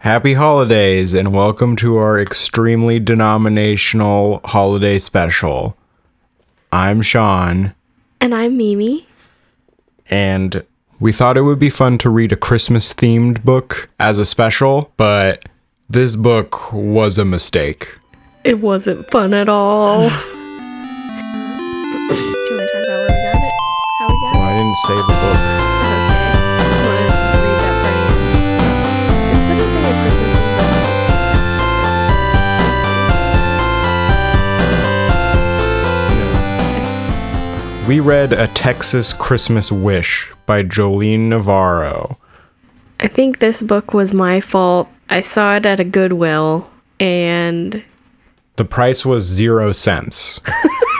Happy 0.00 0.34
holidays 0.34 1.14
and 1.14 1.32
welcome 1.34 1.74
to 1.76 1.96
our 1.96 2.20
extremely 2.20 2.98
denominational 2.98 4.40
holiday 4.44 4.98
special. 4.98 5.76
I'm 6.72 7.02
Sean, 7.02 7.74
And 8.20 8.34
I'm 8.34 8.56
Mimi. 8.56 9.06
and 10.08 10.64
we 10.98 11.12
thought 11.12 11.36
it 11.36 11.42
would 11.42 11.58
be 11.58 11.68
fun 11.70 11.98
to 11.98 12.08
read 12.10 12.32
a 12.32 12.36
Christmas 12.36 12.92
themed 12.94 13.44
book 13.44 13.88
as 13.98 14.18
a 14.18 14.24
special, 14.24 14.90
but 14.96 15.42
this 15.88 16.16
book 16.16 16.72
was 16.72 17.18
a 17.18 17.24
mistake. 17.24 17.94
It 18.44 18.60
wasn't 18.60 19.10
fun 19.10 19.34
at 19.34 19.48
all. 19.50 20.08
Do 20.08 20.14
you 20.14 20.16
want 20.16 22.10
to 22.10 22.72
talk 22.72 22.84
about 22.84 22.88
where 22.88 23.06
we 23.06 23.08
got 23.08 23.36
it? 23.36 23.52
How 23.98 24.08
we 24.08 24.14
got 24.20 24.34
Well, 24.34 24.42
I 24.42 24.44
didn't 24.56 24.76
say 24.76 24.96
the 24.96 25.14
book. 25.20 25.40
We 37.90 37.98
read 37.98 38.32
A 38.32 38.46
Texas 38.46 39.12
Christmas 39.12 39.72
Wish 39.72 40.30
by 40.46 40.62
Jolene 40.62 41.26
Navarro. 41.26 42.18
I 43.00 43.08
think 43.08 43.40
this 43.40 43.62
book 43.62 43.92
was 43.92 44.14
my 44.14 44.40
fault. 44.40 44.88
I 45.08 45.22
saw 45.22 45.56
it 45.56 45.66
at 45.66 45.80
a 45.80 45.84
Goodwill 45.84 46.70
and 47.00 47.82
The 48.54 48.64
price 48.64 49.04
was 49.04 49.24
zero 49.24 49.72
cents. 49.72 50.38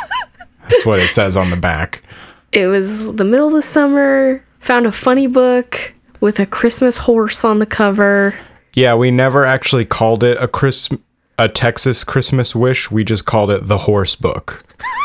That's 0.69 0.85
what 0.85 0.99
it 0.99 1.07
says 1.07 1.37
on 1.37 1.51
the 1.51 1.57
back. 1.57 2.03
it 2.51 2.67
was 2.67 3.15
the 3.15 3.25
middle 3.25 3.47
of 3.47 3.53
the 3.53 3.63
summer. 3.63 4.45
Found 4.59 4.85
a 4.85 4.91
funny 4.91 5.29
book 5.29 5.95
with 6.19 6.41
a 6.41 6.47
Christmas 6.47 6.97
horse 6.97 7.45
on 7.45 7.61
the 7.61 7.67
cover. 7.67 8.35
Yeah, 8.75 8.97
we 8.97 9.13
never 9.13 9.45
actually 9.45 9.85
called 9.85 10.25
it 10.25 10.43
a 10.43 10.49
Chris 10.49 10.89
a 11.39 11.49
Texas 11.49 12.03
Christmas 12.03 12.53
Wish. 12.53 12.91
We 12.91 13.05
just 13.05 13.27
called 13.27 13.53
it 13.53 13.69
the 13.69 13.79
Horse 13.79 14.17
Book. 14.17 14.65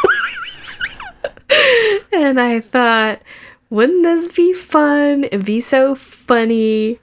And 2.14 2.40
I 2.40 2.62
thought, 2.62 3.22
wouldn't 3.70 4.04
this 4.04 4.32
be 4.32 4.54
fun? 4.54 5.26
It'd 5.26 5.46
be 5.46 5.60
so 5.60 5.96
funny. 5.96 7.00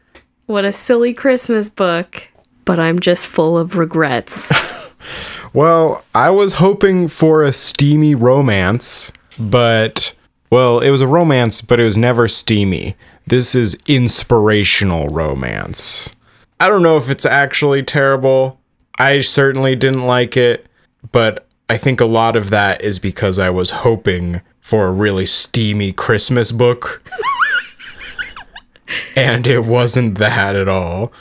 What 0.47 0.65
a 0.65 0.73
silly 0.73 1.13
Christmas 1.13 1.69
book. 1.69 2.29
But 2.65 2.81
I'm 2.81 3.01
just 3.01 3.27
full 3.27 3.59
of 3.59 3.77
regrets. 3.77 4.53
Well, 5.55 6.03
I 6.15 6.31
was 6.31 6.55
hoping 6.55 7.09
for 7.09 7.43
a 7.43 7.53
steamy 7.53 8.15
romance, 8.15 9.13
but 9.39 10.15
well, 10.51 10.81
it 10.81 10.89
was 10.89 11.03
a 11.03 11.07
romance, 11.07 11.61
but 11.61 11.79
it 11.79 11.85
was 11.85 11.99
never 11.99 12.27
steamy. 12.27 12.97
This 13.27 13.55
is 13.55 13.77
inspirational 13.87 15.09
romance. 15.11 16.09
I 16.59 16.69
don't 16.69 16.83
know 16.83 16.97
if 16.97 17.11
it's 17.11 17.27
actually 17.27 17.83
terrible. 17.83 18.61
I 18.99 19.21
certainly 19.21 19.77
didn't 19.77 20.07
like 20.07 20.39
it, 20.39 20.67
but 21.11 21.47
I 21.69 21.79
think 21.79 22.01
a 22.01 22.05
lot 22.07 22.37
of 22.37 22.51
that 22.51 22.83
is 22.83 22.99
because 22.99 23.39
I 23.39 23.51
was 23.51 23.71
hoping 23.71 24.41
for 24.61 24.87
a 24.87 24.93
really 24.93 25.27
steamy 25.27 25.93
Christmas 25.93 26.53
book. 26.53 27.03
and 29.17 29.47
it 29.47 29.65
wasn't 29.65 30.19
that 30.19 30.55
at 30.57 30.69
all. 30.69 31.13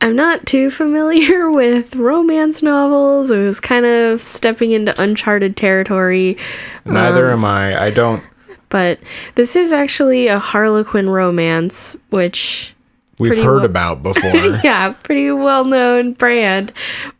I'm 0.00 0.14
not 0.14 0.46
too 0.46 0.70
familiar 0.70 1.50
with 1.50 1.96
romance 1.96 2.62
novels. 2.62 3.30
It 3.30 3.38
was 3.38 3.60
kind 3.60 3.84
of 3.84 4.22
stepping 4.22 4.70
into 4.72 5.00
uncharted 5.00 5.56
territory. 5.56 6.38
Neither 6.84 7.26
um, 7.28 7.40
am 7.40 7.44
I. 7.44 7.82
I 7.86 7.90
don't 7.90 8.22
But 8.68 9.00
this 9.34 9.56
is 9.56 9.72
actually 9.72 10.28
a 10.28 10.38
Harlequin 10.38 11.10
romance, 11.10 11.96
which 12.10 12.74
we've 13.18 13.36
heard 13.36 13.56
well- 13.56 13.64
about 13.64 14.02
before. 14.04 14.30
yeah, 14.62 14.92
pretty 15.02 15.32
well 15.32 15.64
known 15.64 16.12
brand, 16.12 16.72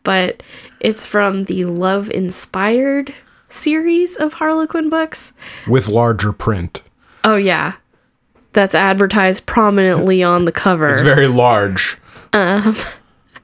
but 0.03 0.41
it's 0.79 1.05
from 1.05 1.45
the 1.45 1.65
Love 1.65 2.09
Inspired 2.11 3.13
series 3.47 4.15
of 4.17 4.33
Harlequin 4.33 4.89
books. 4.89 5.33
with 5.67 5.87
larger 5.87 6.31
print. 6.31 6.81
Oh 7.23 7.35
yeah. 7.35 7.73
That's 8.53 8.73
advertised 8.75 9.45
prominently 9.45 10.23
on 10.23 10.45
the 10.45 10.51
cover. 10.51 10.89
It's 10.89 11.01
very 11.01 11.27
large. 11.27 11.97
Um, 12.33 12.75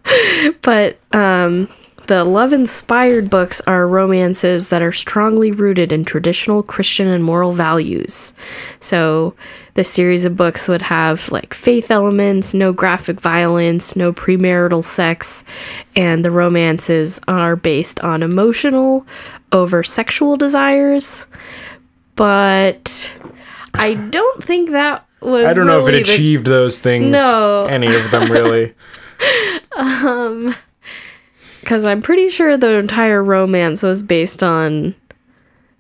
but 0.62 1.00
um 1.12 1.68
the 2.08 2.24
love 2.24 2.54
inspired 2.54 3.30
books 3.30 3.62
are 3.62 3.88
romances 3.88 4.70
that 4.70 4.82
are 4.82 4.92
strongly 4.92 5.52
rooted 5.52 5.92
in 5.92 6.06
traditional 6.06 6.64
Christian 6.64 7.08
and 7.08 7.24
moral 7.24 7.52
values. 7.52 8.34
So 8.80 9.36
the 9.76 9.84
series 9.84 10.26
of 10.26 10.38
books 10.38 10.68
would 10.68 10.84
have 10.84 11.32
like 11.32 11.54
faith 11.54 11.92
elements, 11.92 12.54
no 12.54 12.74
graphic 12.74 13.20
violence, 13.20 13.96
no 13.96 14.14
premarital 14.14 14.84
sex, 14.84 15.44
and 15.96 16.24
the 16.24 16.32
romances 16.32 17.20
are 17.28 17.56
based 17.56 18.00
on 18.00 18.24
emotional 18.24 19.06
over 19.52 19.84
sexual 19.84 20.38
desires. 20.38 21.26
But 22.16 23.18
I 23.74 23.96
don't 23.96 24.44
think 24.44 24.72
that 24.72 25.06
was 25.22 25.46
I 25.46 25.54
don't 25.54 25.68
know 25.68 25.86
if 25.86 25.94
it 25.94 26.06
the 26.06 26.14
achieved 26.14 26.46
those 26.46 26.80
things. 26.80 27.12
No. 27.12 27.66
Any 27.66 27.94
of 27.94 28.12
them 28.12 28.32
really. 28.32 28.74
Um, 29.78 30.56
Because 31.66 31.84
I'm 31.84 32.00
pretty 32.00 32.30
sure 32.30 32.58
the 32.58 32.78
entire 32.78 33.24
romance 33.24 33.82
was 33.82 34.04
based 34.04 34.44
on 34.44 34.94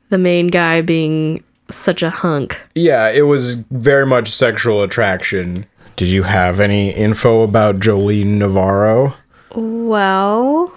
the 0.09 0.17
main 0.17 0.47
guy 0.47 0.81
being 0.81 1.43
such 1.69 2.01
a 2.01 2.09
hunk. 2.09 2.59
yeah, 2.73 3.09
it 3.09 3.21
was 3.27 3.53
very 3.69 4.07
much 4.07 4.31
sexual 4.31 4.81
attraction. 4.81 5.67
Did 5.95 6.07
you 6.07 6.23
have 6.23 6.59
any 6.59 6.89
info 6.89 7.43
about 7.43 7.79
Jolene 7.79 8.37
Navarro? 8.39 9.13
Well, 9.53 10.73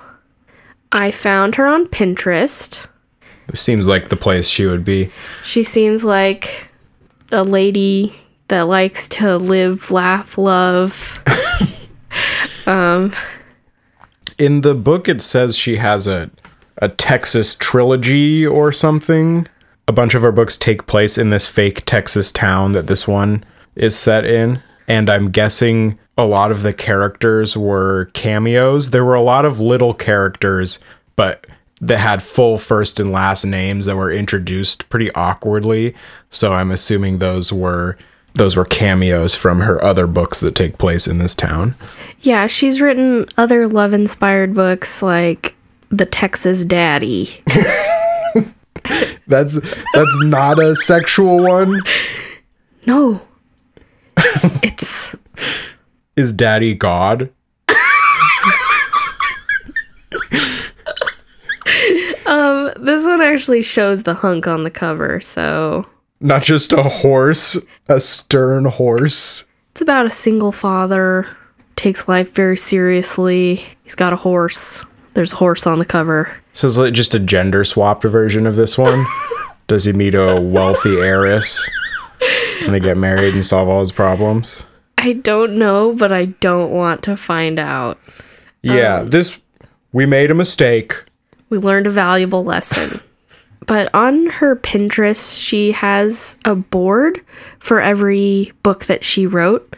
I 0.92 1.10
found 1.10 1.54
her 1.54 1.66
on 1.66 1.86
Pinterest. 1.86 2.86
This 3.46 3.62
seems 3.62 3.88
like 3.88 4.10
the 4.10 4.16
place 4.16 4.46
she 4.46 4.66
would 4.66 4.84
be. 4.84 5.10
She 5.42 5.62
seems 5.62 6.04
like 6.04 6.68
a 7.32 7.42
lady 7.42 8.14
that 8.48 8.68
likes 8.68 9.08
to 9.08 9.38
live, 9.38 9.90
laugh, 9.90 10.36
love. 10.36 11.18
Um, 12.66 13.14
In 14.38 14.60
the 14.60 14.74
book, 14.74 15.08
it 15.08 15.20
says 15.20 15.56
she 15.56 15.76
has 15.76 16.06
a 16.06 16.30
a 16.80 16.88
Texas 16.88 17.56
trilogy 17.56 18.46
or 18.46 18.72
something. 18.72 19.46
A 19.86 19.92
bunch 19.92 20.14
of 20.14 20.22
her 20.22 20.32
books 20.32 20.56
take 20.56 20.86
place 20.86 21.18
in 21.18 21.30
this 21.30 21.48
fake 21.48 21.84
Texas 21.84 22.30
town 22.30 22.72
that 22.72 22.86
this 22.86 23.08
one 23.08 23.44
is 23.74 23.96
set 23.96 24.24
in. 24.24 24.62
And 24.86 25.10
I'm 25.10 25.30
guessing 25.30 25.98
a 26.16 26.24
lot 26.24 26.50
of 26.50 26.62
the 26.62 26.72
characters 26.72 27.56
were 27.56 28.06
cameos. 28.14 28.90
There 28.90 29.04
were 29.04 29.14
a 29.14 29.22
lot 29.22 29.44
of 29.44 29.60
little 29.60 29.94
characters, 29.94 30.78
but 31.16 31.46
that 31.80 31.98
had 31.98 32.22
full 32.22 32.58
first 32.58 32.98
and 32.98 33.12
last 33.12 33.44
names 33.44 33.86
that 33.86 33.96
were 33.96 34.10
introduced 34.10 34.88
pretty 34.88 35.12
awkwardly. 35.12 35.94
So 36.30 36.52
I'm 36.52 36.70
assuming 36.70 37.18
those 37.18 37.52
were 37.52 37.96
those 38.34 38.56
were 38.56 38.64
cameos 38.64 39.34
from 39.34 39.60
her 39.60 39.82
other 39.84 40.06
books 40.06 40.40
that 40.40 40.54
take 40.54 40.78
place 40.78 41.06
in 41.06 41.18
this 41.18 41.34
town. 41.34 41.74
Yeah, 42.20 42.46
she's 42.46 42.80
written 42.80 43.26
other 43.36 43.66
love 43.66 43.92
inspired 43.92 44.54
books 44.54 45.02
like 45.02 45.54
The 45.90 46.06
Texas 46.06 46.64
Daddy. 46.64 47.42
That's 49.26 49.60
that's 49.92 50.22
not 50.22 50.58
a 50.58 50.74
sexual 50.74 51.42
one. 51.42 51.82
No. 52.86 53.20
it's 54.16 55.14
Is 56.16 56.32
Daddy 56.32 56.74
God? 56.74 57.30
Um 62.26 62.72
this 62.78 63.06
one 63.06 63.20
actually 63.20 63.62
shows 63.62 64.02
the 64.04 64.14
hunk 64.14 64.46
on 64.46 64.64
the 64.64 64.70
cover, 64.70 65.20
so 65.20 65.86
Not 66.20 66.42
just 66.42 66.72
a 66.72 66.82
horse, 66.82 67.58
a 67.88 68.00
stern 68.00 68.64
horse. 68.64 69.44
It's 69.72 69.82
about 69.82 70.06
a 70.06 70.10
single 70.10 70.52
father, 70.52 71.28
takes 71.76 72.08
life 72.08 72.34
very 72.34 72.56
seriously. 72.56 73.62
He's 73.84 73.94
got 73.94 74.12
a 74.12 74.16
horse. 74.16 74.84
There's 75.14 75.32
a 75.32 75.36
horse 75.36 75.66
on 75.66 75.78
the 75.78 75.84
cover. 75.84 76.36
So 76.52 76.66
it's 76.66 76.76
like 76.76 76.94
just 76.94 77.14
a 77.14 77.20
gender 77.20 77.64
swapped 77.64 78.02
version 78.02 78.46
of 78.46 78.56
this 78.56 78.76
one. 78.76 79.04
Does 79.68 79.84
he 79.84 79.92
meet 79.92 80.14
a 80.14 80.40
wealthy 80.40 80.98
heiress 80.98 81.68
and 82.62 82.74
they 82.74 82.80
get 82.80 82.96
married 82.96 83.34
and 83.34 83.44
solve 83.44 83.68
all 83.68 83.80
his 83.80 83.92
problems? 83.92 84.64
I 84.96 85.12
don't 85.12 85.56
know, 85.58 85.94
but 85.94 86.12
I 86.12 86.26
don't 86.26 86.72
want 86.72 87.02
to 87.04 87.16
find 87.16 87.58
out. 87.58 88.00
Yeah, 88.62 89.00
um, 89.00 89.10
this 89.10 89.38
we 89.92 90.06
made 90.06 90.30
a 90.30 90.34
mistake. 90.34 90.94
We 91.50 91.58
learned 91.58 91.86
a 91.86 91.90
valuable 91.90 92.44
lesson. 92.44 93.00
But 93.68 93.94
on 93.94 94.26
her 94.26 94.56
Pinterest, 94.56 95.46
she 95.46 95.72
has 95.72 96.38
a 96.44 96.56
board 96.56 97.20
for 97.60 97.80
every 97.80 98.52
book 98.62 98.86
that 98.86 99.04
she 99.04 99.26
wrote. 99.26 99.76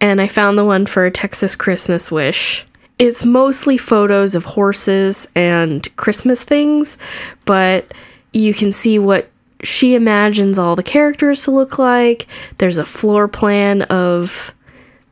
And 0.00 0.20
I 0.20 0.28
found 0.28 0.58
the 0.58 0.64
one 0.64 0.84
for 0.84 1.06
a 1.06 1.10
Texas 1.10 1.56
Christmas 1.56 2.12
Wish. 2.12 2.66
It's 2.98 3.24
mostly 3.24 3.78
photos 3.78 4.34
of 4.34 4.44
horses 4.44 5.26
and 5.34 5.88
Christmas 5.96 6.44
things, 6.44 6.98
but 7.46 7.92
you 8.32 8.52
can 8.54 8.72
see 8.72 8.98
what 8.98 9.30
she 9.62 9.94
imagines 9.94 10.58
all 10.58 10.76
the 10.76 10.82
characters 10.82 11.44
to 11.44 11.50
look 11.50 11.78
like. 11.78 12.26
There's 12.58 12.76
a 12.76 12.84
floor 12.84 13.26
plan 13.26 13.82
of 13.82 14.53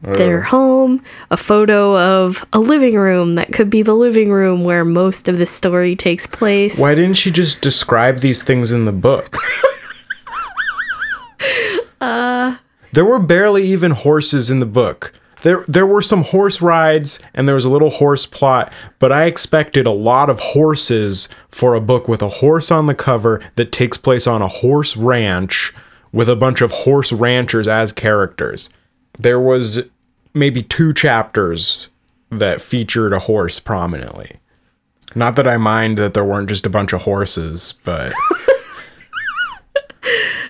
their 0.03 0.43
home, 0.43 1.03
a 1.31 1.37
photo 1.37 1.97
of 1.99 2.45
a 2.53 2.59
living 2.59 2.97
room 2.97 3.35
that 3.35 3.53
could 3.53 3.71
be 3.71 3.83
the 3.83 3.95
living 3.95 4.33
room 4.33 4.65
where 4.65 4.85
most 4.85 5.29
of 5.29 5.39
the 5.39 5.47
story 5.47 5.95
takes 5.95 6.27
place. 6.27 6.79
Why 6.79 6.95
didn't 6.95 7.15
she 7.15 7.31
just 7.31 7.63
describe 7.63 8.19
these 8.19 8.43
things 8.43 8.73
in 8.73 8.85
the 8.85 8.93
book? 8.93 9.37
uh 12.01 12.57
there 12.93 13.05
were 13.05 13.21
barely 13.21 13.63
even 13.63 13.93
horses 13.93 14.51
in 14.51 14.59
the 14.59 14.67
book. 14.67 15.13
There 15.43 15.65
there 15.67 15.87
were 15.87 16.03
some 16.03 16.25
horse 16.25 16.61
rides 16.61 17.21
and 17.35 17.49
there 17.49 17.55
was 17.55 17.65
a 17.65 17.71
little 17.71 17.91
horse 17.91 18.27
plot, 18.27 18.73
but 18.99 19.13
I 19.13 19.25
expected 19.25 19.87
a 19.87 19.93
lot 19.93 20.31
of 20.31 20.41
horses 20.41 21.29
for 21.49 21.75
a 21.75 21.81
book 21.81 22.09
with 22.09 22.23
a 22.23 22.29
horse 22.29 22.71
on 22.71 22.87
the 22.87 22.95
cover 22.95 23.41
that 23.57 23.73
takes 23.73 23.97
place 23.97 24.27
on 24.27 24.43
a 24.43 24.49
horse 24.49 24.97
ranch 24.97 25.73
with 26.13 26.29
a 26.29 26.37
bunch 26.37 26.61
of 26.61 26.71
horse 26.71 27.13
ranchers 27.13 27.67
as 27.67 27.93
characters. 27.93 28.69
There 29.19 29.41
was 29.41 29.89
maybe 30.35 30.63
two 30.63 30.93
chapters 30.93 31.89
that 32.31 32.61
featured 32.61 33.13
a 33.13 33.19
horse 33.19 33.59
prominently. 33.59 34.39
Not 35.15 35.37
that 35.37 35.47
I 35.47 35.59
mind 35.59 35.99
that 35.99 36.15
there 36.15 36.25
weren't 36.25 36.49
just 36.49 36.67
a 36.67 36.71
bunch 36.71 36.93
of 36.93 37.03
horses, 37.03 37.75
but 37.85 38.13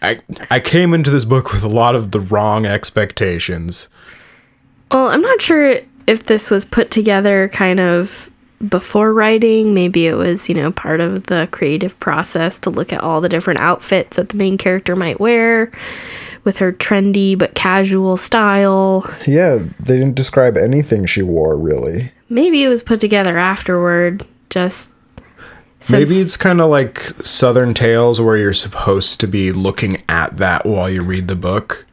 I 0.02 0.20
I 0.50 0.60
came 0.60 0.94
into 0.94 1.10
this 1.10 1.24
book 1.24 1.52
with 1.52 1.64
a 1.64 1.68
lot 1.68 1.96
of 1.96 2.12
the 2.12 2.20
wrong 2.20 2.64
expectations. 2.64 3.88
Well, 4.90 5.08
I'm 5.08 5.22
not 5.22 5.42
sure 5.42 5.80
if 6.06 6.24
this 6.24 6.50
was 6.50 6.64
put 6.64 6.90
together 6.90 7.48
kind 7.48 7.80
of 7.80 8.30
before 8.68 9.12
writing. 9.12 9.74
Maybe 9.74 10.06
it 10.06 10.14
was, 10.14 10.48
you 10.48 10.54
know, 10.54 10.72
part 10.72 11.00
of 11.00 11.24
the 11.24 11.48
creative 11.50 11.98
process 12.00 12.58
to 12.60 12.70
look 12.70 12.92
at 12.92 13.00
all 13.00 13.20
the 13.20 13.28
different 13.28 13.60
outfits 13.60 14.16
that 14.16 14.30
the 14.30 14.36
main 14.36 14.58
character 14.58 14.96
might 14.96 15.20
wear 15.20 15.72
with 16.44 16.58
her 16.58 16.72
trendy 16.72 17.38
but 17.38 17.54
casual 17.54 18.16
style. 18.16 19.08
Yeah, 19.26 19.58
they 19.80 19.98
didn't 19.98 20.16
describe 20.16 20.56
anything 20.56 21.06
she 21.06 21.22
wore 21.22 21.56
really. 21.56 22.12
Maybe 22.28 22.64
it 22.64 22.68
was 22.68 22.82
put 22.82 23.00
together 23.00 23.36
afterward, 23.36 24.26
just 24.50 24.92
since, 25.80 26.08
Maybe 26.08 26.20
it's 26.20 26.36
kind 26.36 26.60
of 26.60 26.70
like 26.70 27.00
Southern 27.24 27.74
Tales 27.74 28.20
where 28.20 28.36
you're 28.36 28.52
supposed 28.52 29.20
to 29.20 29.26
be 29.26 29.50
looking 29.52 30.02
at 30.08 30.36
that 30.36 30.64
while 30.64 30.88
you 30.88 31.02
read 31.02 31.28
the 31.28 31.36
book. 31.36 31.86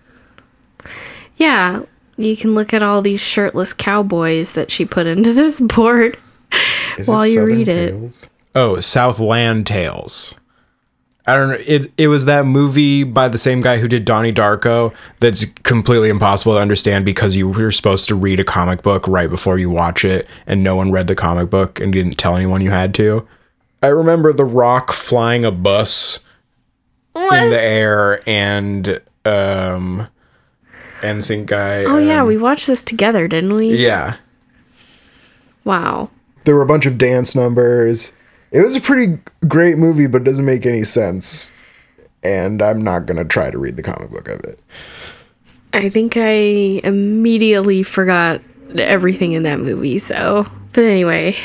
Yeah, 1.37 1.83
you 2.15 2.37
can 2.37 2.53
look 2.53 2.73
at 2.73 2.83
all 2.83 3.01
these 3.01 3.21
shirtless 3.21 3.73
cowboys 3.73 4.51
that 4.53 4.69
she 4.69 4.85
put 4.85 5.07
into 5.07 5.33
this 5.33 5.59
board 5.75 6.15
Is 6.15 6.28
while 7.05 7.25
you 7.25 7.35
Southern 7.35 7.45
read 7.57 7.67
it. 7.67 8.27
Oh, 8.55 8.79
Southland 8.79 9.67
Tales. 9.67 10.35
I 11.27 11.35
don't 11.35 11.49
know. 11.49 11.57
It 11.67 11.91
it 11.97 12.07
was 12.07 12.25
that 12.25 12.45
movie 12.47 13.03
by 13.03 13.27
the 13.29 13.37
same 13.37 13.61
guy 13.61 13.77
who 13.77 13.87
did 13.87 14.03
Donnie 14.03 14.33
Darko 14.33 14.91
that's 15.19 15.45
completely 15.45 16.09
impossible 16.09 16.53
to 16.53 16.59
understand 16.59 17.05
because 17.05 17.35
you 17.35 17.47
were 17.49 17.71
supposed 17.71 18.07
to 18.07 18.15
read 18.15 18.39
a 18.39 18.43
comic 18.43 18.81
book 18.81 19.07
right 19.07 19.29
before 19.29 19.59
you 19.59 19.69
watch 19.69 20.03
it, 20.03 20.27
and 20.47 20.63
no 20.63 20.75
one 20.75 20.91
read 20.91 21.05
the 21.07 21.15
comic 21.15 21.51
book 21.51 21.79
and 21.79 21.93
didn't 21.93 22.15
tell 22.15 22.35
anyone 22.35 22.61
you 22.61 22.71
had 22.71 22.95
to. 22.95 23.27
I 23.83 23.87
remember 23.87 24.33
The 24.33 24.43
Rock 24.45 24.91
flying 24.91 25.45
a 25.45 25.51
bus 25.51 26.19
in 27.15 27.49
the 27.49 27.61
air 27.61 28.27
and 28.27 28.99
um 29.23 30.07
NSYNC 31.01 31.45
guy. 31.45 31.83
Oh 31.83 31.97
yeah, 31.99 32.21
um, 32.21 32.27
we 32.27 32.37
watched 32.37 32.65
this 32.65 32.83
together, 32.83 33.27
didn't 33.27 33.53
we? 33.53 33.75
yeah. 33.75 34.15
Wow. 35.63 36.09
There 36.49 36.55
were 36.55 36.63
a 36.63 36.65
bunch 36.65 36.87
of 36.87 36.97
dance 36.97 37.35
numbers. 37.35 38.13
It 38.49 38.61
was 38.61 38.75
a 38.75 38.81
pretty 38.81 39.19
great 39.47 39.77
movie, 39.77 40.07
but 40.07 40.23
it 40.23 40.23
doesn't 40.23 40.45
make 40.45 40.65
any 40.65 40.83
sense. 40.83 41.53
And 42.23 42.59
I'm 42.63 42.83
not 42.83 43.05
gonna 43.05 43.23
try 43.23 43.51
to 43.51 43.59
read 43.59 43.75
the 43.75 43.83
comic 43.83 44.09
book 44.09 44.27
of 44.29 44.39
it. 44.39 44.59
I 45.73 45.89
think 45.89 46.17
I 46.17 46.81
immediately 46.83 47.83
forgot 47.83 48.41
everything 48.75 49.33
in 49.33 49.43
that 49.43 49.59
movie, 49.59 49.99
so 49.99 50.47
but 50.73 50.85
anyway. 50.85 51.35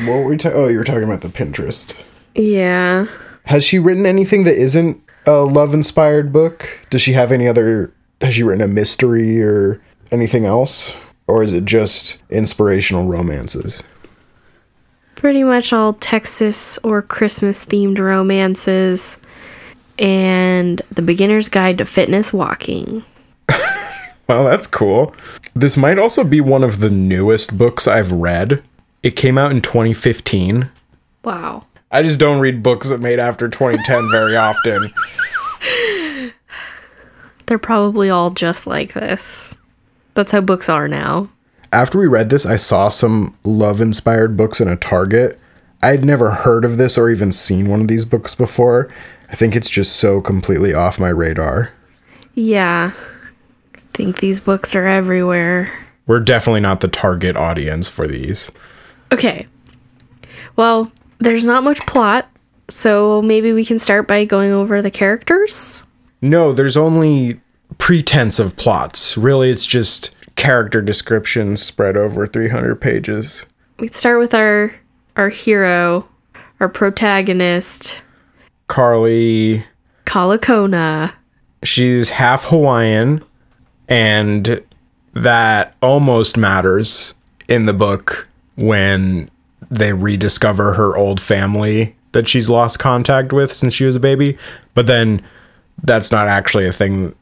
What 0.00 0.16
were 0.16 0.24
we 0.30 0.36
ta- 0.36 0.50
Oh, 0.52 0.66
you 0.66 0.78
were 0.78 0.84
talking 0.84 1.04
about 1.04 1.20
the 1.20 1.28
Pinterest. 1.28 1.96
Yeah. 2.34 3.06
Has 3.44 3.62
she 3.62 3.78
written 3.78 4.04
anything 4.04 4.42
that 4.42 4.56
isn't 4.56 5.00
a 5.26 5.42
love 5.42 5.74
inspired 5.74 6.32
book? 6.32 6.80
Does 6.90 7.02
she 7.02 7.12
have 7.12 7.30
any 7.30 7.46
other 7.46 7.92
has 8.20 8.34
she 8.34 8.42
written 8.42 8.64
a 8.64 8.66
mystery 8.66 9.40
or 9.40 9.80
anything 10.10 10.44
else? 10.44 10.96
Or 11.28 11.44
is 11.44 11.52
it 11.52 11.64
just 11.64 12.20
inspirational 12.30 13.06
romances? 13.06 13.80
Pretty 15.22 15.44
much 15.44 15.72
all 15.72 15.92
Texas 15.92 16.78
or 16.78 17.00
Christmas 17.00 17.64
themed 17.64 18.00
romances 18.00 19.18
and 19.96 20.82
The 20.90 21.00
Beginner's 21.00 21.48
Guide 21.48 21.78
to 21.78 21.84
Fitness 21.84 22.32
Walking. 22.32 23.04
Well, 24.28 24.44
that's 24.44 24.66
cool. 24.66 25.14
This 25.54 25.76
might 25.76 25.98
also 25.98 26.24
be 26.24 26.40
one 26.40 26.64
of 26.64 26.78
the 26.78 26.88
newest 26.88 27.58
books 27.58 27.86
I've 27.86 28.12
read. 28.12 28.62
It 29.02 29.10
came 29.10 29.36
out 29.36 29.50
in 29.50 29.60
2015. 29.60 30.70
Wow. 31.22 31.66
I 31.90 32.02
just 32.02 32.18
don't 32.18 32.40
read 32.40 32.62
books 32.62 32.88
that 32.88 32.98
made 32.98 33.18
after 33.18 33.48
2010 33.48 34.10
very 34.10 34.36
often. 34.36 34.94
They're 37.46 37.58
probably 37.58 38.08
all 38.08 38.30
just 38.30 38.66
like 38.66 38.94
this. 38.94 39.56
That's 40.14 40.32
how 40.32 40.40
books 40.40 40.68
are 40.68 40.88
now. 40.88 41.28
After 41.72 41.98
we 41.98 42.06
read 42.06 42.28
this, 42.28 42.44
I 42.44 42.56
saw 42.56 42.90
some 42.90 43.36
love 43.44 43.80
inspired 43.80 44.36
books 44.36 44.60
in 44.60 44.68
a 44.68 44.76
Target. 44.76 45.38
I'd 45.82 46.04
never 46.04 46.30
heard 46.30 46.66
of 46.66 46.76
this 46.76 46.98
or 46.98 47.08
even 47.08 47.32
seen 47.32 47.68
one 47.68 47.80
of 47.80 47.88
these 47.88 48.04
books 48.04 48.34
before. 48.34 48.92
I 49.30 49.34
think 49.34 49.56
it's 49.56 49.70
just 49.70 49.96
so 49.96 50.20
completely 50.20 50.74
off 50.74 51.00
my 51.00 51.08
radar. 51.08 51.72
Yeah. 52.34 52.92
I 53.74 53.78
think 53.94 54.20
these 54.20 54.38
books 54.38 54.74
are 54.74 54.86
everywhere. 54.86 55.72
We're 56.06 56.20
definitely 56.20 56.60
not 56.60 56.82
the 56.82 56.88
target 56.88 57.36
audience 57.36 57.88
for 57.88 58.06
these. 58.06 58.50
Okay. 59.10 59.46
Well, 60.56 60.92
there's 61.20 61.46
not 61.46 61.64
much 61.64 61.80
plot, 61.86 62.30
so 62.68 63.22
maybe 63.22 63.52
we 63.52 63.64
can 63.64 63.78
start 63.78 64.06
by 64.06 64.26
going 64.26 64.52
over 64.52 64.82
the 64.82 64.90
characters. 64.90 65.86
No, 66.20 66.52
there's 66.52 66.76
only 66.76 67.40
pretense 67.78 68.38
of 68.38 68.56
plots. 68.56 69.16
Really, 69.16 69.50
it's 69.50 69.66
just 69.66 70.14
character 70.36 70.80
descriptions 70.80 71.62
spread 71.62 71.96
over 71.96 72.26
300 72.26 72.80
pages. 72.80 73.44
We 73.78 73.88
start 73.88 74.18
with 74.18 74.34
our 74.34 74.74
our 75.16 75.28
hero, 75.28 76.08
our 76.60 76.68
protagonist, 76.68 78.02
Carly, 78.66 79.64
Kalakona. 80.06 81.12
she's 81.62 82.10
half 82.10 82.44
Hawaiian, 82.44 83.24
and 83.88 84.62
that 85.14 85.76
almost 85.82 86.36
matters 86.36 87.14
in 87.48 87.66
the 87.66 87.74
book 87.74 88.28
when 88.56 89.30
they 89.70 89.92
rediscover 89.92 90.72
her 90.72 90.96
old 90.96 91.20
family 91.20 91.94
that 92.12 92.28
she's 92.28 92.48
lost 92.48 92.78
contact 92.78 93.32
with 93.32 93.52
since 93.52 93.74
she 93.74 93.84
was 93.84 93.96
a 93.96 94.00
baby. 94.00 94.38
But 94.74 94.86
then 94.86 95.22
that's 95.82 96.10
not 96.10 96.28
actually 96.28 96.66
a 96.66 96.72
thing 96.72 97.14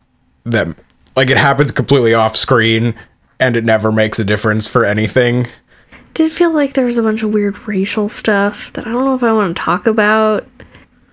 that, 0.44 0.68
like, 1.20 1.30
it 1.30 1.36
happens 1.36 1.70
completely 1.70 2.14
off 2.14 2.36
screen 2.36 2.94
and 3.38 3.56
it 3.56 3.64
never 3.64 3.92
makes 3.92 4.18
a 4.18 4.24
difference 4.24 4.66
for 4.68 4.84
anything. 4.84 5.46
Did 6.14 6.32
feel 6.32 6.52
like 6.52 6.72
there 6.72 6.84
was 6.86 6.98
a 6.98 7.02
bunch 7.02 7.22
of 7.22 7.32
weird 7.32 7.56
racial 7.68 8.08
stuff 8.08 8.72
that 8.72 8.86
I 8.86 8.90
don't 8.90 9.04
know 9.04 9.14
if 9.14 9.22
I 9.22 9.32
want 9.32 9.56
to 9.56 9.62
talk 9.62 9.86
about, 9.86 10.46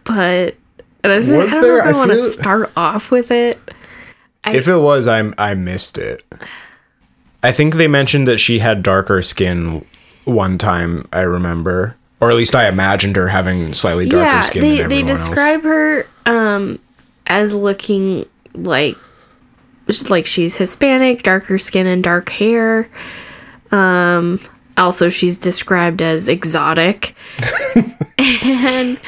but 0.04 0.56
and 1.04 1.14
I, 1.14 1.16
was- 1.16 1.30
I 1.30 1.34
don't 1.38 1.62
there? 1.62 1.78
know 1.78 1.78
if 1.78 1.86
I, 1.86 1.90
I 1.90 1.94
want 1.94 2.12
to 2.12 2.30
start 2.32 2.72
off 2.76 3.12
with 3.12 3.32
it. 3.32 3.60
If 4.46 4.68
it 4.68 4.78
was, 4.78 5.08
I 5.08 5.30
I 5.38 5.56
missed 5.56 5.98
it. 5.98 6.24
I 7.44 7.52
think 7.52 7.76
they 7.76 7.88
mentioned 7.88 8.28
that 8.28 8.40
she 8.40 8.60
had 8.60 8.82
darker 8.82 9.22
skin 9.22 9.86
one 10.26 10.58
time. 10.58 11.08
I 11.12 11.22
remember, 11.22 11.96
or 12.22 12.32
at 12.32 12.38
least 12.38 12.56
I 12.56 12.68
imagined 12.70 13.18
her 13.18 13.28
having 13.28 13.74
slightly 13.74 14.08
darker 14.08 14.24
yeah, 14.26 14.42
skin 14.42 14.62
they 14.62 14.84
they 14.84 15.04
describe 15.04 15.64
her 15.64 16.08
um 16.26 16.80
as 17.28 17.54
looking 17.54 18.26
like 18.54 18.98
like 20.10 20.25
she's 20.25 20.56
Hispanic, 20.56 21.24
darker 21.24 21.58
skin 21.58 21.88
and 21.88 22.03
dark 22.03 22.29
hair. 22.29 22.89
Um 23.72 24.39
also 24.77 25.10
she's 25.10 25.38
described 25.38 26.01
as 26.01 26.27
exotic. 26.27 27.15
and 28.17 29.00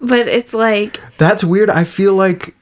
but 0.00 0.28
it's 0.28 0.54
like. 0.54 1.00
That's 1.18 1.44
weird. 1.44 1.70
I 1.70 1.84
feel 1.84 2.14
like 2.14 2.54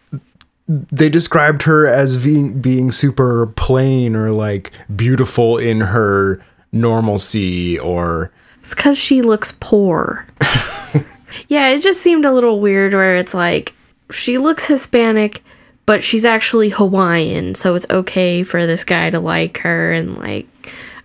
they 0.69 1.09
described 1.09 1.63
her 1.63 1.87
as 1.87 2.19
being 2.19 2.61
being 2.61 2.91
super 2.91 3.47
plain 3.47 4.17
or 4.17 4.33
like 4.33 4.73
beautiful 4.95 5.59
in 5.59 5.81
her 5.81 6.43
normalcy 6.73 7.79
or 7.79 8.33
it's 8.61 8.75
cuz 8.75 8.99
she 8.99 9.23
looks 9.23 9.53
poor. 9.61 10.27
yeah, 11.49 11.69
it 11.69 11.83
just 11.83 12.01
seemed 12.01 12.25
a 12.25 12.33
little 12.33 12.61
weird 12.61 12.95
where 12.95 13.17
it's 13.17 13.35
like 13.35 13.75
she 14.11 14.39
looks 14.39 14.67
Hispanic 14.67 15.45
but 15.87 16.03
she's 16.05 16.25
actually 16.25 16.69
Hawaiian, 16.69 17.55
so 17.55 17.75
it's 17.75 17.89
okay 17.91 18.43
for 18.43 18.67
this 18.67 18.85
guy 18.85 19.11
to 19.11 19.21
like 19.21 19.59
her 19.59 19.93
and 19.93 20.19
like 20.19 20.47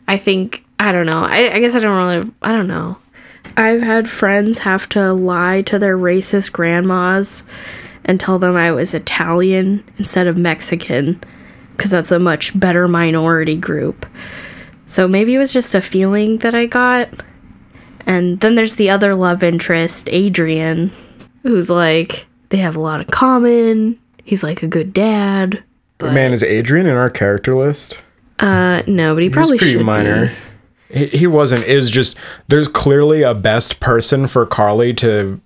I 0.07 0.17
think 0.17 0.65
I 0.79 0.91
don't 0.91 1.05
know. 1.05 1.23
I, 1.23 1.53
I 1.53 1.59
guess 1.59 1.75
I 1.75 1.79
don't 1.79 1.97
really 1.97 2.31
I 2.41 2.51
don't 2.51 2.67
know. 2.67 2.97
I've 3.57 3.81
had 3.81 4.09
friends 4.09 4.59
have 4.59 4.89
to 4.89 5.13
lie 5.13 5.61
to 5.63 5.77
their 5.77 5.97
racist 5.97 6.51
grandmas 6.51 7.45
and 8.05 8.19
tell 8.19 8.39
them 8.39 8.55
I 8.55 8.71
was 8.71 8.93
Italian 8.93 9.83
instead 9.97 10.27
of 10.27 10.37
Mexican 10.37 11.21
because 11.75 11.91
that's 11.91 12.11
a 12.11 12.19
much 12.19 12.57
better 12.59 12.87
minority 12.87 13.57
group. 13.57 14.05
So 14.85 15.07
maybe 15.07 15.35
it 15.35 15.39
was 15.39 15.53
just 15.53 15.75
a 15.75 15.81
feeling 15.81 16.37
that 16.39 16.53
I 16.53 16.65
got. 16.65 17.09
And 18.05 18.39
then 18.39 18.55
there's 18.55 18.75
the 18.75 18.89
other 18.89 19.15
love 19.15 19.43
interest, 19.43 20.09
Adrian, 20.11 20.91
who's 21.43 21.69
like, 21.69 22.25
they 22.49 22.57
have 22.57 22.75
a 22.75 22.79
lot 22.79 23.01
in 23.01 23.07
common. 23.07 23.99
He's 24.31 24.43
like 24.43 24.63
a 24.63 24.67
good 24.67 24.93
dad. 24.93 25.61
Man, 26.01 26.31
is 26.31 26.41
Adrian 26.41 26.87
in 26.87 26.95
our 26.95 27.09
character 27.09 27.53
list? 27.53 28.01
Uh, 28.39 28.81
no, 28.87 29.13
but 29.13 29.23
he 29.23 29.27
He's 29.27 29.33
probably 29.33 29.57
pretty 29.57 29.73
should 29.73 29.85
minor. 29.85 30.31
He, 30.87 31.07
he 31.07 31.27
wasn't. 31.27 31.65
It 31.65 31.75
was 31.75 31.91
just 31.91 32.17
there's 32.47 32.69
clearly 32.69 33.23
a 33.23 33.33
best 33.33 33.81
person 33.81 34.27
for 34.27 34.45
Carly 34.45 34.93
to 34.93 35.41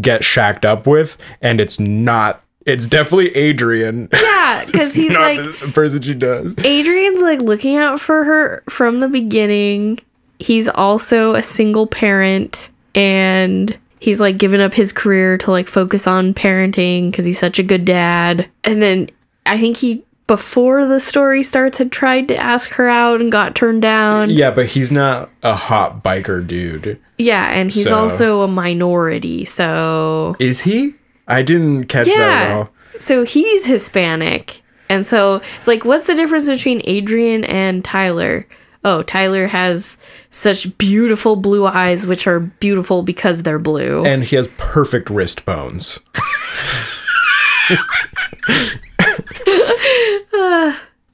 get 0.00 0.24
shacked 0.24 0.64
up 0.64 0.86
with, 0.86 1.18
and 1.42 1.60
it's 1.60 1.78
not. 1.78 2.42
It's 2.64 2.86
definitely 2.86 3.28
Adrian. 3.36 4.08
Yeah, 4.40 4.64
because 4.64 4.94
he's 4.94 5.12
not 5.12 5.20
like, 5.20 5.36
the, 5.36 5.66
the 5.66 5.72
person 5.72 6.00
she 6.00 6.14
does. 6.14 6.56
Adrian's 6.64 7.20
like 7.20 7.42
looking 7.42 7.76
out 7.76 8.00
for 8.00 8.24
her 8.24 8.62
from 8.70 9.00
the 9.00 9.08
beginning. 9.08 9.98
He's 10.38 10.66
also 10.66 11.34
a 11.34 11.42
single 11.42 11.86
parent 11.86 12.70
and 12.94 13.78
he's 14.00 14.20
like 14.20 14.38
given 14.38 14.60
up 14.60 14.74
his 14.74 14.92
career 14.92 15.38
to 15.38 15.50
like 15.50 15.68
focus 15.68 16.06
on 16.06 16.34
parenting 16.34 17.10
because 17.10 17.24
he's 17.24 17.38
such 17.38 17.58
a 17.58 17.62
good 17.62 17.84
dad. 17.84 18.48
And 18.64 18.82
then 18.82 19.10
I 19.46 19.58
think 19.58 19.76
he, 19.76 20.02
before 20.26 20.86
the 20.86 20.98
story 21.00 21.42
starts, 21.42 21.78
had 21.78 21.92
tried 21.92 22.28
to 22.28 22.36
ask 22.36 22.70
her 22.72 22.88
out 22.88 23.20
and 23.20 23.30
got 23.30 23.54
turned 23.54 23.82
down. 23.82 24.30
Yeah, 24.30 24.50
but 24.50 24.66
he's 24.66 24.90
not 24.90 25.30
a 25.42 25.54
hot 25.54 26.02
biker 26.02 26.44
dude. 26.46 26.98
Yeah, 27.18 27.46
and 27.50 27.70
he's 27.70 27.88
So- 27.88 27.98
also 27.98 28.40
a 28.42 28.48
minority. 28.48 29.44
So, 29.44 30.34
Is 30.40 30.60
he? 30.62 30.94
I 31.28 31.42
didn't 31.42 31.84
catch 31.84 32.06
that 32.06 32.18
at 32.50 32.52
all. 32.56 32.70
So 32.98 33.24
he's 33.24 33.66
Hispanic. 33.66 34.62
And 34.88 35.06
so 35.06 35.40
it's 35.58 35.68
like, 35.68 35.84
what's 35.84 36.06
the 36.08 36.14
difference 36.16 36.48
between 36.48 36.80
Adrian 36.84 37.44
and 37.44 37.84
Tyler? 37.84 38.46
Oh, 38.82 39.02
Tyler 39.02 39.46
has 39.46 39.98
such 40.30 40.76
beautiful 40.78 41.36
blue 41.36 41.66
eyes, 41.66 42.06
which 42.06 42.26
are 42.26 42.40
beautiful 42.40 43.02
because 43.02 43.42
they're 43.42 43.58
blue. 43.58 44.04
And 44.06 44.24
he 44.24 44.36
has 44.36 44.48
perfect 44.56 45.10
wrist 45.10 45.44
bones. 45.44 46.00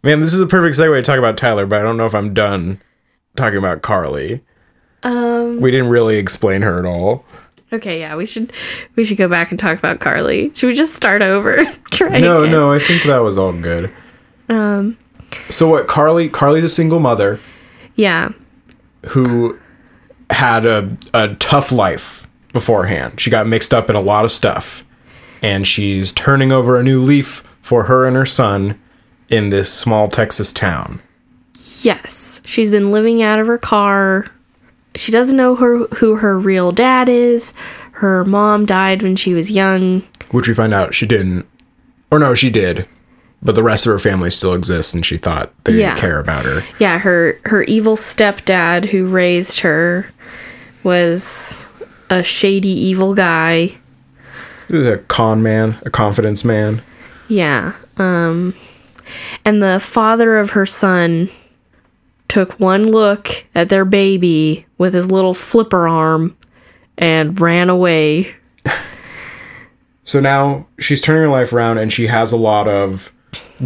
Man, 0.02 0.20
this 0.20 0.32
is 0.32 0.40
a 0.40 0.46
perfect 0.46 0.78
segue 0.78 0.96
to 0.96 1.02
talk 1.02 1.18
about 1.18 1.36
Tyler, 1.36 1.66
but 1.66 1.80
I 1.80 1.82
don't 1.82 1.96
know 1.96 2.06
if 2.06 2.14
I'm 2.14 2.32
done 2.32 2.80
talking 3.36 3.58
about 3.58 3.82
Carly. 3.82 4.44
Um, 5.02 5.60
we 5.60 5.70
didn't 5.72 5.88
really 5.88 6.16
explain 6.18 6.62
her 6.62 6.78
at 6.78 6.84
all. 6.86 7.24
okay, 7.72 7.98
yeah, 7.98 8.14
we 8.14 8.24
should 8.26 8.52
we 8.94 9.04
should 9.04 9.18
go 9.18 9.28
back 9.28 9.50
and 9.50 9.58
talk 9.58 9.78
about 9.78 9.98
Carly. 9.98 10.52
Should 10.54 10.68
we 10.68 10.74
just 10.74 10.94
start 10.94 11.22
over? 11.22 11.64
Try 11.90 12.18
No, 12.20 12.42
again? 12.42 12.52
no, 12.52 12.72
I 12.72 12.78
think 12.78 13.02
that 13.04 13.18
was 13.18 13.36
all 13.36 13.52
good. 13.52 13.90
Um, 14.48 14.96
so 15.50 15.68
what? 15.68 15.88
Carly, 15.88 16.28
Carly's 16.28 16.64
a 16.64 16.68
single 16.68 17.00
mother 17.00 17.40
Yeah. 17.96 18.30
who 19.08 19.58
had 20.30 20.66
a 20.66 20.96
a 21.14 21.34
tough 21.36 21.70
life 21.72 22.26
beforehand. 22.52 23.20
She 23.20 23.30
got 23.30 23.46
mixed 23.46 23.72
up 23.74 23.88
in 23.90 23.96
a 23.96 24.00
lot 24.00 24.24
of 24.24 24.30
stuff, 24.30 24.84
and 25.42 25.66
she's 25.66 26.12
turning 26.12 26.52
over 26.52 26.78
a 26.78 26.82
new 26.82 27.00
leaf 27.02 27.42
for 27.60 27.84
her 27.84 28.06
and 28.06 28.16
her 28.16 28.26
son 28.26 28.78
in 29.28 29.50
this 29.50 29.72
small 29.72 30.08
Texas 30.08 30.52
town. 30.52 31.00
Yes. 31.82 32.42
She's 32.44 32.70
been 32.70 32.92
living 32.92 33.22
out 33.22 33.38
of 33.38 33.46
her 33.46 33.58
car. 33.58 34.26
She 34.94 35.10
doesn't 35.12 35.36
know 35.36 35.56
her 35.56 35.78
who 35.96 36.16
her 36.16 36.38
real 36.38 36.70
dad 36.72 37.08
is. 37.08 37.52
Her 37.92 38.24
mom 38.24 38.66
died 38.66 39.02
when 39.02 39.16
she 39.16 39.34
was 39.34 39.50
young. 39.50 40.02
Which 40.30 40.48
we 40.48 40.54
find 40.54 40.72
out 40.74 40.94
she 40.94 41.06
didn't. 41.06 41.46
Or 42.10 42.18
no, 42.18 42.34
she 42.34 42.50
did. 42.50 42.86
But 43.46 43.54
the 43.54 43.62
rest 43.62 43.86
of 43.86 43.92
her 43.92 43.98
family 44.00 44.30
still 44.30 44.54
exists, 44.54 44.92
and 44.92 45.06
she 45.06 45.16
thought 45.16 45.52
they 45.64 45.74
Yeah. 45.74 45.90
didn't 45.94 46.00
care 46.00 46.18
about 46.18 46.44
her. 46.44 46.64
Yeah, 46.80 46.98
her 46.98 47.38
her 47.44 47.62
evil 47.62 47.96
stepdad 47.96 48.86
who 48.86 49.06
raised 49.06 49.60
her 49.60 50.06
was 50.82 51.68
a 52.10 52.22
shady 52.24 52.68
evil 52.68 53.14
guy. 53.14 53.72
He 54.68 54.76
was 54.76 54.86
a 54.88 54.98
con 54.98 55.42
man, 55.44 55.76
a 55.86 55.90
confidence 55.90 56.44
man. 56.44 56.82
Yeah. 57.28 57.72
Um 57.98 58.52
and 59.44 59.62
the 59.62 59.78
father 59.78 60.38
of 60.38 60.50
her 60.50 60.66
son 60.66 61.30
took 62.26 62.58
one 62.58 62.82
look 62.88 63.44
at 63.54 63.68
their 63.68 63.84
baby 63.84 64.66
with 64.78 64.92
his 64.92 65.08
little 65.10 65.34
flipper 65.34 65.86
arm 65.86 66.36
and 66.98 67.40
ran 67.40 67.70
away. 67.70 68.34
So 70.04 70.20
now 70.20 70.66
she's 70.78 71.00
turning 71.02 71.22
her 71.22 71.28
life 71.28 71.52
around 71.52 71.78
and 71.78 71.92
she 71.92 72.06
has 72.06 72.30
a 72.30 72.36
lot 72.36 72.68
of 72.68 73.12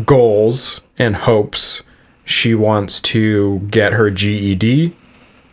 goals 0.06 0.80
and 0.98 1.16
hopes. 1.16 1.82
She 2.24 2.54
wants 2.54 3.00
to 3.02 3.60
get 3.70 3.92
her 3.92 4.10
GED 4.10 4.94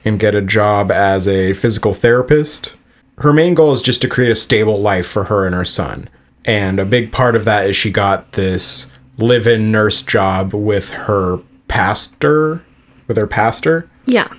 and 0.06 0.20
get 0.20 0.36
a 0.36 0.42
job 0.42 0.92
as 0.92 1.28
a 1.28 1.54
physical 1.54 1.94
therapist. 1.94 2.76
Her 3.20 3.34
main 3.34 3.56
goal 3.56 3.72
is 3.72 3.82
just 3.82 4.02
to 4.04 4.08
create 4.08 4.32
a 4.32 4.36
stable 4.36 4.80
life 4.80 5.08
for 5.08 5.26
her 5.26 5.46
and 5.46 5.56
her 5.56 5.66
son. 5.66 6.08
And 6.46 6.80
a 6.80 6.86
big 6.86 7.12
part 7.12 7.36
of 7.36 7.46
that 7.46 7.68
is 7.70 7.76
she 7.76 7.92
got 7.92 8.34
this 8.34 8.90
live 9.18 9.48
in 9.48 9.72
nurse 9.72 10.02
job 10.04 10.54
with 10.54 10.92
her 10.92 11.40
pastor, 11.68 12.64
with 13.08 13.18
her 13.18 13.28
pastor. 13.28 13.90
Yeah. 14.06 14.32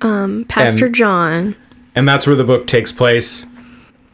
Um 0.00 0.46
Pastor 0.48 0.86
And- 0.86 0.94
John. 0.94 1.56
And 1.94 2.08
that's 2.08 2.26
where 2.26 2.34
the 2.34 2.42
book 2.44 2.66
takes 2.66 2.90
place 2.90 3.46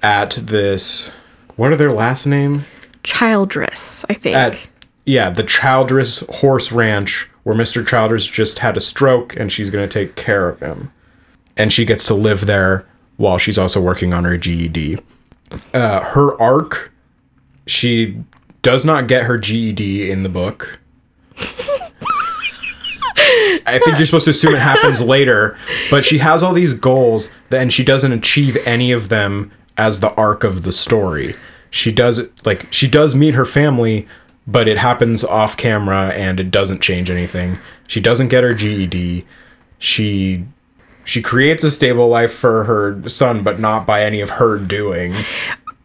at 0.03 0.33
this. 0.33 1.11
What 1.57 1.73
are 1.73 1.77
their 1.77 1.93
last 1.93 2.27
name? 2.27 2.65
Childress, 3.03 4.05
I 4.11 4.15
think. 4.15 4.37
at 4.37 4.59
yeah 5.11 5.31
the 5.31 5.43
childress 5.43 6.25
horse 6.37 6.71
ranch 6.73 7.29
where 7.43 7.57
mr 7.57 7.87
childress 7.87 8.27
just 8.27 8.61
had 8.61 8.77
a 8.77 8.81
stroke 8.81 9.37
and 9.37 9.51
she's 9.53 9.71
going 9.71 9.87
to 9.87 9.93
take 9.93 10.17
care 10.17 10.49
of 10.49 10.61
him. 10.61 10.93
And 11.57 11.73
she 11.73 11.85
gets 11.85 12.07
to 12.07 12.15
live 12.15 12.47
there 12.47 12.87
while 13.17 13.37
she's 13.37 13.59
also 13.59 13.81
working 13.81 14.15
on 14.15 14.25
her 14.25 14.39
ged 14.39 15.03
uh, 15.75 16.01
her 16.01 16.41
arc 16.41 16.93
she 17.67 18.23
does 18.63 18.85
not 18.85 19.09
get 19.09 19.25
her 19.25 19.39
ged 19.39 19.81
in 19.81 20.23
the 20.23 20.29
book. 20.29 20.79
I 23.67 23.79
think 23.85 23.97
you're 23.97 24.07
supposed 24.07 24.25
to 24.25 24.31
assume 24.31 24.55
it 24.55 24.61
happens 24.61 25.01
later, 25.17 25.57
but 25.91 26.05
she 26.05 26.19
has 26.19 26.43
all 26.43 26.53
these 26.53 26.75
goals, 26.75 27.33
and 27.51 27.73
she 27.73 27.85
doesn't 27.85 28.13
achieve 28.13 28.57
any 28.67 28.93
of 28.93 29.09
them 29.09 29.53
as 29.77 30.01
the 30.01 30.13
arc 30.15 30.43
of 30.43 30.63
the 30.63 30.73
story. 30.73 31.35
She 31.71 31.93
does 31.93 32.29
like 32.45 32.67
she 32.73 32.89
does 32.89 33.15
meet 33.15 33.35
her 33.35 33.45
family, 33.47 34.09
but 34.47 34.69
it 34.69 34.79
happens 34.79 35.25
off 35.25 35.57
camera 35.57 36.09
and 36.09 36.41
it 36.41 36.51
doesn't 36.51 36.81
change 36.81 37.11
anything. 37.11 37.59
She 37.87 38.01
doesn't 38.01 38.29
get 38.29 38.45
her 38.45 38.55
GED. 38.55 39.25
She 39.79 40.45
she 41.05 41.23
creates 41.23 41.65
a 41.65 41.71
stable 41.71 42.09
life 42.09 42.33
for 42.33 42.65
her 42.65 43.09
son, 43.09 43.43
but 43.43 43.59
not 43.59 43.87
by 43.87 44.03
any 44.03 44.21
of 44.21 44.31
her 44.31 44.59
doing. 44.59 45.15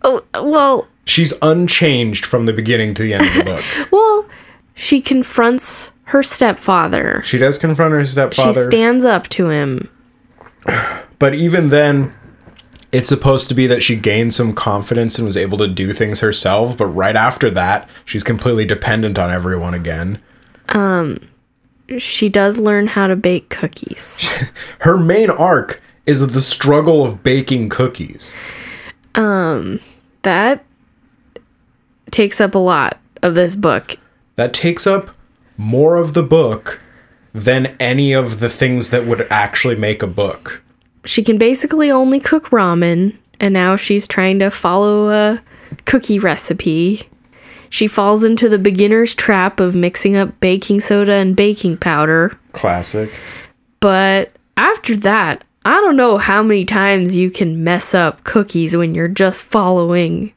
oh, 0.04 0.24
well, 0.34 0.88
She's 1.06 1.34
unchanged 1.42 2.26
from 2.26 2.48
the 2.48 2.54
beginning 2.54 2.96
to 2.96 3.04
the 3.04 3.14
end 3.14 3.28
of 3.28 3.34
the 3.34 3.44
book. 3.44 3.64
well, 3.92 4.28
she 4.74 5.02
confronts 5.02 5.92
her 6.06 6.24
stepfather. 6.24 7.22
She 7.24 7.38
does 7.38 7.58
confront 7.60 7.94
her 7.94 8.06
stepfather. 8.06 8.64
She 8.66 8.70
stands 8.70 9.06
up 9.06 9.28
to 9.30 9.50
him. 9.50 9.90
But 11.20 11.36
even 11.36 11.70
then, 11.70 12.14
it's 12.96 13.10
supposed 13.10 13.50
to 13.50 13.56
be 13.56 13.68
that 13.68 13.84
she 13.84 13.98
gained 13.98 14.34
some 14.34 14.54
confidence 14.54 15.18
and 15.18 15.26
was 15.26 15.36
able 15.36 15.58
to 15.58 15.68
do 15.68 15.92
things 15.92 16.22
herself. 16.22 16.78
But 16.78 16.86
right 16.86 17.18
after 17.18 17.52
that, 17.52 17.90
she's 18.06 18.24
completely 18.24 18.64
dependent 18.64 19.20
on 19.20 19.30
everyone 19.30 19.74
again. 19.74 20.22
Um 20.70 21.28
she 21.98 22.30
does 22.30 22.58
learn 22.58 22.88
how 22.88 23.08
to 23.08 23.18
bake 23.18 23.50
cookies. 23.50 24.28
Her 24.80 24.98
main 24.98 25.30
arc 25.30 25.82
is 26.06 26.26
the 26.26 26.40
struggle 26.40 27.04
of 27.04 27.22
baking 27.22 27.68
cookies. 27.68 28.34
Um 29.14 29.82
that 30.22 30.64
takes 32.12 32.40
up 32.40 32.56
a 32.56 32.60
lot 32.60 32.98
of 33.22 33.36
this 33.36 33.58
book. 33.58 33.98
That 34.38 34.54
takes 34.54 34.88
up 34.88 35.14
more 35.58 35.98
of 35.98 36.14
the 36.14 36.24
book 36.24 36.82
than 37.34 37.76
any 37.78 38.14
of 38.14 38.40
the 38.40 38.50
things 38.50 38.90
that 38.92 39.06
would 39.06 39.28
actually 39.30 39.76
make 39.76 40.02
a 40.02 40.08
book. 40.08 40.64
She 41.06 41.24
can 41.24 41.38
basically 41.38 41.92
only 41.92 42.20
cook 42.20 42.50
ramen, 42.50 43.16
and 43.40 43.54
now 43.54 43.76
she's 43.76 44.08
trying 44.08 44.40
to 44.40 44.50
follow 44.50 45.10
a 45.10 45.42
cookie 45.86 46.20
recipe. 46.20 47.08
She 47.70 47.88
falls 47.88 48.24
into 48.24 48.50
the 48.50 48.58
beginner's 48.58 49.14
trap 49.14 49.60
of 49.60 49.76
mixing 49.76 50.16
up 50.16 50.40
baking 50.40 50.80
soda 50.80 51.14
and 51.14 51.36
baking 51.36 51.78
powder. 51.78 52.38
Classic. 52.54 53.20
But 53.80 54.32
after 54.58 54.96
that, 54.98 55.44
I 55.66 55.82
don't 55.82 55.96
know 55.96 56.18
how 56.18 56.44
many 56.44 56.64
times 56.64 57.16
you 57.16 57.32
can 57.32 57.64
mess 57.64 57.94
up 57.94 58.24
cookies 58.24 58.76
when 58.76 58.96
you're 58.96 59.08
just 59.08 59.44
following 59.46 60.32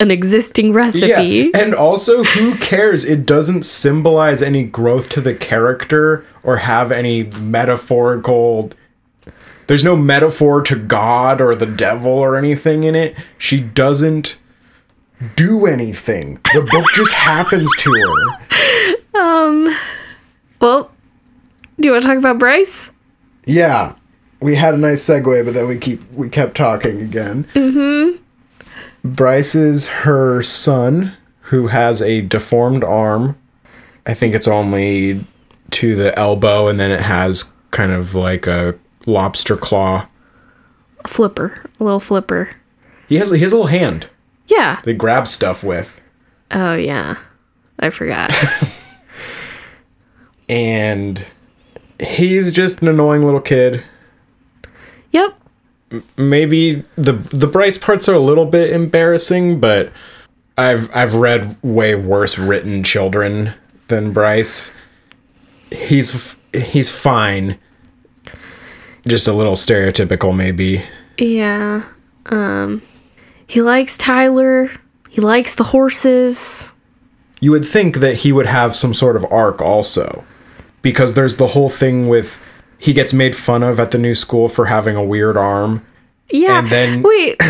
an 0.00 0.10
existing 0.10 0.72
recipe. 0.72 1.06
Yeah, 1.06 1.50
and 1.54 1.74
also, 1.74 2.24
who 2.24 2.56
cares? 2.56 3.04
It 3.04 3.24
doesn't 3.24 3.64
symbolize 3.64 4.42
any 4.42 4.64
growth 4.64 5.08
to 5.10 5.20
the 5.20 5.34
character 5.34 6.26
or 6.42 6.58
have 6.58 6.90
any 6.90 7.24
metaphorical. 7.24 8.70
There's 9.66 9.84
no 9.84 9.96
metaphor 9.96 10.62
to 10.62 10.76
God 10.76 11.40
or 11.40 11.54
the 11.54 11.66
devil 11.66 12.12
or 12.12 12.36
anything 12.36 12.84
in 12.84 12.94
it. 12.94 13.16
She 13.38 13.60
doesn't 13.60 14.38
do 15.36 15.66
anything. 15.66 16.34
The 16.52 16.68
book 16.70 16.86
just 16.94 17.12
happens 17.12 17.70
to 17.78 17.92
her. 17.92 19.20
Um 19.20 19.76
well, 20.60 20.90
do 21.80 21.88
you 21.88 21.92
want 21.92 22.02
to 22.02 22.08
talk 22.08 22.18
about 22.18 22.38
Bryce? 22.38 22.92
Yeah, 23.44 23.96
we 24.40 24.54
had 24.54 24.74
a 24.74 24.78
nice 24.78 25.04
segue, 25.04 25.44
but 25.44 25.54
then 25.54 25.68
we 25.68 25.78
keep 25.78 26.00
we 26.12 26.28
kept 26.28 26.56
talking 26.56 27.00
again. 27.00 27.44
Mm-hmm. 27.54 28.22
Bryce 29.04 29.54
is 29.54 29.88
her 29.88 30.42
son, 30.42 31.16
who 31.42 31.68
has 31.68 32.00
a 32.00 32.20
deformed 32.20 32.84
arm. 32.84 33.36
I 34.06 34.14
think 34.14 34.34
it's 34.34 34.48
only 34.48 35.26
to 35.72 35.96
the 35.96 36.16
elbow, 36.18 36.68
and 36.68 36.78
then 36.78 36.90
it 36.90 37.00
has 37.00 37.52
kind 37.70 37.92
of 37.92 38.14
like 38.14 38.46
a 38.46 38.76
lobster 39.06 39.56
claw. 39.56 40.06
Flipper, 41.06 41.64
a 41.80 41.84
little 41.84 42.00
flipper. 42.00 42.50
He 43.08 43.16
has 43.16 43.30
his 43.30 43.52
little 43.52 43.66
hand. 43.66 44.08
Yeah. 44.46 44.80
They 44.84 44.94
grab 44.94 45.26
stuff 45.28 45.62
with, 45.64 46.00
Oh 46.50 46.74
yeah, 46.74 47.16
I 47.78 47.90
forgot. 47.90 48.30
and 50.48 51.24
he's 51.98 52.52
just 52.52 52.82
an 52.82 52.88
annoying 52.88 53.24
little 53.24 53.40
kid. 53.40 53.82
yep. 55.10 55.34
maybe 56.16 56.84
the 56.96 57.12
the 57.12 57.46
Bryce 57.46 57.78
parts 57.78 58.08
are 58.08 58.14
a 58.14 58.20
little 58.20 58.46
bit 58.46 58.70
embarrassing, 58.70 59.60
but 59.60 59.90
I've 60.58 60.94
I've 60.94 61.14
read 61.14 61.56
way 61.62 61.94
worse 61.94 62.38
written 62.38 62.84
children 62.84 63.54
than 63.88 64.12
Bryce. 64.12 64.72
He's 65.70 66.34
he's 66.52 66.90
fine. 66.90 67.58
Just 69.06 69.26
a 69.28 69.32
little 69.32 69.54
stereotypical 69.54 70.34
maybe. 70.34 70.82
Yeah. 71.18 71.84
Um, 72.26 72.82
he 73.46 73.60
likes 73.62 73.98
Tyler. 73.98 74.70
He 75.10 75.20
likes 75.20 75.54
the 75.54 75.64
horses. 75.64 76.72
You 77.40 77.50
would 77.50 77.66
think 77.66 77.96
that 77.96 78.16
he 78.16 78.32
would 78.32 78.46
have 78.46 78.76
some 78.76 78.94
sort 78.94 79.16
of 79.16 79.24
arc 79.30 79.60
also. 79.60 80.24
Because 80.80 81.14
there's 81.14 81.36
the 81.36 81.48
whole 81.48 81.68
thing 81.68 82.08
with 82.08 82.38
he 82.78 82.92
gets 82.92 83.12
made 83.12 83.36
fun 83.36 83.62
of 83.62 83.78
at 83.78 83.90
the 83.92 83.98
new 83.98 84.14
school 84.14 84.48
for 84.48 84.66
having 84.66 84.96
a 84.96 85.04
weird 85.04 85.36
arm. 85.36 85.84
Yeah. 86.30 86.58
And 86.58 86.68
then- 86.68 87.02
wait. 87.02 87.40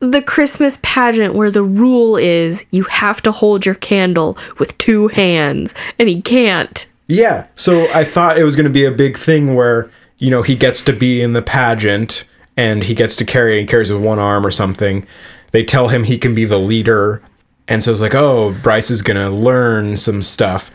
The 0.00 0.22
Christmas 0.22 0.78
pageant 0.84 1.34
where 1.34 1.50
the 1.50 1.64
rule 1.64 2.16
is 2.16 2.64
you 2.70 2.84
have 2.84 3.20
to 3.22 3.32
hold 3.32 3.66
your 3.66 3.74
candle 3.74 4.38
with 4.60 4.78
two 4.78 5.08
hands, 5.08 5.74
and 5.98 6.08
he 6.08 6.22
can't. 6.22 6.88
Yeah. 7.08 7.46
So 7.56 7.88
I 7.92 8.04
thought 8.04 8.38
it 8.38 8.44
was 8.44 8.54
going 8.54 8.62
to 8.62 8.70
be 8.70 8.84
a 8.84 8.92
big 8.92 9.18
thing 9.18 9.56
where, 9.56 9.90
you 10.18 10.30
know, 10.30 10.42
he 10.42 10.56
gets 10.56 10.82
to 10.82 10.92
be 10.92 11.20
in 11.22 11.32
the 11.32 11.42
pageant 11.42 12.24
and 12.56 12.84
he 12.84 12.94
gets 12.94 13.16
to 13.16 13.24
carry 13.24 13.56
it. 13.56 13.60
He 13.60 13.66
carries 13.66 13.90
with 13.92 14.02
one 14.02 14.18
arm 14.18 14.44
or 14.44 14.50
something. 14.50 15.06
They 15.52 15.64
tell 15.64 15.88
him 15.88 16.04
he 16.04 16.18
can 16.18 16.34
be 16.34 16.44
the 16.44 16.58
leader. 16.58 17.22
And 17.68 17.82
so 17.82 17.92
it's 17.92 18.00
like, 18.00 18.14
oh, 18.14 18.54
Bryce 18.62 18.90
is 18.90 19.02
going 19.02 19.16
to 19.16 19.30
learn 19.30 19.96
some 19.96 20.22
stuff. 20.22 20.70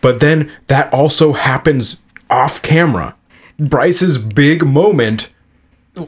But 0.00 0.20
then 0.20 0.52
that 0.68 0.92
also 0.92 1.32
happens 1.32 2.00
off 2.30 2.62
camera. 2.62 3.14
Bryce's 3.58 4.18
big 4.18 4.64
moment 4.64 5.32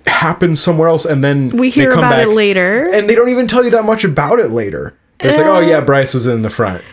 happens 0.07 0.61
somewhere 0.61 0.89
else. 0.89 1.05
And 1.05 1.23
then 1.23 1.51
We 1.51 1.69
they 1.69 1.83
hear 1.83 1.91
come 1.91 2.01
about 2.01 2.21
it 2.21 2.29
later, 2.29 2.89
And 2.93 3.09
they 3.09 3.15
don't 3.15 3.29
even 3.31 3.47
tell 3.47 3.65
you 3.65 3.71
that 3.71 3.85
much 3.85 4.05
about 4.05 4.39
it 4.39 4.51
later. 4.51 4.97
It's 5.21 5.37
like, 5.37 5.47
oh, 5.47 5.57
uh, 5.57 5.61
yeah, 5.61 5.81
Bryce 5.81 6.15
was 6.15 6.27
in 6.27 6.43
the 6.43 6.51
front. 6.51 6.85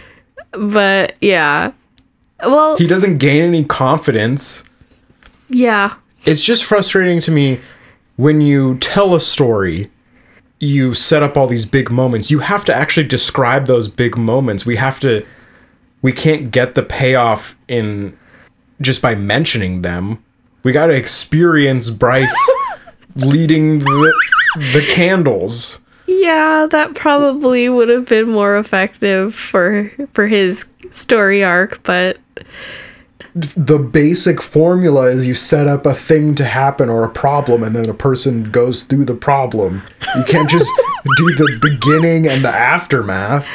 but 0.51 1.15
yeah. 1.21 1.71
Well, 2.41 2.75
He 2.77 2.87
doesn't 2.87 3.19
gain 3.19 3.43
any 3.43 3.63
confidence. 3.63 4.63
Yeah. 5.49 5.95
it's 6.25 6.43
just 6.43 6.63
frustrating 6.63 7.19
to 7.21 7.31
me 7.31 7.59
when 8.15 8.41
you 8.41 8.77
tell 8.79 9.15
a 9.15 9.21
story 9.21 9.91
you 10.59 10.93
set 10.93 11.21
up 11.21 11.37
all 11.37 11.47
these 11.47 11.65
big 11.65 11.91
moments. 11.91 12.31
You 12.31 12.39
have 12.39 12.65
to 12.65 12.73
actually 12.73 13.07
describe 13.07 13.67
those 13.67 13.87
big 13.87 14.17
moments. 14.17 14.65
We 14.65 14.77
have 14.77 14.99
to 15.01 15.25
we 16.01 16.11
can't 16.11 16.51
get 16.51 16.75
the 16.75 16.83
payoff 16.83 17.57
in 17.67 18.17
just 18.81 19.01
by 19.01 19.15
mentioning 19.15 19.81
them. 19.81 20.23
We 20.63 20.71
got 20.71 20.87
to 20.87 20.93
experience 20.93 21.89
bryce 21.89 22.35
leading 23.15 23.79
the, 23.79 24.13
the 24.73 24.85
candles. 24.91 25.79
Yeah, 26.07 26.67
that 26.69 26.93
probably 26.93 27.69
would 27.69 27.89
have 27.89 28.05
been 28.05 28.29
more 28.29 28.57
effective 28.57 29.33
for 29.33 29.91
for 30.13 30.27
his 30.27 30.65
story 30.91 31.43
arc, 31.43 31.81
but 31.83 32.17
the 33.35 33.77
basic 33.77 34.41
formula 34.41 35.07
is 35.07 35.27
you 35.27 35.35
set 35.35 35.67
up 35.67 35.85
a 35.85 35.93
thing 35.93 36.35
to 36.35 36.45
happen 36.45 36.87
or 36.89 37.03
a 37.03 37.09
problem 37.09 37.63
and 37.63 37.75
then 37.75 37.89
a 37.89 37.93
person 37.93 38.49
goes 38.49 38.83
through 38.83 39.03
the 39.03 39.13
problem 39.13 39.83
you 40.15 40.23
can't 40.23 40.49
just 40.49 40.71
do 41.17 41.35
the 41.35 41.57
beginning 41.61 42.27
and 42.29 42.45
the 42.45 42.49
aftermath 42.49 43.45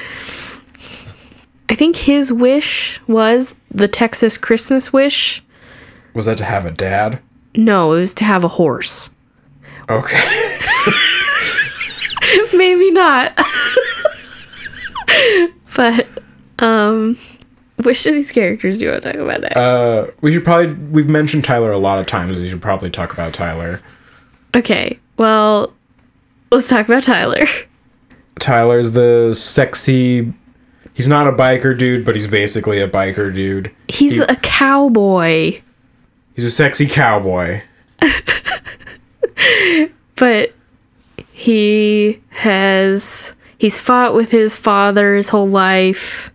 I 1.70 1.74
think 1.74 1.96
his 1.96 2.30
wish 2.32 3.00
was 3.06 3.54
the 3.70 3.86
Texas 3.88 4.36
Christmas 4.36 4.92
wish. 4.92 5.42
was 6.14 6.26
that 6.26 6.36
to 6.38 6.44
have 6.44 6.66
a 6.66 6.70
dad 6.72 7.20
No, 7.56 7.92
it 7.94 8.00
was 8.00 8.12
to 8.14 8.24
have 8.24 8.44
a 8.44 8.48
horse. 8.48 9.08
okay 9.88 10.22
Maybe 12.54 12.90
not. 12.92 13.32
but 15.74 16.06
um 16.58 17.16
which 17.84 18.06
of 18.06 18.14
these 18.14 18.32
characters 18.32 18.78
do 18.78 18.86
you 18.86 18.90
want 18.90 19.02
to 19.02 19.12
talk 19.12 19.20
about 19.20 19.40
next? 19.42 19.56
Uh, 19.56 20.10
we 20.20 20.32
should 20.32 20.44
probably 20.44 20.72
we've 20.90 21.08
mentioned 21.08 21.44
Tyler 21.44 21.72
a 21.72 21.78
lot 21.78 21.98
of 21.98 22.06
times. 22.06 22.38
We 22.38 22.48
should 22.48 22.62
probably 22.62 22.90
talk 22.90 23.12
about 23.12 23.34
Tyler. 23.34 23.80
okay. 24.54 24.98
Well, 25.16 25.72
let's 26.50 26.68
talk 26.68 26.86
about 26.86 27.02
Tyler. 27.02 27.46
Tyler's 28.38 28.92
the 28.92 29.34
sexy. 29.34 30.32
He's 30.94 31.08
not 31.08 31.26
a 31.26 31.32
biker 31.32 31.78
dude, 31.78 32.04
but 32.06 32.16
he's 32.16 32.26
basically 32.26 32.80
a 32.80 32.88
biker 32.88 33.32
dude. 33.32 33.70
He's 33.88 34.14
He- 34.14 34.20
a 34.22 34.36
cowboy, 34.36 35.60
He's 36.34 36.44
a 36.46 36.50
sexy 36.50 36.86
cowboy. 36.86 37.62
but 40.16 40.52
he 41.32 42.20
has 42.30 43.34
he's 43.58 43.78
fought 43.80 44.14
with 44.14 44.30
his 44.30 44.56
father 44.56 45.16
his 45.16 45.28
whole 45.28 45.48
life. 45.48 46.29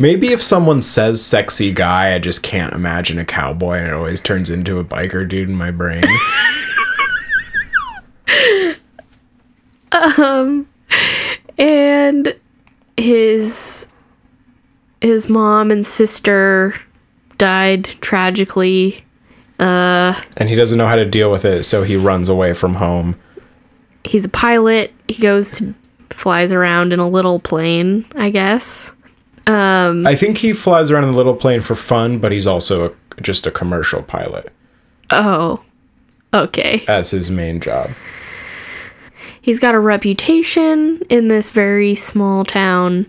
Maybe 0.00 0.28
if 0.32 0.40
someone 0.42 0.80
says 0.80 1.20
sexy 1.24 1.72
guy, 1.72 2.14
I 2.14 2.20
just 2.20 2.44
can't 2.44 2.72
imagine 2.72 3.18
a 3.18 3.24
cowboy, 3.24 3.78
and 3.78 3.88
it 3.88 3.92
always 3.92 4.20
turns 4.20 4.48
into 4.48 4.78
a 4.78 4.84
biker 4.84 5.28
dude 5.28 5.48
in 5.48 5.56
my 5.56 5.72
brain. 5.72 6.04
um 9.92 10.68
and 11.56 12.36
his 12.96 13.88
his 15.00 15.28
mom 15.28 15.70
and 15.70 15.86
sister 15.86 16.74
died 17.38 17.84
tragically 17.84 19.04
Uh 19.58 20.20
and 20.36 20.48
he 20.48 20.54
doesn't 20.54 20.76
know 20.78 20.86
how 20.86 20.96
to 20.96 21.04
deal 21.04 21.30
with 21.32 21.44
it, 21.44 21.64
so 21.64 21.82
he 21.82 21.96
runs 21.96 22.28
away 22.28 22.52
from 22.54 22.74
home. 22.74 23.16
he's 24.04 24.24
a 24.24 24.28
pilot 24.28 24.92
he 25.08 25.20
goes 25.22 25.58
to 25.58 25.74
flies 26.10 26.52
around 26.52 26.92
in 26.92 26.98
a 27.00 27.06
little 27.06 27.38
plane 27.40 28.04
i 28.16 28.30
guess 28.30 28.92
Um, 29.48 30.06
I 30.06 30.14
think 30.14 30.38
he 30.38 30.52
flies 30.52 30.90
around 30.90 31.04
in 31.04 31.10
a 31.10 31.16
little 31.16 31.34
plane 31.36 31.62
for 31.62 31.74
fun, 31.74 32.18
but 32.18 32.32
he's 32.32 32.46
also 32.46 32.90
a, 32.90 33.20
just 33.22 33.46
a 33.46 33.50
commercial 33.50 34.02
pilot 34.02 34.52
oh 35.10 35.60
okay 36.34 36.84
as 36.86 37.10
his 37.10 37.30
main 37.30 37.60
job. 37.60 37.90
he's 39.40 39.58
got 39.58 39.74
a 39.74 39.80
reputation 39.80 41.00
in 41.08 41.28
this 41.28 41.50
very 41.50 41.94
small 41.94 42.44
town 42.44 43.06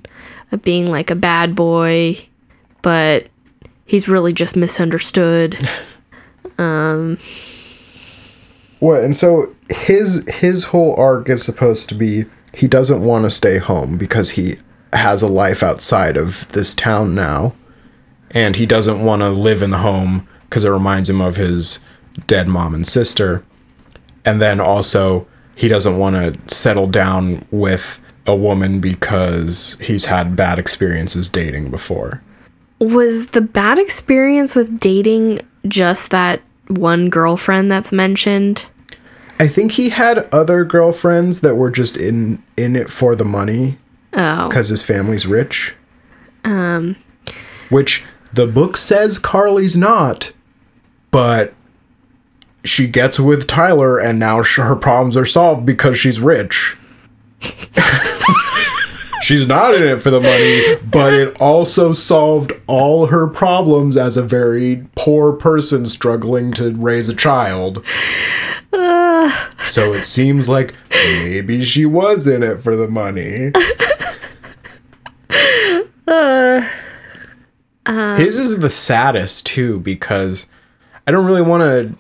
of 0.52 0.62
being 0.64 0.86
like 0.90 1.12
a 1.12 1.16
bad 1.16 1.54
boy 1.56 2.18
but 2.82 3.28
he's 3.86 4.08
really 4.08 4.32
just 4.32 4.56
misunderstood 4.56 5.58
um, 6.58 7.18
What? 8.80 9.04
And 9.04 9.16
so 9.18 9.54
his 9.70 10.26
his 10.30 10.66
whole 10.66 10.96
arc 10.96 11.30
is 11.30 11.44
supposed 11.44 11.90
to 11.90 11.96
be 11.96 12.26
he 12.54 12.68
doesn't 12.68 13.02
want 13.04 13.26
to 13.26 13.30
stay 13.30 13.58
home 13.58 13.98
because 13.98 14.32
he 14.32 14.56
has 14.94 15.22
a 15.22 15.28
life 15.28 15.62
outside 15.64 16.18
of 16.18 16.48
this 16.52 16.74
town 16.76 17.16
now. 17.16 17.54
and 18.32 18.58
he 18.58 18.66
doesn't 18.68 19.04
want 19.04 19.24
to 19.24 19.30
live 19.30 19.64
in 19.64 19.72
the 19.72 19.80
home 19.80 20.28
because 20.44 20.64
it 20.64 20.70
reminds 20.70 21.10
him 21.10 21.20
of 21.20 21.36
his 21.36 21.80
dead 22.28 22.48
mom 22.48 22.76
and 22.76 22.88
sister. 22.88 23.44
And 24.24 24.40
then 24.40 24.60
also, 24.60 25.26
he 25.56 25.68
doesn't 25.68 25.98
want 25.98 26.16
to 26.16 26.56
settle 26.56 26.86
down 26.86 27.44
with 27.50 28.00
a 28.28 28.36
woman 28.36 28.80
because 28.80 29.78
he's 29.82 30.06
had 30.06 30.36
bad 30.36 30.60
experiences 30.60 31.28
dating 31.28 31.72
before. 31.72 32.22
Was 32.80 33.28
the 33.28 33.42
bad 33.42 33.80
experience 33.80 34.56
with 34.56 34.80
dating 34.80 35.42
just 35.68 36.12
that 36.12 36.42
one 36.68 37.10
girlfriend 37.10 37.72
that's 37.72 37.92
mentioned? 37.92 38.70
I 39.40 39.48
think 39.48 39.72
he 39.72 39.90
had 39.90 40.30
other 40.32 40.64
girlfriends 40.64 41.42
that 41.42 41.56
were 41.56 41.72
just 41.72 41.98
in 41.98 42.44
in 42.58 42.76
it 42.76 42.92
for 42.92 43.16
the 43.16 43.26
money 43.26 43.78
Oh. 44.14 44.48
because 44.48 44.70
his 44.70 44.84
family's 44.84 45.28
rich. 45.28 45.76
Um, 46.44 46.96
which 47.70 48.04
the 48.34 48.48
book 48.48 48.78
says 48.78 49.20
Carly's 49.20 49.78
not, 49.78 50.34
but 51.12 51.54
she 52.64 52.88
gets 52.88 53.20
with 53.20 53.48
Tyler, 53.48 54.00
and 54.00 54.20
now 54.20 54.44
her 54.44 54.76
problems 54.76 55.16
are 55.16 55.26
solved 55.26 55.66
because 55.66 55.98
she's 55.98 56.20
rich. 56.20 56.76
she's 59.22 59.48
not 59.48 59.74
in 59.76 59.84
it 59.84 60.02
for 60.02 60.10
the 60.10 60.20
money, 60.20 60.76
but 60.90 61.14
it 61.14 61.40
also 61.42 61.94
solved 61.94 62.52
all 62.68 63.08
her 63.08 63.28
problems 63.28 63.96
as 63.96 64.18
a 64.18 64.24
very 64.24 64.86
poor 64.96 65.34
person 65.34 65.86
struggling 65.86 66.52
to 66.54 66.74
raise 66.76 67.10
a 67.10 67.16
child. 67.16 67.84
so 68.72 69.94
it 69.94 70.06
seems 70.06 70.50
like 70.50 70.76
maybe 70.92 71.64
she 71.64 71.86
was 71.86 72.28
in 72.28 72.44
it 72.44 72.60
for 72.60 72.76
the 72.76 72.88
money. 72.88 73.52
Uh, 76.10 76.68
his 78.18 78.38
is 78.38 78.60
the 78.60 78.70
saddest 78.70 79.46
too 79.46 79.80
because 79.80 80.48
I 81.08 81.12
don't 81.12 81.26
really 81.26 81.42
want 81.42 81.62
to 81.62 81.98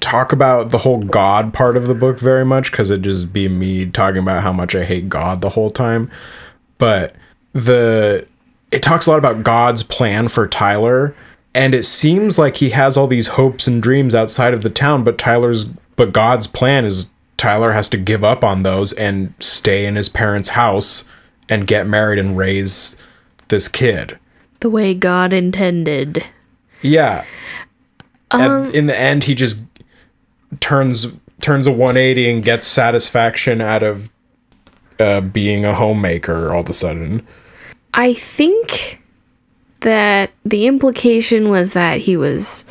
talk 0.00 0.32
about 0.32 0.70
the 0.70 0.78
whole 0.78 1.02
God 1.02 1.52
part 1.52 1.76
of 1.76 1.86
the 1.86 1.94
book 1.94 2.18
very 2.18 2.44
much 2.44 2.70
because 2.70 2.90
it'd 2.90 3.04
just 3.04 3.32
be 3.32 3.48
me 3.48 3.86
talking 3.86 4.22
about 4.22 4.42
how 4.42 4.52
much 4.52 4.74
I 4.74 4.84
hate 4.84 5.08
God 5.08 5.40
the 5.40 5.50
whole 5.50 5.70
time. 5.70 6.10
But 6.78 7.14
the 7.52 8.26
it 8.70 8.82
talks 8.82 9.06
a 9.06 9.10
lot 9.10 9.18
about 9.18 9.42
God's 9.42 9.82
plan 9.82 10.28
for 10.28 10.46
Tyler, 10.46 11.14
and 11.54 11.74
it 11.74 11.84
seems 11.84 12.38
like 12.38 12.56
he 12.56 12.70
has 12.70 12.96
all 12.96 13.06
these 13.06 13.28
hopes 13.28 13.66
and 13.66 13.82
dreams 13.82 14.14
outside 14.14 14.54
of 14.54 14.62
the 14.62 14.70
town, 14.70 15.04
but 15.04 15.18
Tyler's 15.18 15.66
but 15.96 16.12
God's 16.12 16.46
plan 16.46 16.84
is 16.84 17.10
Tyler 17.36 17.72
has 17.72 17.88
to 17.90 17.96
give 17.96 18.24
up 18.24 18.44
on 18.44 18.62
those 18.62 18.92
and 18.94 19.34
stay 19.38 19.86
in 19.86 19.96
his 19.96 20.08
parents' 20.08 20.50
house 20.50 21.08
and 21.48 21.66
get 21.66 21.86
married 21.86 22.18
and 22.18 22.36
raise 22.36 22.96
this 23.50 23.68
kid. 23.68 24.18
The 24.60 24.70
way 24.70 24.94
God 24.94 25.32
intended. 25.32 26.24
Yeah. 26.82 27.24
At, 28.30 28.74
in 28.74 28.86
the 28.86 28.98
end, 28.98 29.24
he 29.24 29.34
just 29.34 29.64
turns 30.60 31.06
turns 31.40 31.66
a 31.66 31.70
180 31.70 32.30
and 32.30 32.44
gets 32.44 32.66
satisfaction 32.66 33.60
out 33.60 33.82
of 33.82 34.10
uh, 34.98 35.20
being 35.20 35.64
a 35.64 35.74
homemaker 35.74 36.52
all 36.52 36.60
of 36.60 36.68
a 36.68 36.72
sudden. 36.72 37.26
I 37.94 38.14
think 38.14 39.00
that 39.80 40.30
the 40.44 40.66
implication 40.66 41.48
was 41.48 41.72
that 41.72 41.98
he 41.98 42.16
was 42.16 42.64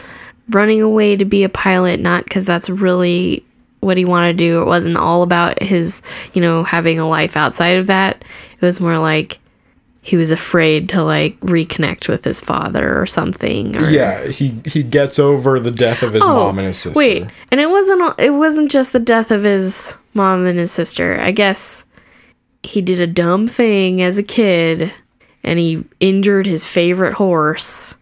running 0.50 0.82
away 0.82 1.16
to 1.16 1.26
be 1.26 1.44
a 1.44 1.50
pilot, 1.50 2.00
not 2.00 2.24
because 2.24 2.46
that's 2.46 2.70
really 2.70 3.44
what 3.82 3.98
he 3.98 4.06
wanted 4.06 4.38
to 4.38 4.44
do. 4.44 4.62
It 4.62 4.66
wasn't 4.66 4.98
all 4.98 5.24
about 5.24 5.62
his, 5.62 6.02
you 6.34 6.42
know, 6.42 6.64
having 6.64 7.00
a 7.00 7.08
life 7.08 7.36
outside 7.36 7.78
of 7.78 7.88
that. 7.88 8.24
It 8.60 8.66
was 8.66 8.80
more 8.80 8.98
like 8.98 9.40
he 10.02 10.16
was 10.16 10.32
afraid 10.32 10.90
to 10.90 11.04
like 11.04 11.40
reconnect 11.42 12.08
with 12.08 12.24
his 12.24 12.40
father 12.40 13.00
or 13.00 13.06
something. 13.06 13.76
Or, 13.76 13.90
Yeah, 13.90 14.28
he 14.28 14.60
he 14.66 14.84
gets 14.84 15.20
over 15.20 15.60
the 15.60 15.72
death 15.72 16.04
of 16.04 16.14
his 16.14 16.24
oh, 16.24 16.28
mom 16.28 16.60
and 16.60 16.68
his 16.68 16.78
sister. 16.78 16.98
Oh, 16.98 17.00
Wait, 17.00 17.28
and 17.52 17.60
it 17.60 17.70
wasn't 17.70 18.20
it 18.20 18.32
wasn't 18.32 18.72
just 18.72 18.94
the 18.94 19.00
death 19.00 19.32
of 19.32 19.44
his 19.44 19.98
mom 20.14 20.46
and 20.46 20.58
his 20.58 20.72
sister. 20.72 21.20
I 21.20 21.32
guess 21.32 21.86
he 22.64 22.82
did 22.82 23.00
a 23.00 23.08
dumb 23.08 23.48
thing 23.48 24.02
as 24.02 24.18
a 24.18 24.24
kid 24.24 24.92
and 25.44 25.60
he 25.60 25.86
injured 26.00 26.46
his 26.46 26.66
favorite 26.66 27.14
horse. 27.14 27.96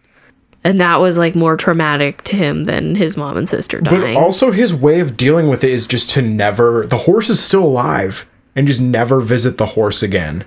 And 0.64 0.78
that 0.80 0.96
was 0.96 1.16
like 1.16 1.34
more 1.34 1.56
traumatic 1.56 2.24
to 2.24 2.36
him 2.36 2.64
than 2.64 2.94
his 2.94 3.16
mom 3.16 3.36
and 3.36 3.48
sister 3.48 3.80
dying. 3.80 4.14
But 4.14 4.20
also 4.20 4.50
his 4.50 4.74
way 4.74 5.00
of 5.00 5.16
dealing 5.16 5.48
with 5.48 5.62
it 5.62 5.70
is 5.70 5.86
just 5.86 6.10
to 6.10 6.22
never 6.22 6.86
the 6.86 6.98
horse 6.98 7.30
is 7.30 7.42
still 7.42 7.64
alive 7.64 8.28
and 8.56 8.66
just 8.66 8.80
never 8.80 9.20
visit 9.20 9.56
the 9.56 9.66
horse 9.66 10.02
again. 10.02 10.44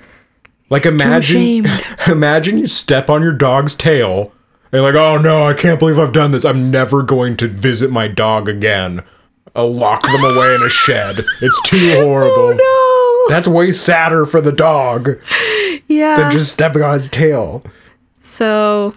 Like 0.72 0.86
imagine 0.86 1.66
ashamed. 1.66 1.86
imagine 2.08 2.58
you 2.58 2.66
step 2.66 3.10
on 3.10 3.22
your 3.22 3.34
dog's 3.34 3.76
tail 3.76 4.32
and 4.72 4.82
like, 4.82 4.96
oh 4.96 5.18
no, 5.18 5.46
I 5.46 5.54
can't 5.54 5.78
believe 5.78 6.00
I've 6.00 6.14
done 6.14 6.32
this. 6.32 6.46
I'm 6.46 6.72
never 6.72 7.04
going 7.04 7.36
to 7.38 7.48
visit 7.50 7.92
my 7.92 8.08
dog 8.08 8.48
again. 8.48 9.04
I'll 9.54 9.74
lock 9.74 10.04
them 10.04 10.24
away 10.24 10.56
in 10.56 10.64
a 10.64 10.70
shed. 10.86 11.26
It's 11.42 11.62
too 11.70 11.96
oh, 11.98 12.06
horrible. 12.06 12.62
Oh, 12.62 13.28
no. 13.28 13.36
That's 13.36 13.50
way 13.50 13.74
sadder 13.74 14.26
for 14.26 14.40
the 14.40 14.54
dog 14.54 15.22
Yeah. 15.90 16.16
than 16.16 16.32
just 16.32 16.54
stepping 16.54 16.82
on 16.82 16.94
his 16.94 17.10
tail. 17.10 17.64
So, 18.22 18.96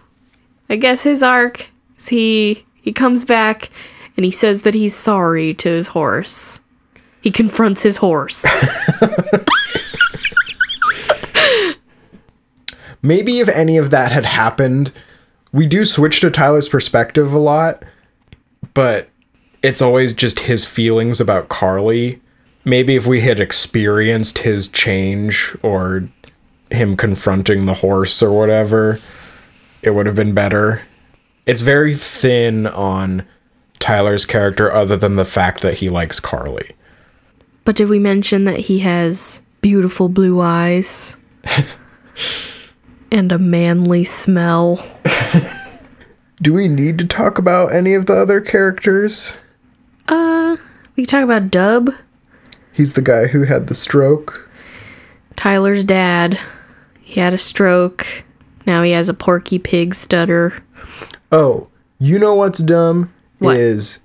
I 0.71 0.77
guess 0.77 1.03
his 1.03 1.25
arc 1.25 1.71
is 1.99 2.07
he 2.07 2.65
he 2.83 2.93
comes 2.93 3.25
back 3.25 3.71
and 4.17 4.25
he 4.25 4.31
says 4.31 4.63
that 4.63 4.75
he's 4.75 4.95
sorry 4.95 5.55
to 5.55 5.69
his 5.71 5.89
horse. 5.89 6.61
He 7.21 7.33
confronts 7.33 7.83
his 7.83 7.97
horse. 7.97 8.45
maybe 13.05 13.38
if 13.38 13.49
any 13.51 13.77
of 13.77 13.90
that 13.90 14.11
had 14.11 14.25
happened, 14.25 14.90
we 15.53 15.67
do 15.67 15.85
switch 15.85 16.21
to 16.21 16.31
Tyler's 16.31 16.69
perspective 16.69 17.33
a 17.33 17.38
lot, 17.38 17.85
but 18.73 19.09
it's 19.62 19.83
always 19.83 20.12
just 20.12 20.40
his 20.40 20.67
feelings 20.67 21.21
about 21.21 21.49
Carly. 21.49 22.21
Maybe 22.64 22.97
if 22.97 23.07
we 23.07 23.21
had 23.21 23.38
experienced 23.38 24.38
his 24.38 24.67
change 24.69 25.55
or 25.62 26.09
him 26.71 26.97
confronting 26.97 27.67
the 27.67 27.75
horse 27.75 28.23
or 28.23 28.33
whatever, 28.33 28.99
it 29.83 29.90
would 29.90 30.07
have 30.07 30.17
been 30.17 30.33
better. 30.35 30.83
It's 31.47 31.62
very 31.62 31.95
thin 31.95 32.67
on 32.67 33.27
Tyler's 33.79 34.25
character, 34.25 34.73
other 34.73 34.97
than 34.97 35.17
the 35.17 35.27
fact 35.27 35.61
that 35.61 35.75
he 35.75 35.90
likes 35.90 36.19
Carly. 36.21 36.71
but 37.64 37.77
did 37.77 37.90
we 37.90 37.99
mention 37.99 38.45
that 38.45 38.61
he 38.61 38.79
has 38.79 39.43
beautiful 39.61 40.09
blue 40.09 40.40
eyes 40.40 41.17
and 43.14 43.31
a 43.31 43.38
manly 43.38 44.05
smell? 44.05 44.85
Do 46.42 46.53
we 46.53 46.68
need 46.68 46.98
to 46.98 47.07
talk 47.07 47.38
about 47.38 47.72
any 47.72 47.94
of 47.94 48.07
the 48.07 48.16
other 48.16 48.40
characters? 48.40 49.38
Uh, 50.09 50.57
we 50.96 51.05
can 51.05 51.20
talk 51.20 51.24
about 51.24 51.50
Dub, 51.50 51.90
He's 52.74 52.94
the 52.94 53.03
guy 53.03 53.29
who 53.29 53.44
had 53.44 53.68
the 53.68 53.74
stroke. 53.74 54.50
Tyler's 55.37 55.85
dad. 55.85 56.40
He 57.00 57.20
had 57.20 57.33
a 57.33 57.38
stroke. 57.38 58.05
Now 58.66 58.83
he 58.83 58.90
has 58.90 59.09
a 59.09 59.14
porky 59.14 59.61
pig 59.61 59.94
stutter. 59.94 60.61
Oh, 61.31 61.68
you 62.00 62.18
know 62.18 62.35
what's 62.35 62.59
dumb? 62.59 63.14
What? 63.38 63.57
Is 63.57 64.00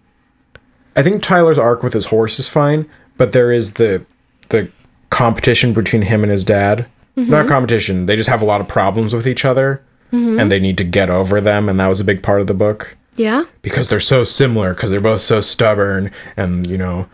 I 0.96 1.02
think 1.02 1.24
Tyler's 1.24 1.58
arc 1.58 1.82
with 1.82 1.94
his 1.94 2.06
horse 2.06 2.38
is 2.38 2.48
fine, 2.48 2.88
but 3.18 3.32
there 3.32 3.52
is 3.52 3.74
the 3.74 4.06
the 4.50 4.70
competition 5.10 5.74
between 5.74 6.04
him 6.04 6.22
and 6.22 6.32
his 6.32 6.46
dad. 6.46 6.86
Not 7.28 7.48
competition. 7.48 8.06
They 8.06 8.16
just 8.16 8.30
have 8.30 8.42
a 8.42 8.46
lot 8.46 8.62
of 8.62 8.68
problems 8.68 9.14
with 9.14 9.28
each 9.28 9.46
other, 9.46 9.82
and 10.12 10.52
they 10.52 10.60
need 10.60 10.78
to 10.78 10.84
get 10.84 11.10
over 11.10 11.40
them, 11.42 11.70
and 11.70 11.80
that 11.80 11.88
was 11.88 12.00
a 12.00 12.04
big 12.04 12.24
part 12.24 12.42
of 12.42 12.48
the 12.48 12.54
book 12.54 12.96
Yeah? 13.16 13.46
because 13.62 13.90
they're 13.90 14.00
so 14.00 14.24
similar 14.24 14.74
because 14.74 14.90
they're 14.92 15.00
both 15.02 15.22
so 15.22 15.42
stubborn, 15.42 16.12
and 16.38 16.68
you 16.70 16.78
know 16.78 17.08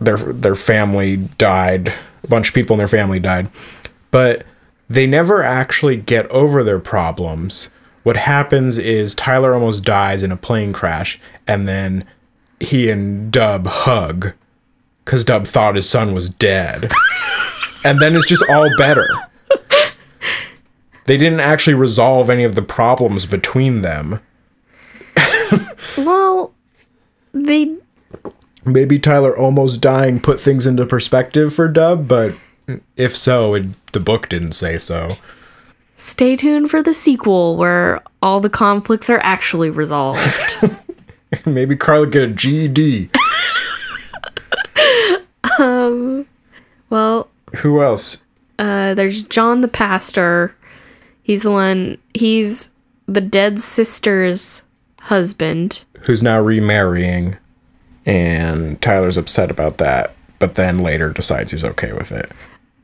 their 0.00 0.16
their 0.16 0.54
family 0.54 1.16
died. 1.38 1.92
A 2.24 2.26
bunch 2.28 2.48
of 2.48 2.54
people 2.54 2.74
in 2.74 2.78
their 2.78 2.88
family 2.88 3.20
died, 3.20 3.48
but 4.10 4.44
they 4.90 5.06
never 5.06 5.42
actually 5.42 5.96
get 5.96 6.26
over 6.30 6.64
their 6.64 6.78
problems. 6.80 7.68
What 8.02 8.16
happens 8.16 8.78
is 8.78 9.14
Tyler 9.14 9.52
almost 9.54 9.84
dies 9.84 10.22
in 10.22 10.32
a 10.32 10.36
plane 10.36 10.72
crash, 10.72 11.20
and 11.46 11.68
then 11.68 12.04
he 12.60 12.88
and 12.90 13.30
Dub 13.30 13.66
hug 13.66 14.32
because 15.04 15.24
Dub 15.24 15.46
thought 15.46 15.76
his 15.76 15.88
son 15.88 16.12
was 16.14 16.28
dead. 16.30 16.90
and 17.84 18.00
then 18.00 18.16
it's 18.16 18.26
just 18.28 18.44
all 18.48 18.68
better. 18.78 19.06
They 21.04 21.16
didn't 21.16 21.40
actually 21.40 21.74
resolve 21.74 22.28
any 22.28 22.44
of 22.44 22.54
the 22.54 22.60
problems 22.62 23.24
between 23.24 23.80
them. 23.80 24.20
Well, 25.96 26.52
they 27.32 27.74
maybe 28.66 28.98
Tyler 28.98 29.36
almost 29.36 29.80
dying 29.80 30.20
put 30.20 30.38
things 30.40 30.66
into 30.66 30.84
perspective 30.84 31.54
for 31.54 31.66
Dub, 31.68 32.06
but 32.06 32.34
If 32.96 33.16
so, 33.16 33.54
it, 33.54 33.92
the 33.92 34.00
book 34.00 34.28
didn't 34.28 34.52
say 34.52 34.76
so. 34.76 35.16
stay 35.96 36.36
tuned 36.36 36.70
for 36.70 36.82
the 36.82 36.92
sequel 36.92 37.56
where 37.56 38.02
all 38.22 38.40
the 38.40 38.50
conflicts 38.50 39.08
are 39.08 39.20
actually 39.20 39.70
resolved. 39.70 40.20
Maybe 41.46 41.74
Carla 41.74 42.06
get 42.06 42.22
a 42.22 42.28
GED. 42.28 43.10
Um, 45.58 46.26
well, 46.88 47.28
Who 47.58 47.82
else? 47.82 48.22
Uh, 48.58 48.94
there's 48.94 49.22
John 49.22 49.60
the 49.60 49.68
pastor. 49.68 50.54
He's 51.22 51.42
the 51.42 51.50
one, 51.50 51.98
he's 52.14 52.70
the 53.06 53.20
dead 53.20 53.60
sister's 53.60 54.62
husband. 55.00 55.84
Who's 56.00 56.22
now 56.22 56.40
remarrying, 56.40 57.36
and 58.06 58.80
Tyler's 58.80 59.16
upset 59.16 59.50
about 59.50 59.78
that, 59.78 60.14
but 60.38 60.54
then 60.54 60.78
later 60.78 61.12
decides 61.12 61.50
he's 61.50 61.64
okay 61.64 61.92
with 61.92 62.12
it. 62.12 62.30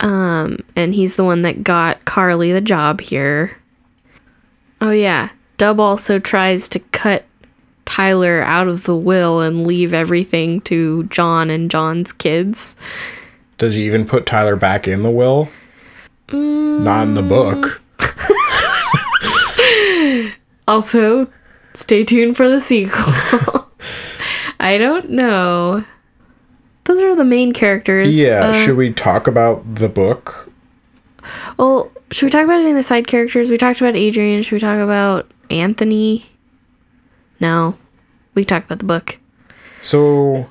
Um, 0.00 0.58
and 0.76 0.94
he's 0.94 1.16
the 1.16 1.24
one 1.24 1.42
that 1.42 1.64
got 1.64 2.04
Carly 2.04 2.52
the 2.52 2.60
job 2.60 3.00
here. 3.00 3.56
Oh 4.80 4.90
yeah, 4.90 5.30
Dub 5.56 5.80
also 5.80 6.18
tries 6.18 6.68
to 6.70 6.78
cut 6.78 7.24
Tyler 7.84 8.42
out 8.42 8.68
of 8.68 8.84
the 8.84 8.96
will 8.96 9.40
and 9.40 9.66
leave 9.66 9.94
everything 9.94 10.60
to 10.62 11.04
John 11.04 11.48
and 11.50 11.70
John's 11.70 12.12
kids. 12.12 12.76
Does 13.56 13.76
he 13.76 13.86
even 13.86 14.06
put 14.06 14.26
Tyler 14.26 14.56
back 14.56 14.88
in 14.88 15.02
the 15.02 15.10
will? 15.10 15.48
Not 16.32 17.02
in 17.04 17.14
the 17.14 17.22
book. 17.22 17.80
Also, 20.66 21.30
stay 21.74 22.04
tuned 22.04 22.38
for 22.38 22.48
the 22.48 22.58
sequel. 22.58 23.04
I 24.60 24.78
don't 24.78 25.10
know. 25.10 25.84
Those 26.84 27.00
are 27.00 27.14
the 27.14 27.24
main 27.24 27.52
characters. 27.52 28.16
Yeah, 28.16 28.46
Uh, 28.46 28.54
should 28.54 28.76
we 28.76 28.90
talk 28.90 29.26
about 29.26 29.74
the 29.74 29.88
book? 29.90 30.50
Well, 31.58 31.90
should 32.10 32.26
we 32.26 32.30
talk 32.30 32.44
about 32.44 32.60
any 32.60 32.70
of 32.70 32.76
the 32.76 32.82
side 32.82 33.06
characters? 33.06 33.50
We 33.50 33.58
talked 33.58 33.80
about 33.80 33.94
Adrian. 33.96 34.42
Should 34.42 34.52
we 34.54 34.58
talk 34.60 34.78
about 34.78 35.30
Anthony? 35.50 36.26
No. 37.40 37.76
We 38.34 38.44
talked 38.44 38.66
about 38.66 38.78
the 38.78 38.86
book. 38.86 39.18
So, 39.82 40.48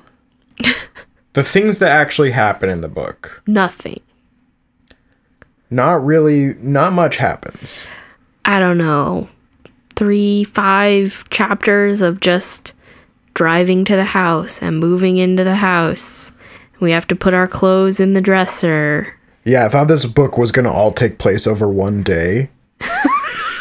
the 1.32 1.42
things 1.42 1.80
that 1.80 1.90
actually 1.90 2.30
happen 2.30 2.70
in 2.70 2.82
the 2.82 2.88
book, 2.88 3.42
Nothing. 3.48 4.00
Not 5.74 6.04
really, 6.04 6.54
not 6.54 6.92
much 6.92 7.16
happens. 7.16 7.86
I 8.44 8.58
don't 8.60 8.78
know. 8.78 9.28
Three, 9.96 10.44
five 10.44 11.24
chapters 11.30 12.00
of 12.00 12.20
just 12.20 12.74
driving 13.34 13.84
to 13.86 13.96
the 13.96 14.04
house 14.04 14.62
and 14.62 14.78
moving 14.78 15.16
into 15.16 15.44
the 15.44 15.56
house. 15.56 16.32
We 16.80 16.90
have 16.92 17.06
to 17.08 17.16
put 17.16 17.34
our 17.34 17.48
clothes 17.48 18.00
in 18.00 18.12
the 18.12 18.20
dresser. 18.20 19.18
Yeah, 19.44 19.66
I 19.66 19.68
thought 19.68 19.88
this 19.88 20.06
book 20.06 20.38
was 20.38 20.52
going 20.52 20.64
to 20.64 20.70
all 20.70 20.92
take 20.92 21.18
place 21.18 21.46
over 21.46 21.68
one 21.68 22.02
day 22.02 22.50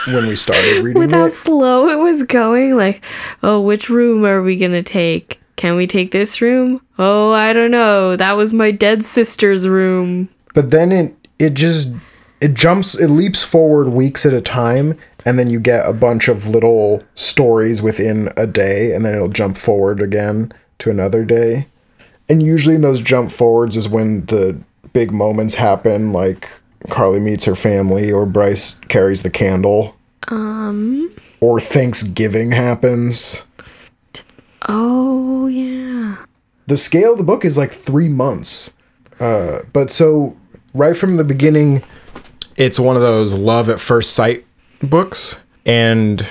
when 0.07 0.27
we 0.27 0.35
started 0.35 0.83
reading 0.83 0.99
With 0.99 1.11
how 1.11 1.25
it. 1.25 1.31
slow 1.31 1.87
it 1.89 1.97
was 1.97 2.23
going, 2.23 2.75
like, 2.75 3.03
oh, 3.41 3.61
which 3.61 3.89
room 3.89 4.25
are 4.25 4.41
we 4.41 4.55
gonna 4.57 4.83
take? 4.83 5.39
Can 5.55 5.75
we 5.75 5.87
take 5.87 6.11
this 6.11 6.41
room? 6.41 6.81
Oh, 6.97 7.31
I 7.31 7.53
don't 7.53 7.71
know. 7.71 8.15
That 8.15 8.33
was 8.33 8.53
my 8.53 8.71
dead 8.71 9.05
sister's 9.05 9.67
room. 9.67 10.29
But 10.53 10.71
then 10.71 10.91
it 10.91 11.22
it 11.43 11.53
just 11.53 11.93
it 12.41 12.53
jumps 12.53 12.95
it 12.95 13.09
leaps 13.09 13.43
forward 13.43 13.89
weeks 13.89 14.25
at 14.25 14.33
a 14.33 14.41
time 14.41 14.97
and 15.25 15.37
then 15.39 15.49
you 15.49 15.59
get 15.59 15.87
a 15.87 15.93
bunch 15.93 16.27
of 16.27 16.47
little 16.47 17.03
stories 17.15 17.81
within 17.81 18.29
a 18.35 18.45
day 18.47 18.93
and 18.93 19.05
then 19.05 19.15
it'll 19.15 19.29
jump 19.29 19.57
forward 19.57 20.01
again 20.01 20.51
to 20.79 20.89
another 20.89 21.23
day. 21.23 21.67
And 22.27 22.41
usually 22.41 22.75
in 22.75 22.81
those 22.81 23.01
jump 23.01 23.31
forwards 23.31 23.77
is 23.77 23.87
when 23.87 24.25
the 24.25 24.57
big 24.91 25.11
moments 25.13 25.55
happen 25.55 26.13
like 26.13 26.49
Carly 26.89 27.19
meets 27.19 27.45
her 27.45 27.55
family 27.55 28.11
or 28.11 28.25
Bryce 28.25 28.79
carries 28.89 29.23
the 29.23 29.29
candle. 29.29 29.95
Um 30.27 31.13
or 31.39 31.59
Thanksgiving 31.59 32.51
happens. 32.51 33.45
Oh, 34.69 35.47
yeah. 35.47 36.23
the 36.67 36.77
scale 36.77 37.11
of 37.11 37.17
the 37.17 37.23
book 37.25 37.43
is 37.43 37.57
like 37.57 37.71
three 37.71 38.07
months. 38.07 38.73
Uh, 39.19 39.59
but 39.73 39.91
so 39.91 40.37
right 40.73 40.97
from 40.97 41.17
the 41.17 41.23
beginning, 41.23 41.83
It's 42.55 42.79
one 42.79 42.95
of 42.95 43.01
those 43.01 43.33
love 43.33 43.69
at 43.69 43.79
first 43.79 44.13
sight 44.13 44.45
books, 44.81 45.37
and 45.65 46.25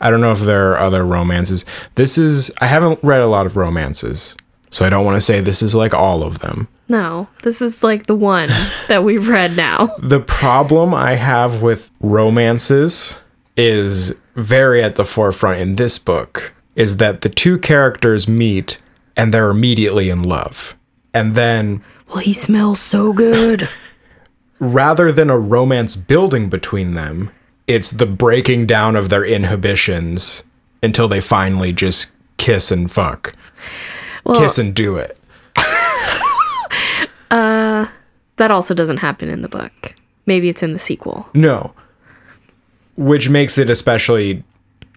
I 0.00 0.10
don't 0.10 0.20
know 0.20 0.32
if 0.32 0.40
there 0.40 0.72
are 0.72 0.78
other 0.78 1.04
romances. 1.04 1.64
This 1.94 2.18
is, 2.18 2.50
I 2.60 2.66
haven't 2.66 2.98
read 3.02 3.20
a 3.20 3.28
lot 3.28 3.46
of 3.46 3.56
romances, 3.56 4.36
so 4.70 4.84
I 4.84 4.90
don't 4.90 5.04
want 5.04 5.16
to 5.16 5.20
say 5.20 5.40
this 5.40 5.62
is 5.62 5.74
like 5.74 5.94
all 5.94 6.22
of 6.22 6.40
them. 6.40 6.66
No, 6.88 7.28
this 7.42 7.62
is 7.62 7.84
like 7.84 8.06
the 8.06 8.16
one 8.16 8.48
that 8.88 9.04
we've 9.04 9.28
read 9.28 9.56
now. 9.56 9.94
The 9.98 10.20
problem 10.20 10.92
I 10.92 11.14
have 11.14 11.62
with 11.62 11.90
romances 12.00 13.16
is 13.56 14.14
very 14.36 14.82
at 14.82 14.96
the 14.96 15.04
forefront 15.04 15.60
in 15.60 15.76
this 15.76 15.98
book 15.98 16.52
is 16.74 16.96
that 16.96 17.20
the 17.20 17.28
two 17.28 17.58
characters 17.58 18.26
meet 18.26 18.78
and 19.16 19.34
they're 19.34 19.50
immediately 19.50 20.08
in 20.08 20.22
love. 20.22 20.76
And 21.12 21.34
then 21.34 21.82
Well, 22.08 22.18
he 22.18 22.32
smells 22.32 22.80
so 22.80 23.12
good. 23.12 23.68
rather 24.60 25.10
than 25.10 25.30
a 25.30 25.38
romance 25.38 25.96
building 25.96 26.48
between 26.48 26.94
them, 26.94 27.30
it's 27.66 27.90
the 27.90 28.06
breaking 28.06 28.66
down 28.66 28.96
of 28.96 29.08
their 29.08 29.24
inhibitions 29.24 30.44
until 30.82 31.08
they 31.08 31.20
finally 31.20 31.72
just 31.72 32.12
kiss 32.36 32.70
and 32.70 32.90
fuck. 32.90 33.34
kiss 34.34 34.58
and 34.58 34.74
do 34.74 34.96
it. 34.96 35.16
Uh, 37.30 37.86
that 38.36 38.50
also 38.50 38.74
doesn't 38.74 38.96
happen 38.96 39.28
in 39.28 39.40
the 39.42 39.48
book. 39.48 39.94
Maybe 40.26 40.48
it's 40.48 40.64
in 40.64 40.72
the 40.72 40.80
sequel. 40.80 41.28
No. 41.32 41.72
Which 42.96 43.28
makes 43.28 43.56
it 43.56 43.70
especially 43.70 44.42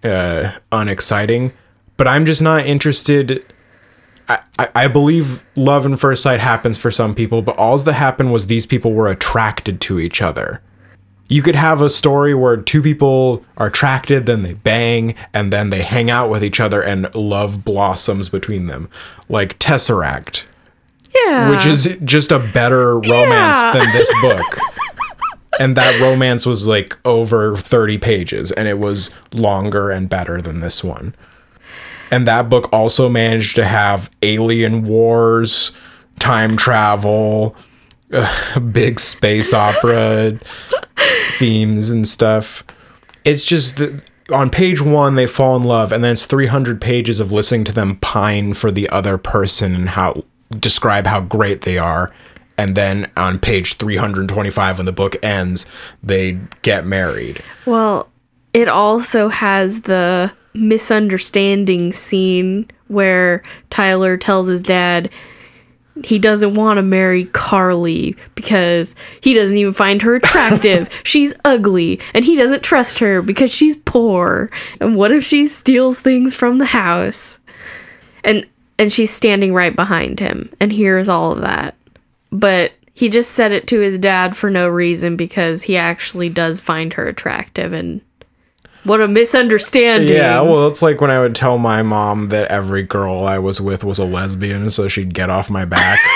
uh, 0.03 0.53
unexciting. 0.71 1.53
But 1.95 2.07
I'm 2.07 2.25
just 2.25 2.41
not 2.41 2.65
interested. 2.65 3.45
I, 4.29 4.39
I, 4.75 4.87
believe 4.87 5.43
love 5.55 5.85
and 5.85 5.99
first 5.99 6.23
sight 6.23 6.39
happens 6.39 6.77
for 6.79 6.91
some 6.91 7.13
people, 7.15 7.41
but 7.41 7.57
all 7.57 7.77
that 7.77 7.93
happened 7.93 8.31
was 8.31 8.47
these 8.47 8.65
people 8.65 8.93
were 8.93 9.07
attracted 9.09 9.81
to 9.81 9.99
each 9.99 10.21
other. 10.21 10.61
You 11.27 11.41
could 11.41 11.55
have 11.55 11.81
a 11.81 11.89
story 11.89 12.33
where 12.35 12.57
two 12.57 12.81
people 12.81 13.43
are 13.57 13.67
attracted, 13.67 14.25
then 14.25 14.43
they 14.43 14.53
bang, 14.53 15.15
and 15.33 15.51
then 15.51 15.69
they 15.71 15.81
hang 15.81 16.09
out 16.09 16.29
with 16.29 16.43
each 16.43 16.59
other, 16.59 16.81
and 16.81 17.13
love 17.15 17.65
blossoms 17.65 18.29
between 18.29 18.67
them. 18.67 18.89
Like 19.29 19.57
Tesseract, 19.59 20.43
Yeah. 21.25 21.49
which 21.49 21.65
is 21.65 21.97
just 22.05 22.31
a 22.31 22.39
better 22.39 22.95
romance 22.99 23.57
Yeah. 23.57 23.73
than 23.73 23.91
this 23.93 24.13
book. 24.21 24.59
and 25.59 25.75
that 25.77 25.99
romance 25.99 26.45
was 26.45 26.67
like 26.67 26.97
over 27.05 27.55
30 27.57 27.97
pages 27.97 28.51
and 28.51 28.67
it 28.67 28.79
was 28.79 29.11
longer 29.33 29.89
and 29.91 30.09
better 30.09 30.41
than 30.41 30.59
this 30.61 30.83
one. 30.83 31.13
And 32.13 32.27
that 32.27 32.47
book 32.47 32.69
also 32.71 33.09
managed 33.09 33.55
to 33.55 33.65
have 33.65 34.11
alien 34.21 34.83
wars, 34.83 35.71
time 36.19 36.55
travel, 36.55 37.55
uh, 38.13 38.59
big 38.71 38.99
space 38.99 39.51
opera 39.51 40.39
themes 41.39 41.89
and 41.89 42.07
stuff. 42.07 42.63
It's 43.25 43.43
just 43.43 43.77
that 43.77 44.03
on 44.31 44.51
page 44.51 44.79
one 44.79 45.15
they 45.15 45.25
fall 45.25 45.55
in 45.55 45.63
love, 45.63 45.91
and 45.91 46.03
then 46.03 46.11
it's 46.11 46.27
300 46.27 46.79
pages 46.79 47.19
of 47.19 47.31
listening 47.31 47.63
to 47.63 47.71
them 47.71 47.95
pine 47.95 48.53
for 48.53 48.69
the 48.69 48.87
other 48.89 49.17
person 49.17 49.73
and 49.73 49.89
how 49.89 50.23
describe 50.59 51.07
how 51.07 51.19
great 51.19 51.61
they 51.61 51.79
are. 51.79 52.13
And 52.59 52.75
then 52.75 53.09
on 53.17 53.39
page 53.39 53.77
325, 53.77 54.77
when 54.77 54.85
the 54.85 54.91
book 54.91 55.15
ends, 55.25 55.65
they 56.03 56.37
get 56.61 56.85
married. 56.85 57.41
Well, 57.65 58.07
it 58.53 58.67
also 58.67 59.29
has 59.29 59.81
the 59.81 60.31
misunderstanding 60.53 61.91
scene 61.91 62.69
where 62.87 63.43
Tyler 63.69 64.17
tells 64.17 64.47
his 64.47 64.61
dad 64.61 65.09
he 66.03 66.17
doesn't 66.17 66.55
want 66.55 66.77
to 66.77 66.81
marry 66.81 67.25
Carly 67.25 68.15
because 68.33 68.95
he 69.21 69.33
doesn't 69.33 69.55
even 69.55 69.73
find 69.73 70.01
her 70.01 70.15
attractive. 70.15 70.89
she's 71.03 71.33
ugly 71.45 71.99
and 72.13 72.25
he 72.25 72.35
doesn't 72.35 72.63
trust 72.63 72.99
her 72.99 73.21
because 73.21 73.53
she's 73.53 73.77
poor. 73.77 74.49
And 74.81 74.95
what 74.95 75.11
if 75.11 75.23
she 75.23 75.47
steals 75.47 75.99
things 75.99 76.33
from 76.33 76.57
the 76.57 76.65
house? 76.65 77.39
And 78.23 78.47
and 78.79 78.91
she's 78.91 79.11
standing 79.11 79.53
right 79.53 79.75
behind 79.75 80.19
him 80.19 80.49
and 80.59 80.71
hears 80.73 81.07
all 81.07 81.31
of 81.31 81.41
that. 81.41 81.75
But 82.31 82.71
he 82.95 83.09
just 83.09 83.31
said 83.31 83.51
it 83.51 83.67
to 83.67 83.79
his 83.79 83.99
dad 83.99 84.35
for 84.35 84.49
no 84.49 84.67
reason 84.67 85.15
because 85.15 85.61
he 85.61 85.77
actually 85.77 86.29
does 86.29 86.59
find 86.59 86.91
her 86.93 87.07
attractive 87.07 87.73
and 87.73 88.01
what 88.83 89.01
a 89.01 89.07
misunderstanding. 89.07 90.15
Yeah, 90.15 90.41
well, 90.41 90.67
it's 90.67 90.81
like 90.81 91.01
when 91.01 91.11
I 91.11 91.19
would 91.19 91.35
tell 91.35 91.57
my 91.57 91.83
mom 91.83 92.29
that 92.29 92.49
every 92.49 92.83
girl 92.83 93.25
I 93.25 93.39
was 93.39 93.61
with 93.61 93.83
was 93.83 93.99
a 93.99 94.05
lesbian, 94.05 94.69
so 94.71 94.87
she'd 94.87 95.13
get 95.13 95.29
off 95.29 95.49
my 95.49 95.65
back. 95.65 95.99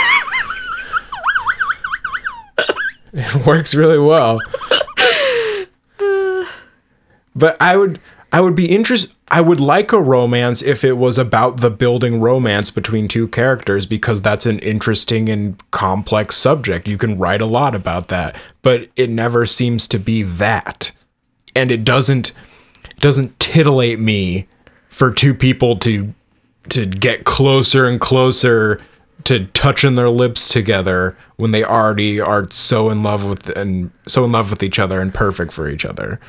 it 3.13 3.45
works 3.45 3.73
really 3.73 3.99
well. 3.99 4.39
But 7.35 7.55
I 7.61 7.77
would 7.77 8.01
I 8.31 8.41
would 8.41 8.55
be 8.55 8.69
interest 8.69 9.15
I 9.29 9.41
would 9.41 9.59
like 9.59 9.91
a 9.91 10.01
romance 10.01 10.61
if 10.61 10.83
it 10.83 10.93
was 10.93 11.17
about 11.17 11.57
the 11.57 11.69
building 11.69 12.19
romance 12.19 12.71
between 12.71 13.07
two 13.07 13.27
characters 13.27 13.85
because 13.85 14.21
that's 14.21 14.45
an 14.45 14.59
interesting 14.59 15.29
and 15.29 15.61
complex 15.71 16.37
subject. 16.37 16.87
You 16.87 16.97
can 16.97 17.17
write 17.17 17.41
a 17.41 17.45
lot 17.45 17.75
about 17.75 18.07
that, 18.07 18.37
but 18.61 18.89
it 18.95 19.09
never 19.09 19.45
seems 19.45 19.87
to 19.89 19.99
be 19.99 20.23
that. 20.23 20.91
And 21.55 21.71
it 21.71 21.83
doesn't 21.83 22.33
doesn't 22.99 23.39
titillate 23.39 23.99
me 23.99 24.47
for 24.89 25.11
two 25.11 25.33
people 25.33 25.77
to 25.79 26.13
to 26.69 26.85
get 26.85 27.23
closer 27.23 27.87
and 27.87 28.01
closer 28.01 28.81
to 29.23 29.45
touching 29.47 29.95
their 29.95 30.09
lips 30.09 30.47
together 30.47 31.17
when 31.37 31.51
they 31.51 31.63
already 31.63 32.19
are 32.19 32.49
so 32.51 32.89
in 32.89 33.03
love 33.03 33.23
with 33.23 33.49
and 33.57 33.91
so 34.07 34.25
in 34.25 34.31
love 34.31 34.49
with 34.49 34.63
each 34.63 34.79
other 34.79 34.99
and 34.99 35.13
perfect 35.13 35.53
for 35.53 35.69
each 35.69 35.85
other. 35.85 36.19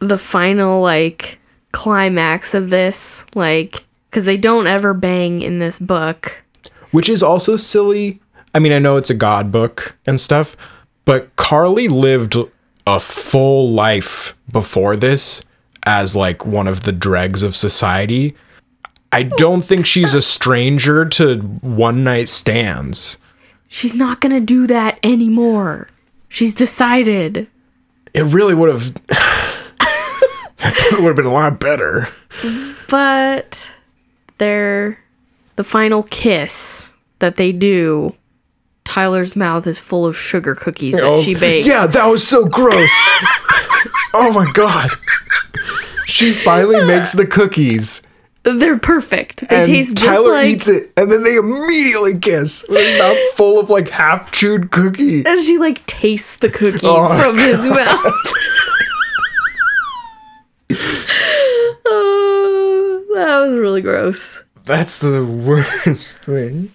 the 0.00 0.18
final 0.18 0.80
like 0.80 1.38
climax 1.72 2.54
of 2.54 2.70
this 2.70 3.24
like 3.34 3.84
because 4.08 4.24
they 4.24 4.36
don't 4.36 4.66
ever 4.66 4.92
bang 4.92 5.40
in 5.40 5.58
this 5.60 5.78
book 5.78 6.42
Which 6.90 7.08
is 7.08 7.22
also 7.22 7.54
silly. 7.56 8.20
I 8.52 8.58
mean, 8.58 8.72
I 8.72 8.80
know 8.80 8.96
it's 8.96 9.10
a 9.10 9.14
god 9.14 9.52
book 9.52 9.96
and 10.06 10.20
stuff, 10.20 10.56
but 11.04 11.34
Carly 11.36 11.86
lived 11.86 12.36
a 12.86 12.98
full 12.98 13.70
life 13.70 14.36
before 14.50 14.96
this 14.96 15.44
as 15.84 16.14
like 16.16 16.44
one 16.46 16.66
of 16.68 16.82
the 16.82 16.92
dregs 16.92 17.42
of 17.42 17.56
society. 17.56 18.34
I 19.12 19.24
don't 19.24 19.62
think 19.62 19.86
she's 19.86 20.14
a 20.14 20.22
stranger 20.22 21.04
to 21.04 21.36
one 21.62 22.04
night 22.04 22.28
stands. 22.28 23.18
she's 23.68 23.94
not 23.96 24.20
gonna 24.20 24.40
do 24.40 24.66
that 24.68 24.98
anymore 25.02 25.88
she's 26.28 26.54
decided 26.54 27.46
It 28.14 28.22
really 28.22 28.54
would 28.54 28.68
have 28.68 28.94
would 30.92 31.04
have 31.04 31.16
been 31.16 31.24
a 31.26 31.32
lot 31.32 31.58
better. 31.60 32.08
but 32.88 33.70
they're 34.38 34.98
the 35.56 35.64
final 35.64 36.02
kiss 36.04 36.92
that 37.18 37.36
they 37.36 37.50
do 37.52 38.14
Tyler's 38.84 39.34
mouth 39.36 39.66
is 39.66 39.78
full 39.80 40.04
of 40.06 40.16
sugar 40.16 40.54
cookies 40.54 40.92
that 40.92 41.02
Oh, 41.04 41.22
she 41.22 41.34
baked. 41.34 41.66
Yeah, 41.66 41.86
that 41.86 42.06
was 42.06 42.26
so 42.26 42.44
gross. 42.46 42.90
oh 44.14 44.32
my 44.34 44.50
god. 44.52 44.90
She 46.10 46.32
finally 46.32 46.84
makes 46.86 47.12
the 47.12 47.26
cookies. 47.26 48.02
They're 48.42 48.78
perfect. 48.78 49.48
They 49.48 49.56
and 49.56 49.66
taste 49.66 49.96
just 49.96 50.06
Tyler 50.06 50.32
like. 50.32 50.46
eats 50.46 50.66
it, 50.66 50.92
and 50.96 51.12
then 51.12 51.22
they 51.22 51.36
immediately 51.36 52.18
kiss 52.18 52.64
with 52.68 52.80
his 52.80 52.98
mouth 52.98 53.18
full 53.34 53.58
of 53.60 53.68
like 53.68 53.90
half 53.90 54.32
chewed 54.32 54.70
cookie. 54.70 55.24
And 55.26 55.44
she 55.44 55.58
like 55.58 55.84
tastes 55.86 56.36
the 56.36 56.48
cookies 56.48 56.80
Oh 56.82 57.06
from 57.20 57.36
his 57.36 57.68
mouth. 57.68 58.14
oh, 61.86 63.04
that 63.14 63.38
was 63.40 63.58
really 63.58 63.82
gross. 63.82 64.44
That's 64.64 65.00
the 65.00 65.24
worst 65.24 66.20
thing. 66.20 66.72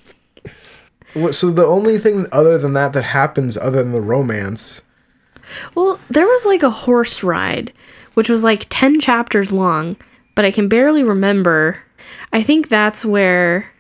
So 1.32 1.50
the 1.50 1.66
only 1.66 1.98
thing 1.98 2.28
other 2.32 2.58
than 2.58 2.74
that 2.74 2.92
that 2.94 3.04
happens 3.04 3.56
other 3.58 3.82
than 3.82 3.94
the 3.94 4.02
romance 4.02 4.82
Well, 5.74 6.00
there 6.10 6.26
was 6.28 6.46
like 6.46 6.62
a 6.62 6.70
horse 6.70 7.24
ride, 7.24 7.72
which 8.16 8.30
was 8.30 8.44
like 8.44 8.66
10 8.70 9.00
chapters 9.00 9.52
long, 9.52 9.96
but 10.34 10.44
I 10.44 10.52
can 10.52 10.68
barely 10.68 11.04
remember. 11.04 11.82
I 12.34 12.42
think 12.42 12.68
that's 12.68 13.06
where, 13.06 13.72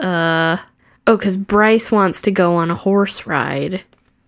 uh, 0.00 0.58
oh, 1.06 1.16
because 1.16 1.36
Bryce 1.36 1.90
wants 1.90 2.22
to 2.22 2.30
go 2.30 2.54
on 2.54 2.70
a 2.70 2.76
horse 2.76 3.26
ride, 3.26 3.82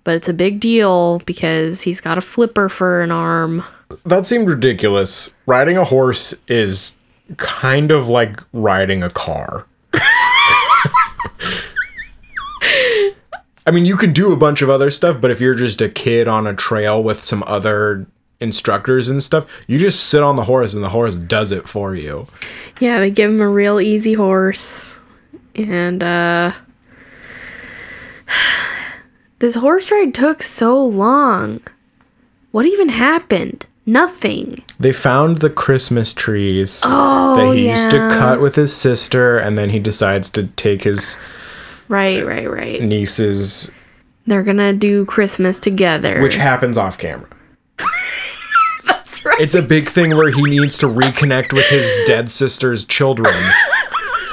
but 0.05 0.17
it's 0.17 0.29
a 0.29 0.35
big 0.35 0.61
deal 0.61 1.21
because 1.21 1.83
he's 1.83 2.01
got 2.01 2.19
a 2.19 2.23
flipper 2.23 2.69
for 2.69 3.01
an 3.01 3.13
arm. 3.13 3.65
That 4.05 4.27
seemed 4.27 4.49
ridiculous. 4.49 5.35
Riding 5.47 5.77
a 5.77 5.85
horse 5.85 6.35
is 6.49 6.97
kind 7.37 7.93
of 7.93 8.09
like 8.09 8.43
riding 8.53 9.03
a 9.03 9.11
car. 9.11 9.67
I 13.65 13.71
mean, 13.71 13.87
you 13.87 13.97
can 13.97 14.13
do 14.13 14.33
a 14.33 14.37
bunch 14.37 14.61
of 14.61 14.71
other 14.71 14.91
stuff, 14.91 15.21
but 15.21 15.31
if 15.31 15.41
you're 15.41 15.55
just 15.55 15.81
a 15.81 15.89
kid 15.89 16.27
on 16.27 16.47
a 16.47 16.55
trail 16.55 17.03
with 17.03 17.23
some 17.23 17.45
other 17.47 18.07
instructors 18.43 19.09
and 19.09 19.23
stuff, 19.23 19.47
you 19.67 19.79
just 19.79 20.05
sit 20.09 20.23
on 20.23 20.37
the 20.37 20.45
horse 20.45 20.75
and 20.75 20.83
the 20.85 20.89
horse 20.91 21.15
does 21.17 21.53
it 21.53 21.69
for 21.69 21.95
you. 21.95 22.27
Yeah, 22.81 22.99
they 23.01 23.11
give 23.11 23.31
him 23.31 23.41
a 23.41 23.49
real 23.49 23.81
easy 23.81 24.15
horse. 24.15 24.99
And, 25.55 26.03
uh, 26.03 26.53
this 29.39 29.55
horse 29.57 29.91
ride 29.91 30.15
took 30.15 30.43
so 30.43 30.85
long. 30.85 31.61
What 32.51 32.67
even 32.67 32.89
happened? 32.91 33.67
Nothing. 33.85 34.57
They 34.79 34.93
found 34.93 35.39
the 35.39 35.51
Christmas 35.51 36.15
trees 36.15 36.83
Oh, 36.85 37.37
that 37.37 37.55
he 37.57 37.69
used 37.71 37.91
to 37.91 37.97
cut 37.97 38.41
with 38.41 38.55
his 38.55 38.75
sister, 38.75 39.39
and 39.39 39.59
then 39.59 39.71
he 39.71 39.81
decides 39.81 40.31
to 40.31 40.47
take 40.49 40.83
his 40.85 41.17
Right, 41.89 42.25
right, 42.25 42.49
right. 42.51 42.81
nieces, 42.81 43.73
They're 44.27 44.45
gonna 44.45 44.73
do 44.73 45.05
Christmas 45.07 45.59
together. 45.59 46.23
which 46.23 46.37
happens 46.37 46.79
off 46.79 46.97
camera. 46.97 47.27
That's 48.97 49.25
right. 49.25 49.41
It's 49.41 49.55
a 49.55 49.63
big 49.63 49.85
thing 49.85 50.17
where 50.17 50.31
he 50.31 50.43
needs 50.43 50.79
to 50.79 50.87
reconnect 50.87 51.53
with 51.53 51.67
his 51.69 51.91
dead 52.07 52.31
sister's 52.31 52.85
children 52.85 53.35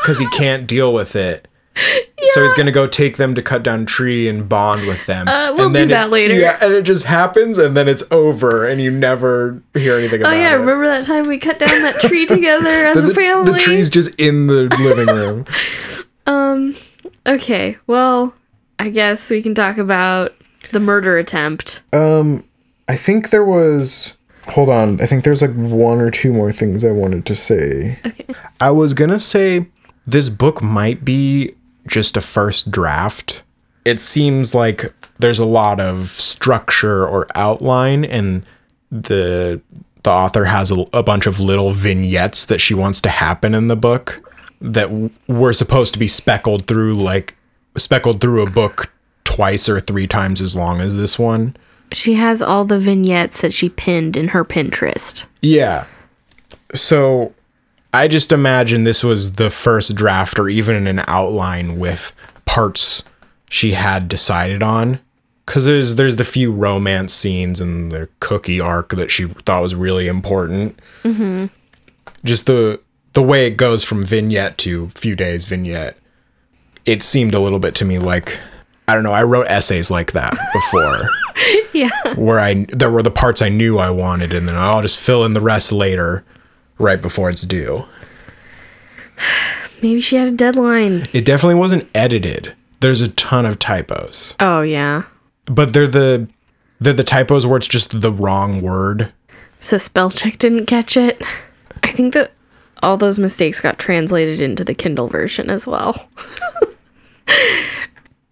because 0.02 0.20
he 0.20 0.28
can't 0.30 0.68
deal 0.68 0.94
with 0.94 1.16
it. 1.16 1.48
So 2.34 2.44
he's 2.44 2.54
gonna 2.54 2.72
go 2.74 2.86
take 2.88 3.16
them 3.18 3.36
to 3.36 3.42
cut 3.42 3.64
down 3.64 3.86
tree 3.86 4.28
and 4.28 4.48
bond 4.50 4.86
with 4.86 5.06
them. 5.06 5.28
Uh, 5.28 5.54
we'll 5.56 5.68
and 5.68 5.76
then 5.76 5.88
do 5.88 5.94
that 5.94 6.08
it- 6.08 6.12
later. 6.12 6.34
Yeah, 6.36 6.58
and 6.62 6.74
it 6.74 6.82
just 6.82 7.06
happens, 7.06 7.58
and 7.58 7.76
then 7.76 7.88
it's 7.88 8.04
over, 8.12 8.66
and 8.68 8.82
you 8.82 8.92
never 8.92 9.62
hear 9.74 9.98
anything 9.98 10.22
about 10.22 10.34
it. 10.34 10.36
oh 10.36 10.40
yeah, 10.40 10.52
it. 10.56 10.58
remember 10.58 10.88
that 10.88 11.06
time 11.06 11.28
we 11.28 11.38
cut 11.38 11.58
down 11.58 11.82
that 11.84 11.96
tree 12.02 12.26
together 12.26 12.68
as 12.88 13.02
the, 13.02 13.12
a 13.12 13.14
family? 13.14 13.54
the 13.54 13.60
tree's 13.60 13.90
just 13.90 14.14
in 14.20 14.48
the 14.48 14.64
living 14.80 15.08
room. 15.08 15.46
Um. 16.26 16.76
Okay. 17.26 17.78
Well, 17.88 18.34
I 18.78 18.90
guess 18.90 19.30
we 19.30 19.42
can 19.42 19.56
talk 19.56 19.78
about 19.78 20.36
the 20.72 20.80
murder 20.80 21.18
attempt. 21.18 21.82
Um, 21.94 22.44
I 22.90 22.96
think 22.98 23.30
there 23.30 23.46
was. 23.46 24.18
Hold 24.50 24.70
on. 24.70 25.00
I 25.00 25.06
think 25.06 25.24
there's 25.24 25.42
like 25.42 25.54
one 25.54 26.02
or 26.02 26.10
two 26.10 26.34
more 26.34 26.52
things 26.52 26.84
I 26.84 26.92
wanted 26.92 27.26
to 27.28 27.36
say. 27.36 28.00
Okay. 28.06 28.26
I 28.60 28.72
was 28.72 28.94
gonna 28.94 29.20
say 29.20 29.68
this 30.08 30.30
book 30.30 30.62
might 30.62 31.06
be 31.06 31.56
just 31.88 32.18
a 32.18 32.22
first 32.22 32.72
draft. 32.72 33.44
It 33.86 34.02
seems 34.02 34.54
like 34.54 34.94
there's 35.20 35.40
a 35.40 35.46
lot 35.46 35.80
of 35.80 36.12
structure 36.12 37.08
or 37.08 37.28
outline, 37.36 38.04
and 38.06 38.44
the 38.92 39.62
the 40.04 40.10
author 40.10 40.46
has 40.46 40.72
a, 40.72 40.86
a 40.94 41.04
bunch 41.04 41.28
of 41.28 41.40
little 41.40 41.72
vignettes 41.72 42.46
that 42.46 42.60
she 42.60 42.74
wants 42.74 43.02
to 43.02 43.10
happen 43.10 43.54
in 43.54 43.68
the 43.68 43.76
book 43.76 44.24
that 44.62 44.88
w- 44.88 45.10
were 45.28 45.54
supposed 45.54 45.94
to 45.94 46.00
be 46.00 46.08
speckled 46.08 46.68
through, 46.68 46.96
like 46.96 47.36
speckled 47.78 48.22
through 48.22 48.42
a 48.42 48.50
book 48.50 48.92
twice 49.26 49.70
or 49.70 49.80
three 49.80 50.08
times 50.08 50.42
as 50.42 50.56
long 50.56 50.82
as 50.82 50.96
this 50.96 51.20
one. 51.20 51.56
She 51.92 52.16
has 52.16 52.42
all 52.42 52.66
the 52.66 52.80
vignettes 52.80 53.42
that 53.42 53.54
she 53.54 53.70
pinned 53.70 54.16
in 54.16 54.30
her 54.30 54.46
Pinterest. 54.46 55.26
Yeah. 55.42 55.86
So 56.74 57.34
I 57.94 58.08
just 58.08 58.32
imagine 58.32 58.84
this 58.84 59.04
was 59.04 59.34
the 59.34 59.50
first 59.50 59.96
draft 59.96 60.38
or 60.38 60.50
even 60.50 60.88
an 60.88 61.04
outline 61.08 61.80
with 61.80 62.16
parts 62.46 63.04
she 63.50 63.74
had 63.74 64.08
decided 64.08 64.62
on. 64.62 65.00
Cause 65.48 65.66
there's 65.66 65.96
there's 65.96 66.18
the 66.18 66.24
few 66.24 66.52
romance 66.52 67.12
scenes 67.12 67.60
and 67.60 67.92
the 67.92 68.08
cookie 68.20 68.60
arc 68.60 68.90
that 68.90 69.10
she 69.10 69.26
thought 69.46 69.64
was 69.64 69.74
really 69.74 70.08
important. 70.08 70.80
Mm-hmm. 71.04 71.48
Just 72.24 72.46
the 72.46 72.80
the 73.14 73.24
way 73.24 73.48
it 73.48 73.58
goes 73.58 73.84
from 73.84 74.04
vignette 74.04 74.60
to 74.60 74.90
few 74.90 75.16
days 75.16 75.46
vignette. 75.46 75.98
It 76.86 77.02
seemed 77.02 77.34
a 77.34 77.40
little 77.40 77.58
bit 77.58 77.74
to 77.76 77.86
me 77.86 77.98
like 77.98 78.38
I 78.90 78.96
don't 78.96 79.04
know. 79.04 79.14
I 79.14 79.24
wrote 79.24 79.48
essays 79.48 79.92
like 79.92 80.12
that 80.14 80.36
before 80.54 81.10
Yeah. 81.74 81.90
where 82.16 82.40
I 82.40 82.66
there 82.70 82.90
were 82.92 83.04
the 83.04 83.12
parts 83.12 83.42
I 83.42 83.50
knew 83.50 83.78
I 83.78 83.90
wanted, 83.90 84.34
and 84.34 84.48
then 84.48 84.56
I'll 84.56 84.82
just 84.82 84.98
fill 85.00 85.24
in 85.26 85.34
the 85.34 85.42
rest 85.42 85.72
later, 85.72 86.24
right 86.78 87.02
before 87.02 87.30
it's 87.30 87.44
due. 87.44 87.86
Maybe 89.82 90.02
she 90.02 90.16
had 90.18 90.28
a 90.28 90.32
deadline. 90.32 91.08
It 91.14 91.24
definitely 91.26 91.56
wasn't 91.56 91.90
edited. 91.96 92.54
There's 92.82 93.02
a 93.02 93.10
ton 93.10 93.46
of 93.46 93.60
typos, 93.60 94.36
Oh 94.40 94.62
yeah. 94.62 95.04
but 95.46 95.74
they're 95.74 95.88
the 95.88 96.28
they're 96.80 96.94
the 96.94 97.04
typos 97.04 97.46
where 97.46 97.58
it's 97.58 97.68
just 97.68 98.02
the 98.02 98.12
wrong 98.12 98.62
word. 98.62 99.12
So 99.60 99.78
spell 99.78 100.10
check 100.10 100.38
didn't 100.38 100.66
catch 100.68 100.96
it. 100.98 101.22
I 101.84 101.92
think 101.92 102.14
that 102.14 102.32
all 102.82 102.96
those 102.98 103.20
mistakes 103.20 103.60
got 103.60 103.78
translated 103.78 104.40
into 104.40 104.64
the 104.64 104.74
Kindle 104.74 105.08
version 105.10 105.50
as 105.50 105.68
well. 105.68 106.10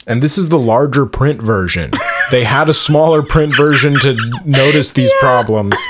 And 0.07 0.23
this 0.23 0.37
is 0.37 0.49
the 0.49 0.57
larger 0.57 1.05
print 1.05 1.41
version. 1.41 1.91
they 2.31 2.43
had 2.43 2.69
a 2.69 2.73
smaller 2.73 3.21
print 3.21 3.55
version 3.55 3.99
to 3.99 4.17
notice 4.45 4.93
these 4.93 5.11
problems. 5.19 5.75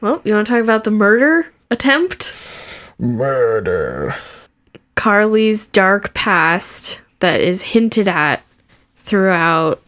Well, 0.00 0.20
you 0.24 0.34
want 0.34 0.46
to 0.46 0.52
talk 0.52 0.62
about 0.62 0.84
the 0.84 0.90
murder 0.90 1.46
attempt? 1.70 2.34
Murder. 2.98 4.14
Carly's 4.94 5.66
dark 5.66 6.12
past 6.14 7.00
that 7.20 7.40
is 7.40 7.62
hinted 7.62 8.06
at 8.06 8.42
throughout 8.96 9.82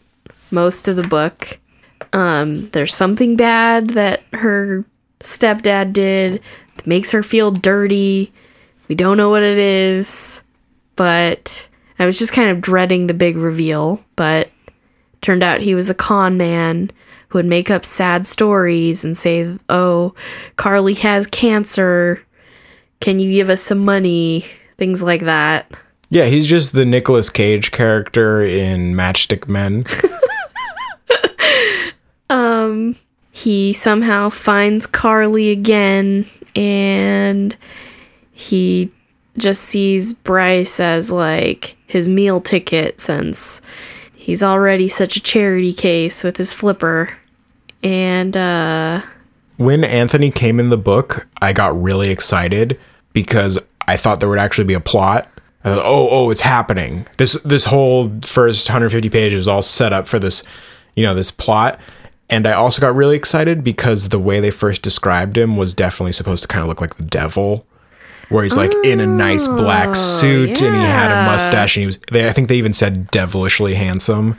most 0.51 0.89
of 0.89 0.97
the 0.97 1.07
book. 1.07 1.59
Um, 2.13 2.71
there's 2.71 2.95
something 2.95 3.37
bad 3.37 3.91
that 3.91 4.23
her 4.33 4.85
stepdad 5.21 5.93
did 5.93 6.43
that 6.77 6.87
makes 6.87 7.13
her 7.13 7.23
feel 7.23 7.51
dirty. 7.51 8.33
We 8.89 8.95
don't 8.95 9.19
know 9.19 9.29
what 9.29 9.43
it 9.43 9.59
is, 9.59 10.43
but 10.99 11.67
I 11.99 12.05
was 12.05 12.19
just 12.19 12.33
kind 12.33 12.51
of 12.51 12.61
dreading 12.61 13.07
the 13.07 13.15
big 13.15 13.37
reveal. 13.37 14.05
But 14.17 14.51
turned 15.23 15.43
out 15.43 15.61
he 15.61 15.75
was 15.75 15.89
a 15.89 15.95
con 15.95 16.37
man 16.37 16.91
who 17.29 17.39
would 17.39 17.47
make 17.47 17.71
up 17.71 17.85
sad 17.85 18.27
stories 18.27 19.05
and 19.05 19.17
say, 19.17 19.57
"Oh, 19.71 20.15
Carly 20.57 20.95
has 20.95 21.27
cancer. 21.27 22.23
Can 23.01 23.19
you 23.19 23.33
give 23.33 23.49
us 23.49 23.63
some 23.63 23.85
money?" 23.85 24.45
Things 24.77 25.03
like 25.03 25.23
that. 25.23 25.73
Yeah, 26.11 26.27
he's 26.27 26.47
just 26.47 26.73
the 26.73 26.85
Nicolas 26.85 27.31
Cage 27.31 27.71
character 27.71 28.43
in 28.43 28.95
Matchstick 28.95 29.49
Men. 29.49 29.87
Um 32.31 32.97
he 33.33 33.73
somehow 33.73 34.29
finds 34.29 34.87
Carly 34.87 35.51
again 35.51 36.27
and 36.55 37.57
he 38.33 38.93
just 39.39 39.63
sees 39.63 40.13
Bryce 40.13 40.81
as 40.81 41.11
like 41.11 41.77
his 41.87 42.09
meal 42.09 42.41
ticket 42.41 43.01
since 43.01 43.63
he's 44.17 44.43
already 44.43 44.89
such 44.89 45.17
a 45.17 45.23
charity 45.23 45.73
case 45.73 46.23
with 46.23 46.37
his 46.37 46.53
flipper. 46.53 47.17
And 47.83 48.37
uh 48.37 49.03
when 49.59 49.83
Anthony 49.83 50.31
came 50.31 50.61
in 50.61 50.71
the 50.71 50.77
book, 50.77 51.27
I 51.43 51.53
got 51.53 51.81
really 51.81 52.11
excited 52.11 52.79
because 53.13 53.59
I 53.89 53.97
thought 53.97 54.21
there 54.21 54.29
would 54.29 54.39
actually 54.39 54.65
be 54.65 54.75
a 54.75 54.81
plot. 54.81 55.29
I 55.65 55.75
thought, 55.75 55.85
oh, 55.85 56.09
oh, 56.11 56.31
it's 56.31 56.43
happening. 56.43 57.07
This 57.17 57.33
this 57.43 57.65
whole 57.65 58.13
first 58.23 58.69
150 58.69 59.11
pages 59.11 59.49
all 59.49 59.63
set 59.63 59.93
up 59.93 60.07
for 60.07 60.19
this, 60.19 60.45
you 60.95 61.03
know, 61.03 61.15
this 61.15 61.31
plot. 61.31 61.81
And 62.31 62.47
I 62.47 62.53
also 62.53 62.81
got 62.81 62.95
really 62.95 63.17
excited 63.17 63.65
because 63.65 64.11
the 64.11 64.19
way 64.19 64.39
they 64.39 64.51
first 64.51 64.83
described 64.83 65.37
him 65.37 65.57
was 65.57 65.75
definitely 65.75 66.13
supposed 66.13 66.43
to 66.43 66.49
kind 66.49 66.63
of 66.63 66.69
look 66.69 66.81
like 66.81 66.97
the 66.97 67.03
devil. 67.03 67.67
Where 68.29 68.43
he's 68.43 68.57
like 68.57 68.73
in 68.85 69.01
a 69.01 69.07
nice 69.07 69.47
black 69.47 69.91
oh, 69.91 69.95
suit 69.95 70.61
and 70.63 70.77
he 70.77 70.83
had 70.83 71.11
a 71.11 71.25
mustache 71.25 71.77
and 71.77 71.83
he 71.83 71.87
was 71.87 71.99
they, 72.13 72.29
I 72.29 72.33
think 72.33 72.49
they 72.49 72.57
even 72.57 72.75
said 72.75 73.11
devilishly 73.11 73.75
handsome. 73.75 74.39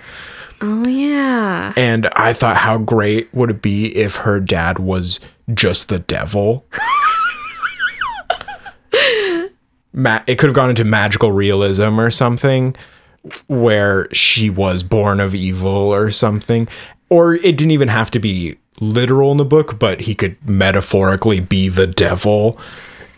Oh 0.62 0.88
yeah. 0.88 1.74
And 1.78 2.08
I 2.16 2.34
thought 2.34 2.58
how 2.58 2.78
great 2.78 3.34
would 3.34 3.50
it 3.50 3.62
be 3.62 3.96
if 3.96 4.18
her 4.18 4.40
dad 4.40 4.80
was 4.80 5.20
just 5.54 5.90
the 5.90 6.00
devil? 6.00 6.66
Ma- 9.94 10.22
it 10.28 10.36
could 10.38 10.48
have 10.48 10.56
gone 10.56 10.70
into 10.70 10.84
magical 10.84 11.32
realism 11.32 12.00
or 12.00 12.12
something 12.12 12.76
where 13.48 14.08
she 14.14 14.50
was 14.50 14.84
born 14.84 15.20
of 15.20 15.34
evil 15.34 15.72
or 15.72 16.12
something. 16.12 16.68
Or 17.10 17.34
it 17.36 17.58
didn't 17.58 17.72
even 17.72 17.88
have 17.88 18.12
to 18.12 18.20
be 18.20 18.58
literal 18.80 19.32
in 19.32 19.38
the 19.38 19.46
book, 19.46 19.80
but 19.80 20.02
he 20.02 20.14
could 20.16 20.38
metaphorically 20.48 21.40
be 21.40 21.70
the 21.70 21.88
devil 21.88 22.60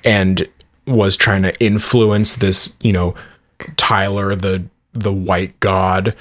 and 0.03 0.47
was 0.87 1.15
trying 1.15 1.43
to 1.43 1.53
influence 1.63 2.35
this, 2.35 2.77
you 2.81 2.93
know, 2.93 3.15
Tyler 3.77 4.35
the 4.35 4.63
the 4.93 5.13
white 5.13 5.57
god 5.59 6.15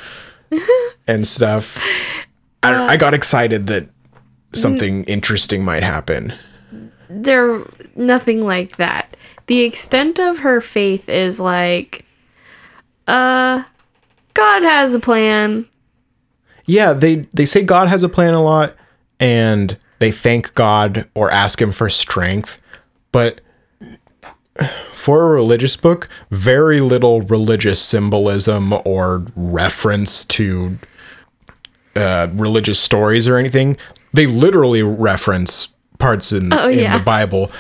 and 1.07 1.27
stuff. 1.27 1.79
I, 2.63 2.71
don't- 2.71 2.91
I 2.91 2.97
got 2.97 3.15
excited 3.15 3.67
that 3.69 3.89
something 4.53 5.05
interesting 5.05 5.65
might 5.65 5.83
happen. 5.83 6.35
There 7.09 7.63
nothing 7.97 8.45
like 8.45 8.77
that. 8.77 9.17
The 9.47 9.61
extent 9.61 10.19
of 10.21 10.41
her 10.41 10.61
faith 10.61 11.09
is 11.09 11.41
like 11.41 12.05
uh 13.09 13.65
God 14.35 14.63
has 14.63 14.95
a 14.95 15.01
plan. 15.01 15.67
Yeah, 16.67 16.93
they 16.93 17.17
they 17.35 17.47
say 17.47 17.63
God 17.65 17.89
has 17.89 18.03
a 18.03 18.09
plan 18.09 18.35
a 18.35 18.43
lot 18.43 18.77
and 19.19 19.77
they 19.99 20.13
thank 20.13 20.55
God 20.55 21.09
or 21.15 21.31
ask 21.31 21.61
him 21.61 21.73
for 21.73 21.91
strength, 21.91 22.61
but 23.13 23.41
for 24.95 25.25
a 25.27 25.31
religious 25.31 25.77
book, 25.77 26.09
very 26.31 26.81
little 26.81 27.23
religious 27.23 27.81
symbolism 27.81 28.75
or 28.85 29.25
reference 29.35 30.25
to 30.27 30.79
uh, 31.97 32.29
religious 32.33 32.79
stories 32.79 33.27
or 33.27 33.37
anything. 33.37 33.77
They 34.13 34.27
literally 34.27 34.83
reference 34.83 35.69
parts 35.99 36.33
in, 36.33 36.53
in 36.53 36.79
yeah. 36.79 36.99
the 36.99 37.05
Bible, 37.05 37.51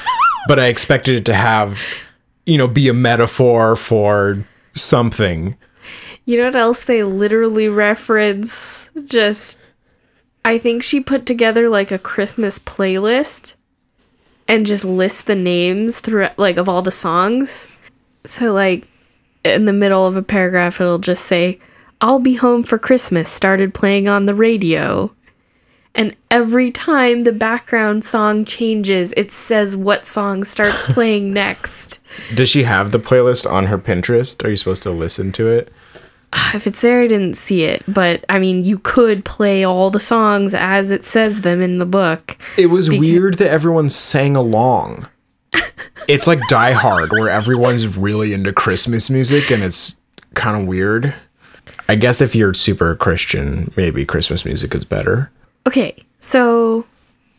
but 0.49 0.59
I 0.59 0.67
expected 0.67 1.17
it 1.17 1.25
to 1.27 1.35
have, 1.35 1.79
you 2.47 2.59
know, 2.59 2.69
be 2.69 2.89
a 2.89 2.95
metaphor 2.95 3.77
for 3.77 4.45
something. 4.75 5.57
You 6.27 6.39
know 6.39 6.45
what 6.45 6.57
else 6.57 6.85
they 6.85 7.03
literally 7.03 7.69
reference? 7.69 8.91
Just 9.07 9.59
I 10.45 10.59
think 10.59 10.83
she 10.83 11.01
put 11.01 11.27
together 11.27 11.69
like 11.69 11.91
a 11.91 11.99
Christmas 11.99 12.59
playlist 12.59 13.55
and 14.51 14.67
just 14.67 14.85
list 14.85 15.29
the 15.29 15.35
names 15.37 16.01
through 16.01 16.27
like 16.37 16.57
of 16.57 16.69
all 16.69 16.83
the 16.83 16.91
songs. 16.91 17.69
So 18.27 18.53
like 18.53 18.89
in 19.45 19.65
the 19.65 19.73
middle 19.73 20.07
of 20.07 20.17
a 20.17 20.23
paragraph 20.23 20.81
it'll 20.81 20.99
just 20.99 21.25
say 21.25 21.61
I'll 22.01 22.19
be 22.19 22.35
home 22.35 22.65
for 22.65 22.77
Christmas 22.77 23.31
started 23.31 23.73
playing 23.73 24.09
on 24.09 24.27
the 24.27 24.35
radio. 24.35 25.13
And 25.95 26.17
every 26.33 26.73
time 26.73 27.23
the 27.23 27.33
background 27.33 28.05
song 28.05 28.45
changes, 28.45 29.15
it 29.17 29.31
says 29.31 29.77
what 29.77 30.05
song 30.05 30.43
starts 30.43 30.83
playing 30.95 31.33
next. 31.33 32.01
Does 32.35 32.49
she 32.49 32.65
have 32.65 32.91
the 32.91 32.99
playlist 32.99 33.49
on 33.49 33.67
her 33.67 33.79
Pinterest? 33.79 34.45
Are 34.45 34.51
you 34.51 34.57
supposed 34.57 34.83
to 34.83 34.91
listen 34.91 35.31
to 35.33 35.47
it? 35.47 35.73
If 36.53 36.67
it's 36.67 36.81
there, 36.81 37.03
I 37.03 37.07
didn't 37.07 37.37
see 37.37 37.63
it, 37.63 37.85
but 37.87 38.25
I 38.29 38.41
mean, 38.41 38.65
you 38.65 38.81
could 38.81 39.25
play 39.25 39.65
all 39.65 39.91
the 39.91 40.01
songs 40.01 40.53
as 40.53 40.91
it 40.91 41.05
says 41.05 41.43
them 41.43 41.61
in 41.61 41.79
the 41.79 41.87
book. 41.87 42.37
It 42.57 42.67
was 42.67 42.91
weird 42.91 43.39
that 43.39 43.51
everyone 43.51 43.89
sang 43.89 44.35
along. 44.35 45.09
it's 46.09 46.27
like 46.27 46.41
Die 46.49 46.73
Hard, 46.73 47.13
where 47.13 47.29
everyone's 47.29 47.87
really 47.87 48.33
into 48.33 48.53
Christmas 48.53 49.11
music 49.11 49.51
and 49.53 49.63
it's 49.63 49.97
kind 50.35 50.61
of 50.61 50.67
weird. 50.67 51.15
I 51.89 51.95
guess 51.95 52.21
if 52.21 52.35
you're 52.35 52.55
super 52.55 52.97
Christian, 52.97 53.73
maybe 53.77 54.05
Christmas 54.05 54.45
music 54.45 54.75
is 54.75 54.85
better. 54.85 55.31
Okay, 55.69 55.97
so 56.19 56.85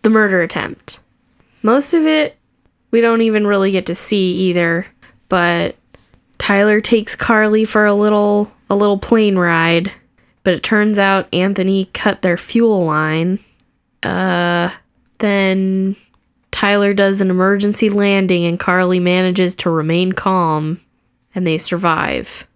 the 0.03 0.09
murder 0.09 0.41
attempt. 0.41 1.01
Most 1.63 1.93
of 1.93 2.05
it 2.05 2.37
we 2.91 3.01
don't 3.01 3.21
even 3.21 3.47
really 3.47 3.71
get 3.71 3.85
to 3.87 3.95
see 3.95 4.33
either, 4.49 4.85
but 5.29 5.75
Tyler 6.37 6.81
takes 6.81 7.15
Carly 7.15 7.65
for 7.65 7.85
a 7.85 7.93
little 7.93 8.51
a 8.72 8.76
little 8.76 8.97
plane 8.97 9.38
ride, 9.38 9.91
but 10.43 10.53
it 10.53 10.63
turns 10.63 10.97
out 10.97 11.32
Anthony 11.34 11.86
cut 11.93 12.22
their 12.22 12.38
fuel 12.38 12.86
line. 12.86 13.38
Uh 14.01 14.72
then 15.19 15.95
Tyler 16.51 16.93
does 16.93 17.19
an 17.22 17.30
emergency 17.30 17.89
landing 17.89 18.45
and 18.45 18.59
Carly 18.59 18.99
manages 18.99 19.53
to 19.55 19.69
remain 19.69 20.13
calm 20.13 20.80
and 21.36 21.45
they 21.45 21.57
survive. 21.57 22.47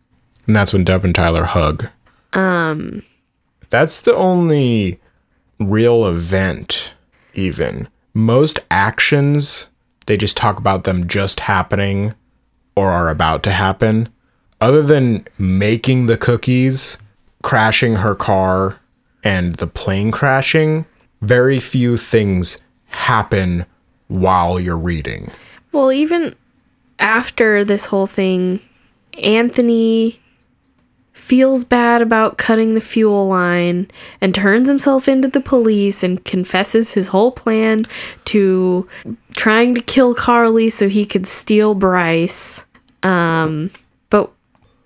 And 0.47 0.55
that's 0.55 0.72
when 0.72 0.86
Deb 0.86 1.03
and 1.03 1.13
Tyler 1.13 1.43
hug. 1.43 1.88
Um 2.32 3.03
That's 3.70 4.01
the 4.01 4.16
only 4.16 5.01
real 5.59 6.05
event 6.05 6.93
even. 7.34 7.89
Most 8.13 8.57
actions 8.72 9.68
they 10.05 10.16
just 10.16 10.38
talk 10.38 10.59
about 10.59 10.86
them 10.86 11.09
just 11.09 11.41
happening 11.41 12.13
or 12.78 12.89
are 12.91 13.09
about 13.09 13.43
to 13.43 13.51
happen. 13.51 14.07
Other 14.62 14.82
than 14.82 15.28
making 15.38 16.06
the 16.06 16.18
cookies, 16.18 16.97
crashing 17.43 17.97
her 17.97 18.16
car, 18.16 18.80
and 19.24 19.56
the 19.56 19.68
plane 19.68 20.12
crashing, 20.12 20.86
very 21.22 21.60
few 21.60 21.97
things 21.97 22.58
happen 22.88 23.66
while 24.08 24.60
you're 24.60 24.78
reading. 24.78 25.32
Well, 25.72 25.91
even 25.91 26.36
after 26.99 27.64
this 27.64 27.86
whole 27.86 28.08
thing, 28.08 28.60
Anthony 29.22 30.20
feels 31.14 31.64
bad 31.64 32.01
about 32.01 32.38
cutting 32.38 32.74
the 32.74 32.82
fuel 32.82 33.28
line 33.28 33.89
and 34.22 34.36
turns 34.36 34.68
himself 34.68 35.08
into 35.08 35.28
the 35.28 35.39
police 35.39 36.03
and 36.03 36.24
confesses 36.26 36.93
his 36.93 37.08
whole 37.08 37.32
plan 37.32 37.88
to 38.26 38.88
trying 39.32 39.74
to 39.74 39.82
kill 39.82 40.14
Carly 40.14 40.70
so 40.70 40.88
he 40.88 41.06
could 41.06 41.26
steal 41.26 41.74
Bryce. 41.74 42.66
Um, 43.01 43.72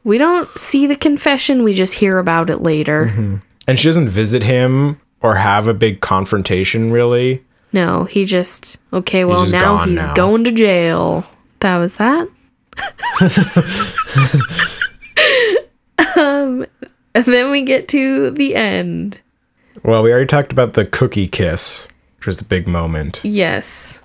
we 0.03 0.17
don't 0.17 0.49
see 0.57 0.87
the 0.87 0.95
confession, 0.95 1.63
we 1.63 1.73
just 1.73 1.93
hear 1.95 2.17
about 2.19 2.49
it 2.49 2.61
later. 2.61 3.41
And 3.67 3.77
she 3.77 3.87
doesn't 3.87 4.09
visit 4.09 4.43
him 4.43 4.99
or 5.21 5.35
have 5.35 5.67
a 5.67 5.73
big 5.73 6.01
confrontation, 6.01 6.91
really. 6.91 7.43
No, 7.71 8.05
he 8.05 8.25
just 8.25 8.77
okay, 8.93 9.25
well 9.25 9.41
just 9.41 9.53
now 9.53 9.83
he's 9.85 9.95
now. 9.97 10.13
going 10.15 10.43
to 10.45 10.51
jail. 10.51 11.23
That 11.59 11.77
was 11.77 11.95
that. 11.97 12.27
um 16.15 16.65
and 17.13 17.25
then 17.25 17.51
we 17.51 17.61
get 17.63 17.87
to 17.89 18.31
the 18.31 18.55
end. 18.55 19.19
Well, 19.83 20.01
we 20.03 20.11
already 20.11 20.27
talked 20.27 20.51
about 20.51 20.73
the 20.73 20.85
cookie 20.85 21.27
kiss, 21.27 21.87
which 22.17 22.27
was 22.27 22.37
the 22.37 22.43
big 22.43 22.67
moment. 22.67 23.21
Yes. 23.23 24.01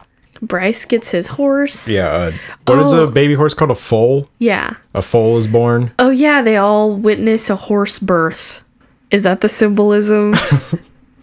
Bryce 0.47 0.85
gets 0.85 1.11
his 1.11 1.29
horse. 1.29 1.89
Yeah. 1.89 2.09
Uh, 2.09 2.33
what 2.67 2.79
is 2.85 2.93
Oh. 2.93 3.05
a 3.05 3.11
baby 3.11 3.35
horse 3.35 3.55
called? 3.55 3.71
A 3.71 3.75
foal? 3.75 4.29
Yeah. 4.39 4.75
A 4.95 5.03
foal 5.03 5.39
is 5.39 5.47
born. 5.47 5.91
Oh 5.99 6.11
yeah, 6.11 6.43
they 6.43 6.57
all 6.57 6.95
witness 6.95 7.51
a 7.51 7.57
horse 7.57 7.99
birth. 7.99 8.63
Is 9.11 9.23
that 9.25 9.41
the 9.41 9.49
symbolism? 9.49 10.35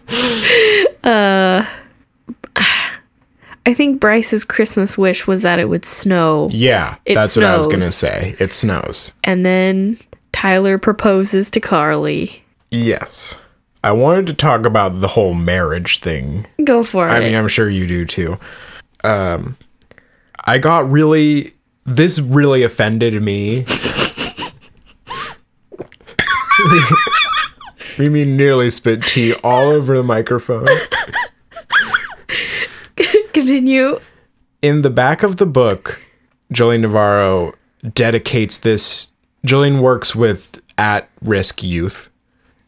uh 1.04 1.64
I 3.64 3.74
think 3.74 4.00
Bryce's 4.00 4.44
Christmas 4.44 4.98
wish 4.98 5.28
was 5.28 5.42
that 5.42 5.60
it 5.60 5.68
would 5.68 5.84
snow. 5.84 6.48
Yeah, 6.52 6.96
It 7.04 7.14
that's 7.14 7.36
what 7.36 7.44
I 7.44 7.56
was 7.56 7.68
gonna 7.68 7.82
say. 7.84 8.34
It 8.40 8.52
snows. 8.52 9.12
And 9.22 9.46
then 9.46 9.98
Tyler 10.32 10.78
proposes 10.78 11.48
to 11.52 11.60
Carly. 11.60 12.42
Yes. 12.72 13.36
I 13.84 13.92
wanted 13.92 14.26
to 14.28 14.34
talk 14.34 14.66
about 14.66 15.00
the 15.00 15.06
whole 15.08 15.34
marriage 15.34 16.00
thing. 16.00 16.46
Go 16.64 16.82
for 16.82 17.08
I 17.08 17.16
it. 17.16 17.18
I 17.18 17.20
mean, 17.26 17.34
I'm 17.36 17.46
sure 17.48 17.68
you 17.70 17.86
do 17.86 18.04
too. 18.04 18.36
Um, 19.04 19.56
I 20.44 20.58
got 20.58 20.90
really. 20.90 21.54
This 21.84 22.20
really 22.20 22.62
offended 22.62 23.20
me. 23.20 23.66
Mimi 27.98 28.24
nearly 28.24 28.70
spit 28.70 29.02
tea 29.02 29.34
all 29.34 29.70
over 29.70 29.96
the 29.96 30.02
microphone. 30.02 30.66
Continue. 33.32 33.98
in 34.62 34.82
the 34.82 34.90
back 34.90 35.22
of 35.22 35.38
the 35.38 35.46
book, 35.46 36.00
Jolene 36.52 36.82
Navarro 36.82 37.54
dedicates 37.94 38.58
this. 38.58 39.08
Jolene 39.44 39.80
works 39.80 40.14
with 40.14 40.62
at 40.78 41.08
risk 41.20 41.62
youth, 41.62 42.10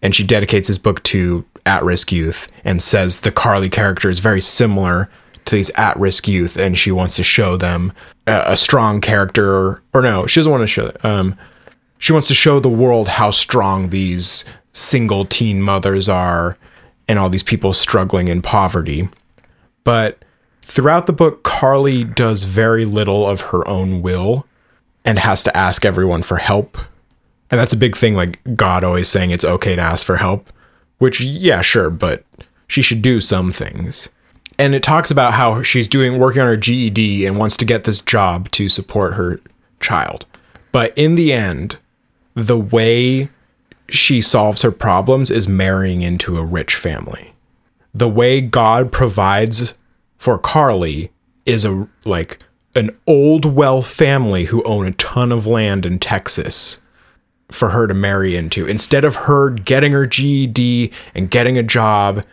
and 0.03 0.14
she 0.14 0.24
dedicates 0.24 0.68
this 0.68 0.78
book 0.78 1.03
to 1.05 1.45
at 1.66 1.85
risk 1.85 2.11
youth 2.12 2.49
and 2.64 2.82
says 2.82 3.20
the 3.20 3.30
Carly 3.30 3.68
character 3.70 4.11
is 4.11 4.18
very 4.18 4.41
similar 4.41 5.09
to 5.47 5.55
these 5.55 5.70
at 5.70 5.99
risk 5.99 6.28
youth, 6.28 6.57
and 6.57 6.78
she 6.78 6.90
wants 6.90 7.16
to 7.16 7.22
show 7.22 7.57
them 7.57 7.92
a, 8.26 8.53
a 8.53 8.57
strong 8.57 9.01
character. 9.01 9.82
Or 9.92 10.03
no, 10.03 10.26
she 10.26 10.40
doesn't 10.40 10.53
want 10.53 10.62
to 10.62 10.66
show. 10.66 10.92
Um, 11.03 11.36
she 11.99 12.12
wants 12.12 12.28
to 12.28 12.34
show 12.34 12.61
the 12.61 12.68
world 12.68 13.09
how 13.09 13.30
strong 13.30 13.90
these 13.90 14.45
single 14.72 15.24
teen 15.24 15.62
mothers 15.62 16.09
are, 16.09 16.59
and 17.09 17.18
all 17.18 17.30
these 17.30 17.42
people 17.42 17.72
struggling 17.72 18.28
in 18.28 18.42
poverty. 18.42 19.09
But 19.84 20.24
throughout 20.62 21.07
the 21.07 21.12
book, 21.12 21.42
Carly 21.42 22.05
does 22.05 22.45
very 22.45 22.84
little 22.84 23.28
of 23.28 23.42
her 23.42 23.66
own 23.68 24.03
will 24.03 24.47
and 25.05 25.18
has 25.18 25.42
to 25.42 25.57
ask 25.57 25.84
everyone 25.84 26.22
for 26.22 26.38
help. 26.38 26.78
And 27.51 27.61
that's 27.61 27.74
a 27.74 27.76
big 27.76 27.95
thing, 27.95 28.14
like 28.14 28.40
God 28.57 28.82
always 28.82 29.09
saying 29.09 29.30
it's 29.30 29.45
okay 29.45 29.76
to 29.76 29.82
ask 29.82 30.05
for 30.07 30.16
help, 30.16 30.51
which, 30.99 31.20
yeah, 31.20 31.61
sure, 31.61 31.90
but 31.90 32.24
she 32.66 32.80
should 32.80 33.03
do 33.03 33.20
some 33.20 33.53
things. 33.53 34.09
And 34.59 34.74
it 34.74 34.82
talks 34.82 35.11
about 35.11 35.34
how 35.34 35.62
she's 35.62 35.88
doing 35.88 36.18
working 36.18 36.40
on 36.40 36.48
her 36.48 36.57
GED 36.57 37.26
and 37.26 37.38
wants 37.38 37.57
to 37.57 37.64
get 37.64 37.84
this 37.84 38.00
job 38.00 38.50
to 38.52 38.68
support 38.68 39.14
her 39.14 39.40
child. 39.80 40.26
But 40.70 40.96
in 40.96 41.14
the 41.16 41.32
end, 41.32 41.78
the 42.34 42.59
way 42.59 43.30
she 43.88 44.20
solves 44.20 44.62
her 44.62 44.70
problems 44.70 45.30
is 45.30 45.48
marrying 45.48 46.02
into 46.02 46.38
a 46.38 46.44
rich 46.44 46.74
family. 46.74 47.32
The 47.92 48.09
way 48.09 48.40
God 48.40 48.90
provides 48.92 49.74
for 50.18 50.38
Carly 50.38 51.11
is 51.44 51.64
a 51.64 51.88
like 52.05 52.42
an 52.74 52.96
old 53.07 53.44
well 53.44 53.82
family 53.82 54.46
who 54.46 54.62
own 54.64 54.86
a 54.86 54.92
ton 54.92 55.30
of 55.30 55.46
land 55.46 55.86
in 55.86 55.98
Texas 55.98 56.82
for 57.50 57.70
her 57.70 57.86
to 57.86 57.94
marry 57.94 58.36
into 58.36 58.66
instead 58.66 59.05
of 59.05 59.14
her 59.14 59.50
getting 59.50 59.92
her 59.92 60.07
GED 60.07 60.90
and 61.14 61.30
getting 61.30 61.57
a 61.57 61.62
job 61.62 62.24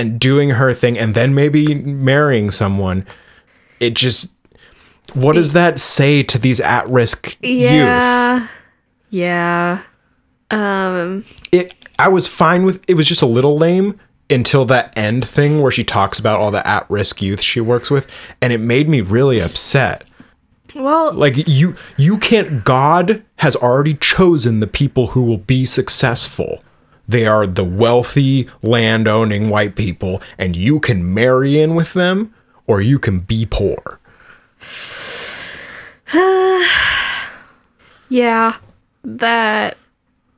and 0.00 0.18
doing 0.18 0.50
her 0.50 0.72
thing 0.74 0.98
and 0.98 1.14
then 1.14 1.34
maybe 1.34 1.74
marrying 1.74 2.50
someone 2.50 3.06
it 3.78 3.94
just 3.94 4.32
what 5.14 5.34
does 5.34 5.52
that 5.52 5.78
say 5.78 6.22
to 6.22 6.38
these 6.38 6.60
at-risk 6.60 7.36
youth 7.42 7.60
Yeah. 7.70 8.48
Yeah. 9.10 9.82
Um 10.50 11.24
it 11.52 11.74
I 11.98 12.08
was 12.08 12.26
fine 12.26 12.64
with 12.64 12.82
it 12.88 12.94
was 12.94 13.06
just 13.06 13.22
a 13.22 13.26
little 13.26 13.56
lame 13.58 14.00
until 14.30 14.64
that 14.64 14.96
end 14.96 15.24
thing 15.26 15.60
where 15.60 15.72
she 15.72 15.84
talks 15.84 16.18
about 16.18 16.40
all 16.40 16.50
the 16.50 16.66
at-risk 16.66 17.20
youth 17.20 17.40
she 17.40 17.60
works 17.60 17.90
with 17.90 18.06
and 18.40 18.52
it 18.52 18.58
made 18.58 18.88
me 18.88 19.00
really 19.00 19.40
upset 19.40 20.04
well 20.74 21.12
like 21.12 21.48
you 21.48 21.74
you 21.96 22.16
can't 22.16 22.64
god 22.64 23.22
has 23.36 23.56
already 23.56 23.94
chosen 23.94 24.60
the 24.60 24.68
people 24.68 25.08
who 25.08 25.22
will 25.24 25.36
be 25.38 25.66
successful 25.66 26.62
they 27.10 27.26
are 27.26 27.46
the 27.46 27.64
wealthy 27.64 28.48
land 28.62 29.06
owning 29.06 29.48
white 29.48 29.76
people 29.76 30.22
and 30.38 30.56
you 30.56 30.80
can 30.80 31.12
marry 31.14 31.60
in 31.60 31.74
with 31.74 31.92
them 31.94 32.34
or 32.66 32.80
you 32.80 32.98
can 32.98 33.20
be 33.20 33.46
poor 33.46 34.00
Yeah, 38.10 38.56
that. 39.04 39.78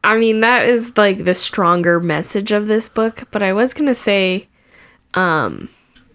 I 0.04 0.18
mean, 0.18 0.40
that 0.40 0.68
is 0.68 0.96
like 0.96 1.24
the 1.24 1.34
stronger 1.34 1.98
message 2.00 2.52
of 2.52 2.66
this 2.66 2.88
book. 2.88 3.24
But 3.30 3.42
I 3.42 3.52
was 3.52 3.74
gonna 3.74 3.94
say, 3.94 4.46
um, 5.14 5.68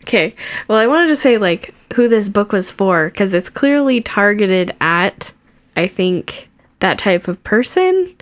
okay. 0.03 0.35
Well, 0.67 0.77
I 0.77 0.87
wanted 0.87 1.07
to 1.07 1.15
say 1.15 1.37
like 1.37 1.73
who 1.93 2.07
this 2.07 2.29
book 2.29 2.51
was 2.51 2.69
for 2.69 3.09
because 3.09 3.33
it's 3.33 3.49
clearly 3.49 4.01
targeted 4.01 4.75
at, 4.79 5.33
I 5.75 5.87
think, 5.87 6.46
that 6.79 6.97
type 6.97 7.27
of 7.27 7.43
person. 7.43 8.15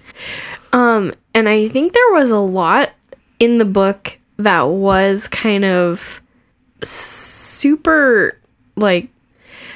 Um, 0.74 1.14
and 1.34 1.50
I 1.50 1.68
think 1.68 1.94
there 1.94 2.14
was 2.14 2.32
a 2.32 2.40
lot 2.40 2.92
in 3.40 3.58
the 3.58 3.66
book 3.66 4.18
that 4.38 4.64
was 4.64 5.28
kind 5.28 5.66
of 5.66 6.22
super 6.82 8.38
like 8.76 9.10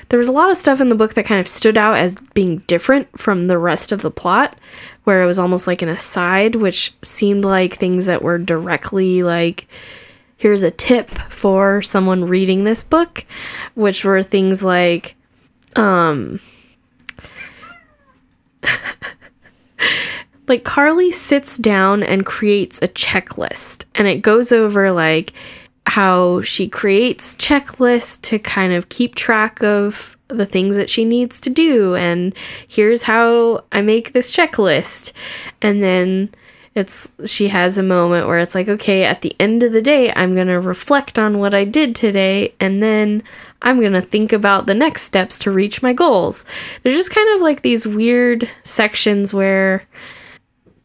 there 0.09 0.19
was 0.19 0.27
a 0.27 0.33
lot 0.33 0.49
of 0.49 0.57
stuff 0.57 0.81
in 0.81 0.89
the 0.89 0.95
book 0.95 1.13
that 1.13 1.25
kind 1.25 1.39
of 1.39 1.47
stood 1.47 1.77
out 1.77 1.95
as 1.95 2.15
being 2.33 2.57
different 2.67 3.17
from 3.17 3.45
the 3.47 3.57
rest 3.57 3.91
of 3.91 4.01
the 4.01 4.11
plot 4.11 4.57
where 5.03 5.23
it 5.23 5.27
was 5.27 5.39
almost 5.39 5.67
like 5.67 5.81
an 5.81 5.89
aside 5.89 6.55
which 6.55 6.93
seemed 7.01 7.45
like 7.45 7.75
things 7.75 8.05
that 8.07 8.21
were 8.21 8.37
directly 8.37 9.23
like 9.23 9.67
here's 10.37 10.63
a 10.63 10.71
tip 10.71 11.09
for 11.29 11.81
someone 11.81 12.25
reading 12.25 12.63
this 12.63 12.83
book 12.83 13.25
which 13.75 14.03
were 14.03 14.23
things 14.23 14.63
like 14.63 15.15
um 15.75 16.39
like 20.47 20.63
Carly 20.63 21.11
sits 21.11 21.57
down 21.57 22.03
and 22.03 22.25
creates 22.25 22.81
a 22.81 22.87
checklist 22.87 23.85
and 23.95 24.07
it 24.07 24.21
goes 24.21 24.51
over 24.51 24.91
like 24.91 25.33
how 25.85 26.41
she 26.41 26.67
creates 26.67 27.35
checklists 27.35 28.21
to 28.21 28.37
kind 28.39 28.73
of 28.73 28.89
keep 28.89 29.15
track 29.15 29.61
of 29.63 30.15
the 30.27 30.45
things 30.45 30.75
that 30.75 30.89
she 30.89 31.03
needs 31.03 31.41
to 31.41 31.49
do 31.49 31.95
and 31.95 32.35
here's 32.67 33.01
how 33.03 33.63
I 33.71 33.81
make 33.81 34.13
this 34.13 34.35
checklist. 34.35 35.13
And 35.61 35.81
then 35.81 36.29
it's 36.75 37.11
she 37.25 37.47
has 37.47 37.77
a 37.77 37.83
moment 37.83 38.27
where 38.27 38.39
it's 38.39 38.53
like 38.53 38.69
okay 38.69 39.03
at 39.03 39.21
the 39.21 39.35
end 39.39 39.63
of 39.63 39.73
the 39.73 39.81
day 39.81 40.13
I'm 40.13 40.35
going 40.35 40.47
to 40.47 40.59
reflect 40.59 41.17
on 41.17 41.39
what 41.39 41.55
I 41.55 41.65
did 41.65 41.95
today 41.95 42.53
and 42.59 42.81
then 42.81 43.23
I'm 43.61 43.79
going 43.79 43.93
to 43.93 44.01
think 44.01 44.31
about 44.31 44.65
the 44.65 44.73
next 44.73 45.03
steps 45.03 45.39
to 45.39 45.51
reach 45.51 45.81
my 45.81 45.93
goals. 45.93 46.45
There's 46.83 46.95
just 46.95 47.13
kind 47.13 47.35
of 47.35 47.41
like 47.41 47.61
these 47.61 47.85
weird 47.87 48.49
sections 48.63 49.33
where 49.33 49.83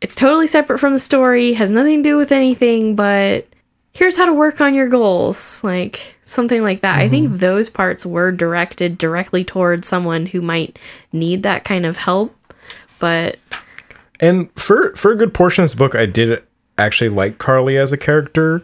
it's 0.01 0.17
totally 0.17 0.47
separate 0.47 0.81
from 0.81 0.93
the 0.93 0.99
story, 0.99 1.53
has 1.55 1.71
nothing 1.71 2.03
to 2.03 2.11
do 2.11 2.17
with 2.17 2.33
anything, 2.33 2.95
but 2.97 3.47
here's 3.93 4.17
how 4.17 4.27
to 4.27 4.35
work 4.35 4.61
on 4.61 4.75
your 4.75 4.89
goals. 4.89 5.63
Like 5.65 6.15
something 6.25 6.63
like 6.63 6.81
that. 6.81 6.99
I 6.99 7.09
think 7.09 7.29
mm-hmm. 7.29 7.37
those 7.37 7.71
parts 7.71 8.05
were 8.05 8.33
directed 8.33 8.99
directly 8.99 9.45
towards 9.45 9.87
someone 9.87 10.27
who 10.27 10.41
might 10.41 10.79
need 11.13 11.43
that 11.43 11.65
kind 11.65 11.87
of 11.87 11.97
help. 11.97 12.37
But 12.99 13.39
And 14.21 14.51
for 14.57 14.95
for 14.95 15.13
a 15.13 15.17
good 15.17 15.35
portion 15.35 15.65
of 15.65 15.71
this 15.71 15.79
book, 15.79 15.95
I 15.95 16.07
did 16.07 16.43
actually 16.79 17.11
like 17.11 17.39
Carly 17.39 17.79
as 17.79 17.93
a 17.93 17.97
character, 17.97 18.63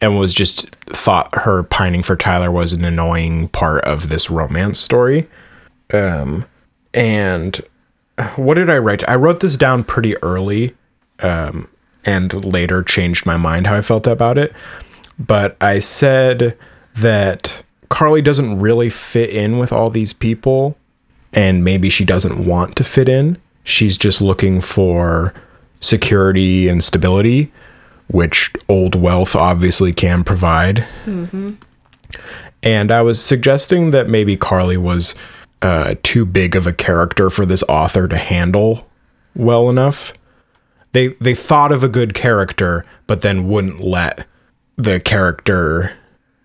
and 0.00 0.18
was 0.18 0.34
just 0.34 0.70
thought 0.86 1.34
her 1.34 1.62
pining 1.62 2.02
for 2.02 2.16
Tyler 2.16 2.50
was 2.50 2.72
an 2.72 2.84
annoying 2.84 3.48
part 3.48 3.84
of 3.84 4.08
this 4.08 4.28
romance 4.30 4.78
story. 4.78 5.28
Um, 5.92 6.44
and 6.92 7.60
what 8.36 8.54
did 8.54 8.70
I 8.70 8.78
write? 8.78 9.08
I 9.08 9.14
wrote 9.14 9.40
this 9.40 9.56
down 9.56 9.84
pretty 9.84 10.16
early, 10.18 10.74
um, 11.20 11.68
and 12.04 12.44
later 12.44 12.82
changed 12.82 13.26
my 13.26 13.36
mind 13.36 13.66
how 13.66 13.76
I 13.76 13.82
felt 13.82 14.06
about 14.06 14.38
it. 14.38 14.52
But 15.18 15.56
I 15.60 15.78
said 15.78 16.56
that 16.96 17.64
Carly 17.88 18.22
doesn't 18.22 18.60
really 18.60 18.90
fit 18.90 19.30
in 19.30 19.58
with 19.58 19.72
all 19.72 19.90
these 19.90 20.12
people, 20.12 20.76
and 21.32 21.64
maybe 21.64 21.88
she 21.88 22.04
doesn't 22.04 22.44
want 22.46 22.76
to 22.76 22.84
fit 22.84 23.08
in. 23.08 23.38
She's 23.64 23.96
just 23.96 24.20
looking 24.20 24.60
for 24.60 25.32
security 25.80 26.68
and 26.68 26.82
stability, 26.82 27.52
which 28.08 28.52
old 28.68 28.94
wealth 28.94 29.34
obviously 29.34 29.92
can 29.92 30.24
provide. 30.24 30.86
And 32.62 32.90
I 32.90 33.02
was 33.02 33.22
suggesting 33.22 33.90
that 33.90 34.08
maybe 34.08 34.36
Carly 34.36 34.76
was 34.76 35.14
uh, 35.62 35.94
too 36.02 36.24
big 36.24 36.56
of 36.56 36.66
a 36.66 36.72
character 36.72 37.30
for 37.30 37.46
this 37.46 37.62
author 37.64 38.06
to 38.08 38.16
handle 38.16 38.86
well 39.34 39.68
enough. 39.70 40.12
They 40.92 41.08
they 41.20 41.34
thought 41.34 41.72
of 41.72 41.82
a 41.82 41.88
good 41.88 42.14
character, 42.14 42.84
but 43.06 43.22
then 43.22 43.48
wouldn't 43.48 43.80
let 43.80 44.26
the 44.76 45.00
character. 45.00 45.96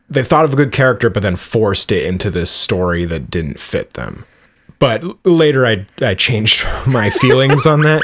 They 0.09 0.23
thought 0.23 0.45
of 0.45 0.53
a 0.53 0.55
good 0.55 0.71
character, 0.71 1.09
but 1.09 1.21
then 1.21 1.35
forced 1.35 1.91
it 1.91 2.05
into 2.05 2.31
this 2.31 2.49
story 2.49 3.05
that 3.05 3.29
didn't 3.29 3.59
fit 3.59 3.93
them. 3.93 4.25
But 4.79 5.03
later, 5.25 5.67
I 5.67 5.85
I 6.01 6.15
changed 6.15 6.65
my 6.87 7.09
feelings 7.09 7.65
on 7.65 7.81
that. 7.81 8.01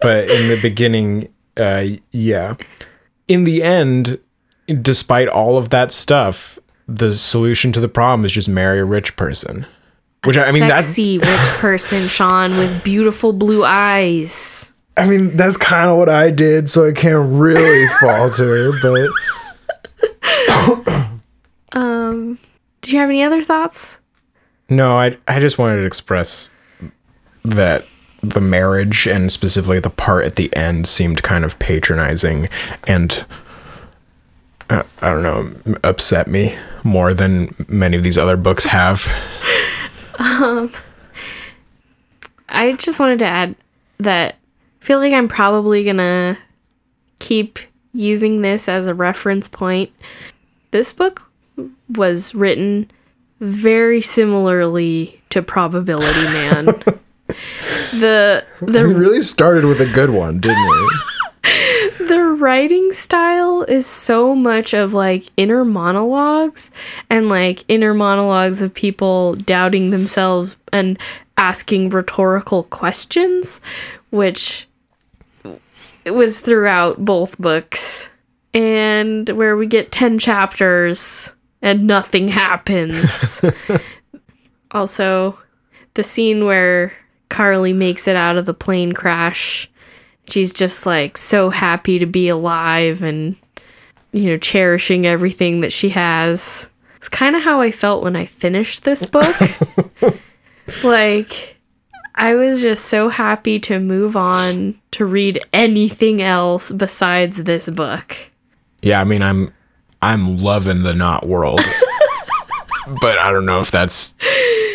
But 0.00 0.28
in 0.30 0.48
the 0.48 0.60
beginning, 0.60 1.28
uh, 1.56 1.84
yeah. 2.12 2.54
In 3.28 3.44
the 3.44 3.62
end, 3.62 4.18
despite 4.82 5.28
all 5.28 5.56
of 5.56 5.70
that 5.70 5.92
stuff, 5.92 6.58
the 6.88 7.12
solution 7.12 7.72
to 7.72 7.80
the 7.80 7.88
problem 7.88 8.24
is 8.24 8.32
just 8.32 8.48
marry 8.48 8.78
a 8.78 8.84
rich 8.84 9.16
person. 9.16 9.66
Which 10.24 10.36
I 10.36 10.50
mean, 10.50 10.66
that's 10.66 10.86
sexy 10.86 11.18
rich 11.18 11.28
person, 11.58 12.08
Sean, 12.08 12.56
with 12.56 12.82
beautiful 12.82 13.32
blue 13.32 13.64
eyes. 13.64 14.72
I 14.96 15.06
mean, 15.06 15.36
that's 15.36 15.56
kind 15.56 15.90
of 15.90 15.98
what 15.98 16.08
I 16.08 16.30
did, 16.30 16.70
so 16.70 16.88
I 16.88 16.92
can't 16.92 17.28
really 17.30 17.86
falter, 18.00 18.72
but 18.80 19.10
um, 21.72 22.38
Do 22.80 22.92
you 22.92 22.98
have 22.98 23.08
any 23.08 23.22
other 23.22 23.42
thoughts? 23.42 24.00
No, 24.68 24.96
I 24.96 25.16
I 25.28 25.38
just 25.38 25.58
wanted 25.58 25.82
to 25.82 25.86
express 25.86 26.50
that 27.44 27.86
the 28.30 28.40
marriage 28.40 29.06
and 29.06 29.30
specifically 29.30 29.80
the 29.80 29.90
part 29.90 30.24
at 30.24 30.36
the 30.36 30.54
end 30.56 30.86
seemed 30.86 31.22
kind 31.22 31.44
of 31.44 31.58
patronizing 31.58 32.48
and 32.86 33.24
uh, 34.68 34.82
I 35.00 35.10
don't 35.10 35.22
know, 35.22 35.78
upset 35.84 36.26
me 36.26 36.56
more 36.82 37.14
than 37.14 37.54
many 37.68 37.96
of 37.96 38.02
these 38.02 38.18
other 38.18 38.36
books 38.36 38.64
have. 38.64 39.06
um, 40.18 40.72
I 42.48 42.72
just 42.72 42.98
wanted 42.98 43.20
to 43.20 43.26
add 43.26 43.54
that 43.98 44.36
I 44.80 44.84
feel 44.84 44.98
like 44.98 45.12
I'm 45.12 45.28
probably 45.28 45.84
gonna 45.84 46.38
keep 47.18 47.58
using 47.92 48.42
this 48.42 48.68
as 48.68 48.86
a 48.86 48.94
reference 48.94 49.48
point. 49.48 49.90
This 50.70 50.92
book 50.92 51.30
was 51.88 52.34
written 52.34 52.90
very 53.40 54.00
similarly 54.00 55.20
to 55.30 55.42
Probability 55.42 56.24
Man. 56.24 56.68
the 58.00 58.44
we 58.60 58.94
really 58.94 59.20
started 59.20 59.64
with 59.64 59.80
a 59.80 59.86
good 59.86 60.10
one, 60.10 60.40
didn't 60.40 60.68
we? 60.68 60.88
the 62.08 62.36
writing 62.38 62.92
style 62.92 63.62
is 63.62 63.86
so 63.86 64.34
much 64.34 64.74
of 64.74 64.92
like 64.92 65.24
inner 65.36 65.64
monologues 65.64 66.70
and 67.10 67.28
like 67.28 67.64
inner 67.68 67.94
monologues 67.94 68.62
of 68.62 68.72
people 68.74 69.34
doubting 69.34 69.90
themselves 69.90 70.56
and 70.72 70.98
asking 71.36 71.90
rhetorical 71.90 72.64
questions, 72.64 73.60
which 74.10 74.66
was 76.04 76.40
throughout 76.40 77.04
both 77.04 77.38
books. 77.38 78.10
And 78.54 79.28
where 79.30 79.56
we 79.56 79.66
get 79.66 79.92
10 79.92 80.18
chapters 80.18 81.32
and 81.60 81.86
nothing 81.86 82.28
happens. 82.28 83.42
also, 84.70 85.38
the 85.94 86.02
scene 86.02 86.44
where 86.46 86.94
Carly 87.28 87.72
makes 87.72 88.06
it 88.06 88.16
out 88.16 88.36
of 88.36 88.46
the 88.46 88.54
plane 88.54 88.92
crash. 88.92 89.70
She's 90.28 90.52
just 90.52 90.86
like 90.86 91.16
so 91.16 91.50
happy 91.50 91.98
to 91.98 92.06
be 92.06 92.28
alive 92.28 93.02
and 93.02 93.36
you 94.12 94.30
know 94.30 94.38
cherishing 94.38 95.06
everything 95.06 95.60
that 95.60 95.72
she 95.72 95.90
has. 95.90 96.68
It's 96.96 97.08
kind 97.08 97.36
of 97.36 97.42
how 97.42 97.60
i 97.60 97.70
felt 97.70 98.02
when 98.02 98.16
i 98.16 98.26
finished 98.26 98.84
this 98.84 99.06
book. 99.06 99.36
Like 100.82 101.56
i 102.16 102.34
was 102.34 102.60
just 102.62 102.86
so 102.86 103.08
happy 103.08 103.60
to 103.60 103.78
move 103.78 104.16
on 104.16 104.80
to 104.92 105.04
read 105.04 105.38
anything 105.52 106.22
else 106.22 106.72
besides 106.72 107.44
this 107.44 107.68
book. 107.68 108.16
Yeah, 108.82 109.00
I 109.00 109.04
mean, 109.04 109.22
I'm 109.22 109.52
I'm 110.02 110.38
loving 110.38 110.82
the 110.82 110.94
not 110.94 111.26
world, 111.26 111.60
but 113.00 113.18
I 113.18 113.30
don't 113.32 113.46
know 113.46 113.60
if 113.60 113.70
that's 113.70 114.14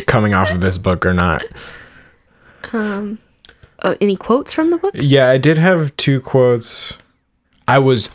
coming 0.08 0.34
off 0.34 0.52
of 0.52 0.62
this 0.62 0.78
book 0.78 1.06
or 1.06 1.14
not. 1.14 1.44
Oh, 3.84 3.96
any 4.02 4.16
quotes 4.16 4.54
from 4.54 4.72
the 4.72 4.78
book 4.78 4.94
Yeah, 4.96 5.30
I 5.30 5.38
did 5.38 5.58
have 5.58 5.96
two 5.98 6.22
quotes. 6.22 6.98
I 7.68 7.80
was 7.80 8.10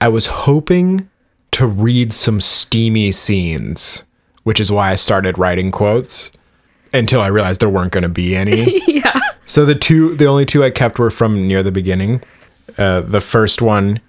I 0.00 0.08
was 0.08 0.26
hoping 0.26 1.08
to 1.52 1.66
read 1.66 2.14
some 2.14 2.40
steamy 2.40 3.12
scenes, 3.12 4.04
which 4.44 4.60
is 4.60 4.70
why 4.70 4.90
I 4.90 4.96
started 4.96 5.38
writing 5.38 5.70
quotes 5.70 6.30
until 6.92 7.20
I 7.20 7.28
realized 7.28 7.60
there 7.60 7.68
weren't 7.68 7.92
going 7.92 8.02
to 8.02 8.08
be 8.08 8.34
any. 8.34 8.80
yeah 8.86 9.20
so 9.50 9.66
the 9.66 9.74
two 9.74 10.14
the 10.16 10.26
only 10.26 10.46
two 10.46 10.62
I 10.62 10.70
kept 10.70 10.98
were 11.00 11.10
from 11.10 11.48
near 11.48 11.62
the 11.64 11.72
beginning. 11.72 12.22
Uh, 12.78 13.00
the 13.00 13.20
first 13.20 13.60
one 13.60 14.00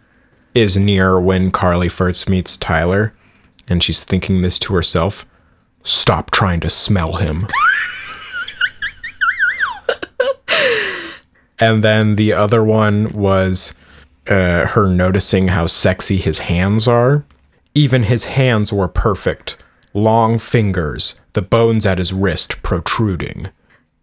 is 0.53 0.77
near 0.77 1.19
when 1.19 1.49
Carly 1.49 1.89
first 1.89 2.29
meets 2.29 2.55
Tyler 2.55 3.13
and 3.67 3.83
she's 3.83 4.03
thinking 4.03 4.41
this 4.41 4.59
to 4.59 4.75
herself. 4.75 5.25
Stop 5.83 6.29
trying 6.29 6.59
to 6.59 6.69
smell 6.69 7.13
him. 7.13 7.47
and 11.61 11.83
then 11.83 12.15
the 12.15 12.33
other 12.33 12.63
one 12.63 13.13
was 13.13 13.73
uh, 14.27 14.67
her 14.67 14.87
noticing 14.87 15.49
how 15.49 15.67
sexy 15.67 16.17
his 16.17 16.39
hands 16.39 16.87
are. 16.87 17.23
Even 17.73 18.03
his 18.03 18.25
hands 18.25 18.73
were 18.73 18.87
perfect. 18.87 19.57
Long 19.93 20.39
fingers, 20.39 21.19
the 21.33 21.41
bones 21.41 21.85
at 21.85 21.97
his 21.97 22.11
wrist 22.11 22.61
protruding. 22.63 23.49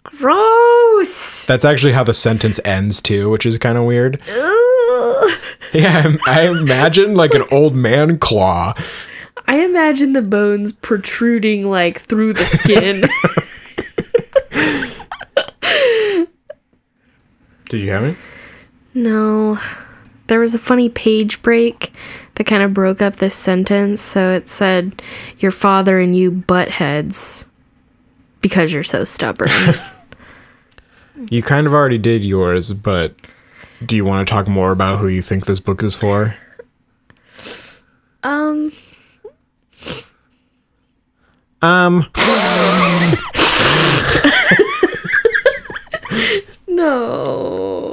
gross 0.05 1.45
That's 1.47 1.65
actually 1.65 1.93
how 1.93 2.05
the 2.05 2.15
sentence 2.15 2.59
ends 2.65 3.03
too, 3.03 3.29
which 3.31 3.45
is 3.45 3.59
kind 3.59 3.77
of 3.77 3.85
weird. 3.85 4.23
Ugh. 4.29 5.31
Yeah, 5.75 6.15
I, 6.27 6.45
I 6.45 6.49
imagine 6.49 7.15
like 7.15 7.35
an 7.35 7.45
old 7.51 7.75
man 7.75 8.19
claw. 8.19 8.73
I 9.47 9.59
imagine 9.65 10.15
the 10.15 10.23
bones 10.23 10.73
protruding 10.73 11.69
like 11.69 12.01
through 12.01 12.33
the 12.33 12.47
skin. 12.47 13.05
Did 17.69 17.81
you 17.81 17.91
have 17.91 18.05
it? 18.05 18.17
no. 18.95 19.59
There 20.29 20.41
was 20.41 20.55
a 20.55 20.59
funny 20.59 20.91
page 20.91 21.41
break 21.41 21.91
that 22.35 22.45
kind 22.45 22.63
of 22.63 22.75
broke 22.75 23.01
up 23.01 23.17
this 23.17 23.35
sentence. 23.35 24.03
So 24.03 24.31
it 24.33 24.51
said, 24.51 25.01
Your 25.39 25.51
father 25.51 25.99
and 25.99 26.15
you 26.15 26.31
butt 26.31 26.69
heads 26.69 27.47
because 28.43 28.71
you're 28.71 28.85
so 28.85 29.05
stubborn. 29.05 29.49
You 31.31 31.43
kind 31.43 31.67
of 31.67 31.73
already 31.75 31.99
did 31.99 32.25
yours, 32.25 32.73
but 32.73 33.13
do 33.85 33.97
you 33.97 34.05
want 34.05 34.29
to 34.29 34.33
talk 34.33 34.47
more 34.47 34.71
about 34.71 35.01
who 35.01 35.09
you 35.09 35.21
think 35.21 35.47
this 35.47 35.59
book 35.59 35.83
is 35.83 35.97
for? 35.97 36.37
um, 38.23 38.71
Um, 41.61 42.07
no. 46.79 47.87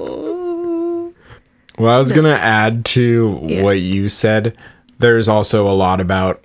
well, 1.77 1.93
I 1.93 1.97
was 1.97 2.11
going 2.11 2.25
to 2.25 2.39
add 2.39 2.86
to 2.86 3.39
Yeah. 3.47 3.61
what 3.63 3.79
you 3.79 4.09
said. 4.09 4.55
There's 4.99 5.27
also 5.27 5.67
a 5.69 5.73
lot 5.75 5.99
about, 6.01 6.43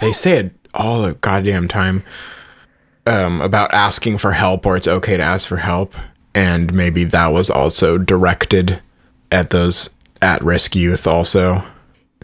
they 0.00 0.12
say 0.12 0.38
it 0.38 0.52
all 0.74 1.02
the 1.02 1.14
goddamn 1.14 1.68
time, 1.68 2.02
um, 3.06 3.40
about 3.40 3.72
asking 3.72 4.18
for 4.18 4.32
help 4.32 4.66
or 4.66 4.76
it's 4.76 4.88
okay 4.88 5.16
to 5.16 5.22
ask 5.22 5.48
for 5.48 5.58
help. 5.58 5.94
And 6.34 6.74
maybe 6.74 7.04
that 7.04 7.28
was 7.28 7.48
also 7.48 7.96
directed 7.98 8.80
at 9.30 9.50
those 9.50 9.90
at 10.22 10.42
risk 10.42 10.74
youth, 10.74 11.06
also. 11.06 11.62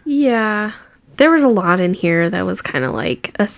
Yeah. 0.05 0.73
There 1.19 1.31
was 1.31 1.43
a 1.45 1.49
lot 1.49 1.79
in 1.79 1.95
here 1.95 2.29
that 2.29 2.45
was 2.45 2.61
kind 2.63 2.85
of 2.85 2.93
like 2.95 3.35
a 3.39 3.49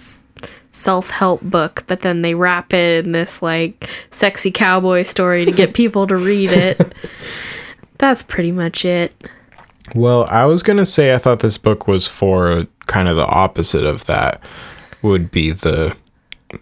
s- 0.75 0.79
self-help 0.79 1.43
book, 1.43 1.85
but 1.87 2.01
then 2.01 2.22
they 2.22 2.35
wrap 2.35 2.72
it 2.72 3.05
in 3.05 3.12
this 3.12 3.43
like 3.43 3.89
sexy 4.11 4.51
cowboy 4.51 5.03
story 5.03 5.45
to 5.45 5.53
get 5.53 5.75
people 5.75 6.07
to 6.07 6.16
read 6.16 6.51
it. 6.51 6.95
That's 7.99 8.22
pretty 8.22 8.53
much 8.53 8.85
it. 8.85 9.12
Well, 9.95 10.25
I 10.25 10.45
was 10.45 10.62
going 10.62 10.79
to 10.79 10.87
say 10.87 11.14
I 11.14 11.18
thought 11.18 11.41
this 11.41 11.59
book 11.59 11.87
was 11.87 12.09
for 12.09 12.66
kind 12.87 13.09
of 13.09 13.16
the 13.16 13.27
opposite 13.27 13.85
of 13.85 14.07
that 14.07 14.43
would 15.03 15.31
be 15.31 15.51
the 15.51 15.97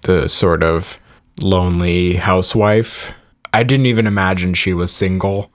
the 0.03 0.29
sort 0.29 0.63
of 0.63 1.01
lonely 1.41 2.15
housewife. 2.15 3.13
I 3.53 3.63
didn't 3.63 3.87
even 3.87 4.07
imagine 4.07 4.55
she 4.55 4.73
was 4.73 4.91
single, 4.91 5.51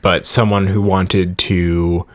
but 0.00 0.26
someone 0.26 0.66
who 0.66 0.80
wanted 0.80 1.38
to 1.38 2.06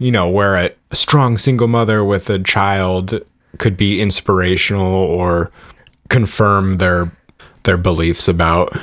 you 0.00 0.10
know, 0.10 0.28
where 0.28 0.56
a, 0.56 0.70
a 0.90 0.96
strong 0.96 1.38
single 1.38 1.68
mother 1.68 2.02
with 2.02 2.28
a 2.30 2.38
child 2.38 3.20
could 3.58 3.76
be 3.76 4.00
inspirational 4.00 4.92
or 4.94 5.50
confirm 6.08 6.78
their 6.78 7.10
their 7.64 7.76
beliefs 7.76 8.26
about 8.28 8.76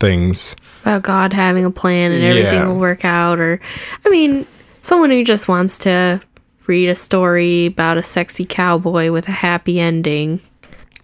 things. 0.00 0.56
About 0.82 1.02
God 1.02 1.32
having 1.32 1.64
a 1.64 1.70
plan 1.70 2.12
and 2.12 2.22
everything 2.22 2.54
Yeah. 2.60 2.68
will 2.68 2.78
work 2.78 3.04
out 3.04 3.38
or 3.38 3.60
I 4.04 4.08
mean, 4.10 4.46
someone 4.82 5.10
who 5.10 5.22
just 5.24 5.48
wants 5.48 5.78
to 5.80 6.20
read 6.66 6.88
a 6.88 6.94
story 6.94 7.66
about 7.66 7.96
a 7.96 8.02
sexy 8.02 8.44
cowboy 8.44 9.10
with 9.10 9.28
a 9.28 9.32
happy 9.32 9.80
ending. 9.80 10.40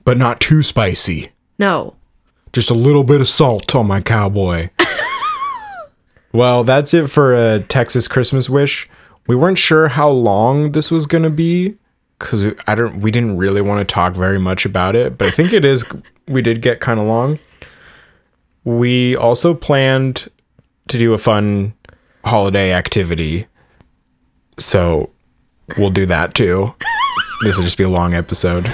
But 0.05 0.19
not 0.19 0.41
too 0.41 0.63
spicy. 0.63 1.31
No. 1.59 1.95
Just 2.53 2.71
a 2.71 2.75
little 2.75 3.05
bit 3.05 3.21
of 3.21 3.29
salt 3.29 3.75
on 3.75 3.87
my 3.87 4.01
cowboy. 4.01 4.69
well, 6.33 6.65
that's 6.65 6.95
it 6.95 7.09
for 7.09 7.35
a 7.35 7.61
Texas 7.61 8.09
Christmas 8.09 8.49
wish. 8.51 8.89
We 9.27 9.37
weren't 9.37 9.59
sure 9.59 9.89
how 9.89 10.09
long 10.11 10.73
this 10.73 10.91
was 10.91 11.07
gonna 11.07 11.31
be 11.31 11.77
because 12.19 12.55
I 12.67 12.75
don't. 12.75 13.01
We 13.01 13.11
didn't 13.11 13.37
really 13.37 13.61
want 13.61 13.87
to 13.87 13.93
talk 13.93 14.15
very 14.15 14.39
much 14.39 14.65
about 14.65 14.97
it, 14.97 15.19
but 15.19 15.29
I 15.29 15.31
think 15.31 15.53
it 15.53 15.65
is. 15.65 15.85
We 16.29 16.43
did 16.43 16.63
get 16.63 16.81
kind 16.81 16.99
of 16.99 17.07
long. 17.07 17.39
We 18.65 19.17
also 19.17 19.55
planned 19.55 20.29
to 20.89 20.99
do 20.99 21.13
a 21.13 21.19
fun 21.19 21.75
holiday 22.25 22.73
activity, 22.73 23.47
so 24.59 25.11
we'll 25.77 25.91
do 25.91 26.07
that 26.07 26.35
too. 26.35 26.73
this 27.43 27.57
will 27.57 27.65
just 27.65 27.79
be 27.79 27.85
a 27.85 27.89
long 27.89 28.15
episode. 28.15 28.73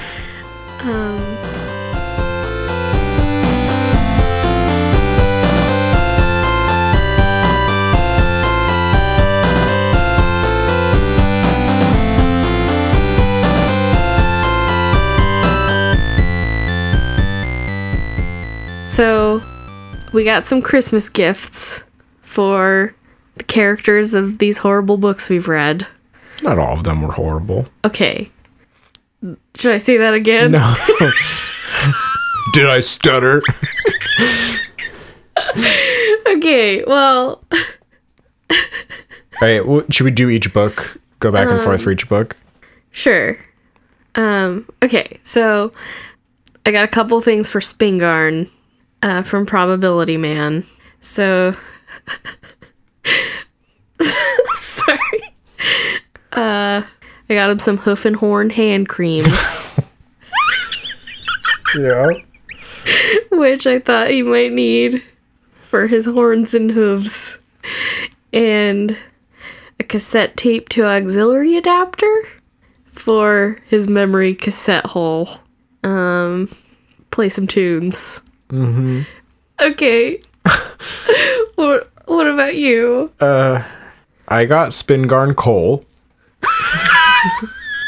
Um, 0.82 1.49
So, 19.01 19.40
we 20.12 20.24
got 20.24 20.44
some 20.44 20.61
Christmas 20.61 21.09
gifts 21.09 21.84
for 22.20 22.94
the 23.36 23.44
characters 23.44 24.12
of 24.12 24.36
these 24.36 24.59
horrible 24.59 24.98
books 24.98 25.30
we've 25.30 25.48
read. 25.48 25.86
Not 26.42 26.59
all 26.59 26.74
of 26.74 26.84
them 26.84 27.01
were 27.01 27.12
horrible. 27.12 27.64
Okay. 27.82 28.30
Should 29.57 29.72
I 29.72 29.78
say 29.78 29.96
that 29.96 30.12
again? 30.12 30.51
No. 30.51 30.74
Did 32.53 32.66
I 32.66 32.80
stutter? 32.80 33.42
Okay, 36.26 36.84
well, 36.84 37.42
All 38.51 38.59
right. 39.40 39.66
Well, 39.66 39.82
should 39.88 40.05
we 40.05 40.11
do 40.11 40.28
each 40.28 40.53
book? 40.53 41.01
Go 41.20 41.32
back 41.32 41.48
and 41.48 41.62
forth 41.62 41.80
for 41.80 41.90
each 41.90 42.07
book. 42.07 42.36
sure. 42.90 43.38
Um, 44.14 44.68
okay, 44.82 45.18
so 45.22 45.72
I 46.66 46.70
got 46.70 46.84
a 46.84 46.88
couple 46.88 47.18
things 47.22 47.48
for 47.48 47.61
Spingarn 47.61 48.51
uh, 49.03 49.22
from 49.22 49.46
Probability 49.46 50.16
Man. 50.16 50.64
So 51.01 51.53
Sorry. 54.55 55.22
Uh, 56.32 56.82
I 57.28 57.34
got 57.34 57.51
him 57.51 57.59
some 57.59 57.78
hoof 57.78 58.05
and 58.05 58.16
horn 58.16 58.51
hand 58.51 58.88
cream, 58.88 59.24
Yeah. 61.76 62.09
which 63.30 63.66
I 63.66 63.78
thought 63.78 64.11
he 64.11 64.22
might 64.22 64.53
need 64.53 65.03
for 65.70 65.86
his 65.86 66.07
horns 66.07 66.55
and 66.55 66.70
hooves, 66.72 67.38
and 68.32 68.96
a 69.78 69.84
cassette 69.84 70.36
tape 70.36 70.68
to 70.70 70.84
auxiliary 70.84 71.57
adapter 71.57 72.24
for 72.90 73.59
his 73.68 73.88
memory 73.88 74.34
cassette 74.34 74.86
hole. 74.86 75.28
Um, 75.84 76.48
play 77.11 77.28
some 77.28 77.46
tunes. 77.46 78.22
Mm-hmm. 78.51 79.03
Okay. 79.61 80.22
what 81.55 81.90
What 82.07 82.26
about 82.26 82.57
you? 82.57 83.12
Uh, 83.20 83.62
I 84.28 84.44
got 84.44 84.70
Spingarn 84.70 85.34
coal. 85.36 85.84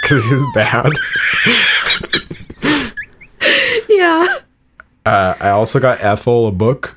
Because 0.02 0.24
he's 0.30 0.42
bad. 0.54 0.92
Yeah. 3.88 4.38
Uh, 5.04 5.34
I 5.40 5.50
also 5.50 5.78
got 5.78 6.00
Ethel 6.02 6.46
a 6.46 6.52
book. 6.52 6.96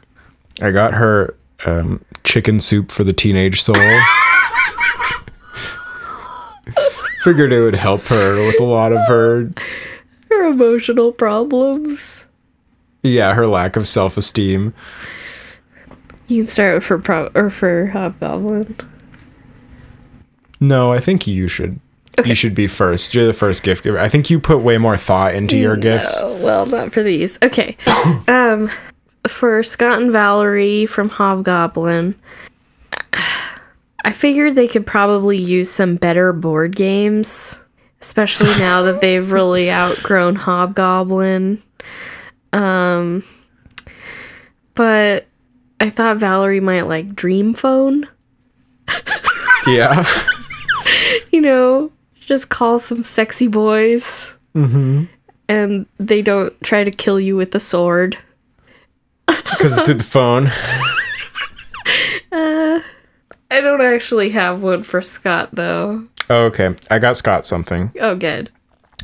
I 0.62 0.72
got 0.72 0.94
her 0.94 1.36
um, 1.66 2.04
chicken 2.24 2.60
soup 2.62 2.90
for 2.92 3.04
the 3.04 3.14
teenage 3.14 3.62
soul. 3.62 3.76
Figured 7.24 7.52
it 7.52 7.62
would 7.62 7.76
help 7.76 8.06
her 8.08 8.36
with 8.46 8.60
a 8.60 8.66
lot 8.66 8.94
of 8.94 9.00
her, 9.08 9.52
Her 10.30 10.46
emotional 10.46 11.12
problems. 11.12 12.25
Yeah, 13.06 13.34
her 13.34 13.48
lack 13.48 13.76
of 13.76 13.88
self 13.88 14.18
esteem. 14.18 14.74
You 16.28 16.44
can 16.44 16.48
start 16.48 16.84
for 16.84 16.98
pro 16.98 17.30
or 17.36 17.50
for 17.50 17.88
Hobgoblin. 17.88 18.76
No, 20.60 20.92
I 20.92 21.00
think 21.00 21.28
you 21.28 21.48
should. 21.48 21.80
You 22.26 22.34
should 22.34 22.56
be 22.56 22.68
first. 22.68 23.14
You're 23.14 23.28
the 23.28 23.34
first 23.34 23.62
gift 23.62 23.84
giver. 23.84 24.00
I 24.00 24.08
think 24.08 24.30
you 24.30 24.40
put 24.40 24.60
way 24.60 24.78
more 24.78 24.96
thought 24.96 25.36
into 25.36 25.58
your 25.58 25.76
gifts. 25.76 26.18
Oh, 26.22 26.42
well, 26.42 26.66
not 26.66 26.94
for 26.94 27.04
these. 27.04 27.38
Okay. 27.44 27.76
um, 28.28 28.70
for 29.28 29.62
Scott 29.64 30.02
and 30.02 30.12
Valerie 30.14 30.86
from 30.86 31.10
Hobgoblin, 31.10 32.16
I 34.06 34.14
figured 34.14 34.56
they 34.56 34.68
could 34.68 34.86
probably 34.86 35.38
use 35.38 35.70
some 35.70 35.98
better 35.98 36.32
board 36.32 36.76
games, 36.76 37.62
especially 38.02 38.52
now 38.60 38.84
that 38.84 39.02
they've 39.02 39.32
really 39.32 39.70
outgrown 39.72 40.36
Hobgoblin. 40.36 41.62
Um, 42.56 43.24
but 44.76 45.28
I 45.80 45.90
thought 45.90 46.18
Valerie 46.18 46.60
might 46.62 46.84
like 46.88 47.16
Dream 47.16 47.54
Phone. 47.54 48.08
Yeah. 49.68 50.06
You 51.32 51.42
know, 51.42 51.92
just 52.20 52.50
call 52.50 52.78
some 52.78 53.02
sexy 53.02 53.48
boys. 53.48 54.38
And 54.54 55.86
they 56.00 56.22
don't 56.22 56.54
try 56.62 56.84
to 56.84 56.92
kill 56.92 57.20
you 57.20 57.36
with 57.36 57.54
a 57.56 57.60
sword. 57.60 58.18
Because 59.28 59.76
it's 59.78 59.82
through 59.86 59.96
the 59.96 60.04
phone. 60.04 60.48
uh, 62.32 62.80
I 63.52 63.62
don't 63.62 63.82
actually 63.82 64.30
have 64.32 64.62
one 64.62 64.84
for 64.84 65.02
Scott 65.02 65.50
though. 65.54 66.08
Oh, 66.30 66.44
okay. 66.46 66.76
I 66.92 67.00
got 67.00 67.18
Scott 67.18 67.46
something. 67.48 67.92
Oh, 68.00 68.16
good. 68.16 68.52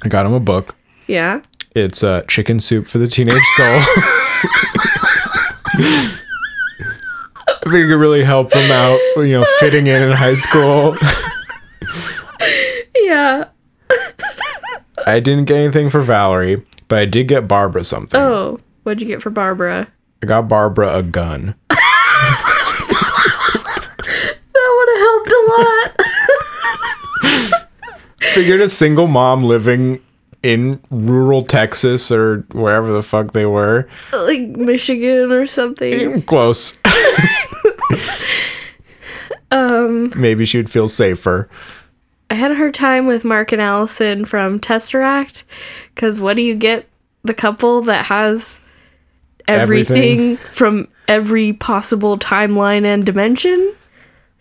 I 0.04 0.10
got 0.10 0.26
him 0.28 0.34
a 0.34 0.40
book. 0.40 0.76
Yeah. 1.08 1.42
It's 1.74 2.04
uh, 2.04 2.22
Chicken 2.28 2.60
Soup 2.60 2.86
for 2.86 2.98
the 2.98 3.08
Teenage 3.08 3.42
Soul. 3.56 3.66
I 7.48 7.64
think 7.64 7.76
it 7.76 7.88
could 7.88 8.00
really 8.00 8.24
help 8.24 8.54
him 8.54 8.72
out, 8.72 9.00
you 9.16 9.32
know, 9.32 9.46
fitting 9.60 9.88
in 9.88 10.02
in 10.02 10.12
high 10.12 10.34
school. 10.34 10.98
Yeah. 12.96 13.46
I 15.08 15.20
didn't 15.20 15.46
get 15.46 15.58
anything 15.58 15.90
for 15.90 16.02
Valerie, 16.02 16.66
but 16.88 16.98
I 17.00 17.06
did 17.06 17.28
get 17.28 17.48
Barbara 17.48 17.84
something. 17.84 18.20
Oh, 18.20 18.60
what'd 18.84 19.02
you 19.02 19.08
get 19.08 19.22
for 19.22 19.30
Barbara? 19.30 19.88
I 20.22 20.26
got 20.26 20.48
Barbara 20.50 20.98
a 20.98 21.04
gun. 21.04 21.56
That 24.54 24.70
would 24.78 24.90
have 24.94 25.02
helped 25.08 25.32
a 25.32 25.42
lot. 27.54 27.62
Figured 28.34 28.62
a 28.62 28.70
single 28.70 29.08
mom 29.08 29.44
living 29.44 30.02
in 30.44 30.80
rural 30.90 31.44
Texas 31.44 32.12
or 32.12 32.38
wherever 32.52 32.92
the 32.92 33.04
fuck 33.04 33.32
they 33.34 33.46
were. 33.46 33.88
like 34.14 34.42
Michigan 34.42 35.32
or 35.32 35.46
something. 35.48 36.22
Close. 36.24 36.80
Um, 39.54 40.14
Maybe 40.16 40.46
she 40.46 40.58
would 40.58 40.70
feel 40.70 40.88
safer. 40.88 41.50
I 42.30 42.36
had 42.36 42.52
a 42.52 42.56
hard 42.56 42.74
time 42.74 43.06
with 43.06 43.26
Mark 43.26 43.52
and 43.52 43.62
Allison 43.62 44.24
from 44.24 44.60
Tesseract 44.62 45.44
because 45.94 46.22
what 46.22 46.38
do 46.38 46.42
you 46.42 46.56
get? 46.56 46.88
The 47.24 47.34
couple 47.34 47.82
that 47.82 48.06
has 48.06 48.62
everything, 49.48 49.98
Everything. 50.38 50.38
from 50.38 50.88
every 51.08 51.52
possible 51.54 52.18
timeline 52.18 52.86
and 52.86 53.06
dimension. 53.06 53.76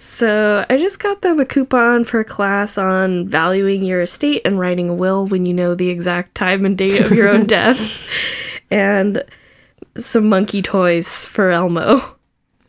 So 0.03 0.65
I 0.71 0.79
just 0.79 0.99
got 0.99 1.21
them 1.21 1.39
a 1.41 1.45
coupon 1.45 2.05
for 2.05 2.21
a 2.21 2.25
class 2.25 2.79
on 2.79 3.29
valuing 3.29 3.83
your 3.83 4.01
estate 4.01 4.41
and 4.47 4.59
writing 4.59 4.89
a 4.89 4.95
will 4.95 5.27
when 5.27 5.45
you 5.45 5.53
know 5.53 5.75
the 5.75 5.91
exact 5.91 6.35
time 6.35 6.65
and 6.65 6.79
date 6.79 7.03
of 7.03 7.13
your 7.13 7.29
own 7.29 7.45
death, 7.47 7.79
and 8.71 9.23
some 9.99 10.27
monkey 10.31 10.63
toys 10.63 11.27
for 11.27 11.51
Elmo. 11.51 12.17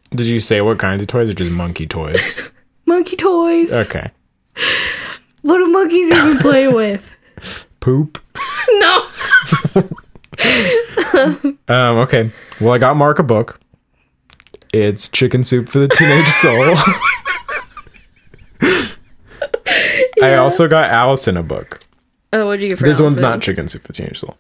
Did 0.10 0.26
you 0.26 0.42
say 0.42 0.60
what 0.60 0.78
kinds 0.78 1.02
of 1.02 1.08
toys 1.08 1.30
or 1.30 1.34
just 1.34 1.52
monkey 1.52 1.88
toys? 1.88 2.50
Monkey 2.86 3.16
toys. 3.16 3.72
Okay. 3.72 4.10
What 5.44 5.60
do 5.60 5.68
monkeys 5.68 6.12
even 6.12 6.38
play 6.40 6.68
with? 6.74 7.10
Poop. 7.80 8.20
no. 8.72 9.08
Um, 11.70 11.98
okay. 12.00 12.30
Well, 12.60 12.74
I 12.74 12.78
got 12.78 12.98
Mark 12.98 13.20
a 13.20 13.24
book. 13.24 13.61
It's 14.74 15.10
Chicken 15.10 15.44
Soup 15.44 15.68
for 15.68 15.80
the 15.80 15.88
Teenage 15.88 16.28
Soul. 16.42 16.76
I 20.22 20.36
also 20.36 20.68
got 20.68 20.90
Allison 20.90 21.36
a 21.36 21.44
book. 21.44 21.82
Oh, 22.32 22.46
what'd 22.46 22.62
you 22.62 22.70
get 22.70 22.80
for 22.80 22.86
This 22.86 23.02
one's 23.02 23.20
not 23.20 23.42
Chicken 23.42 23.68
Soup 23.68 23.82
for 23.82 23.88
the 23.88 23.94
Teenage 23.94 24.20
Soul. 24.20 24.38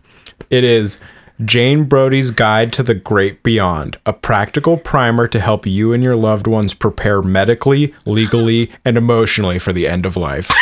It 0.49 0.63
is 0.63 1.01
Jane 1.43 1.84
Brody's 1.84 2.32
Guide 2.32 2.71
to 2.73 2.84
the 2.84 2.93
Great 2.93 3.43
Beyond, 3.43 3.97
a 4.05 4.13
practical 4.13 4.77
primer 4.77 5.27
to 5.27 5.39
help 5.39 5.65
you 5.65 5.91
and 5.91 6.03
your 6.03 6.15
loved 6.15 6.47
ones 6.47 6.73
prepare 6.73 7.21
medically, 7.21 7.93
legally, 8.05 8.71
and 8.86 8.97
emotionally 8.97 9.59
for 9.59 9.73
the 9.73 9.88
end 9.88 10.05
of 10.05 10.15
life. 10.15 10.49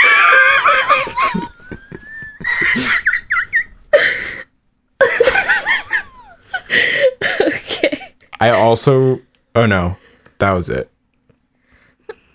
Okay. 7.41 8.13
I 8.39 8.49
also. 8.49 9.19
Oh 9.59 9.65
no, 9.65 9.97
that 10.37 10.51
was 10.51 10.69
it. 10.69 10.89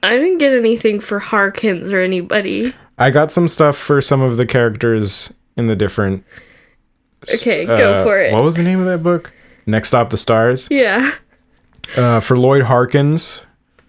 I 0.03 0.18
didn't 0.18 0.37
get 0.37 0.53
anything 0.53 1.01
for 1.01 1.18
Harkins 1.18 1.91
or 1.91 2.03
anybody. 2.03 2.75
I 2.99 3.11
got 3.11 3.33
some 3.33 3.49
stuff 3.49 3.79
for 3.79 4.03
some 4.03 4.20
of 4.20 4.37
the 4.37 4.45
characters 4.45 5.33
in 5.57 5.66
the 5.66 5.75
different. 5.75 6.22
Okay, 7.35 7.64
go 7.64 7.95
uh, 7.95 8.05
for 8.05 8.20
it. 8.20 8.31
What 8.31 8.45
was 8.45 8.57
the 8.57 8.62
name 8.62 8.79
of 8.79 8.85
that 8.85 9.03
book? 9.03 9.33
Next 9.64 9.89
Stop 9.89 10.11
the 10.11 10.18
Stars. 10.18 10.68
Yeah. 10.70 11.12
Uh, 11.97 12.20
for 12.20 12.37
Lloyd 12.37 12.64
Harkins, 12.64 13.43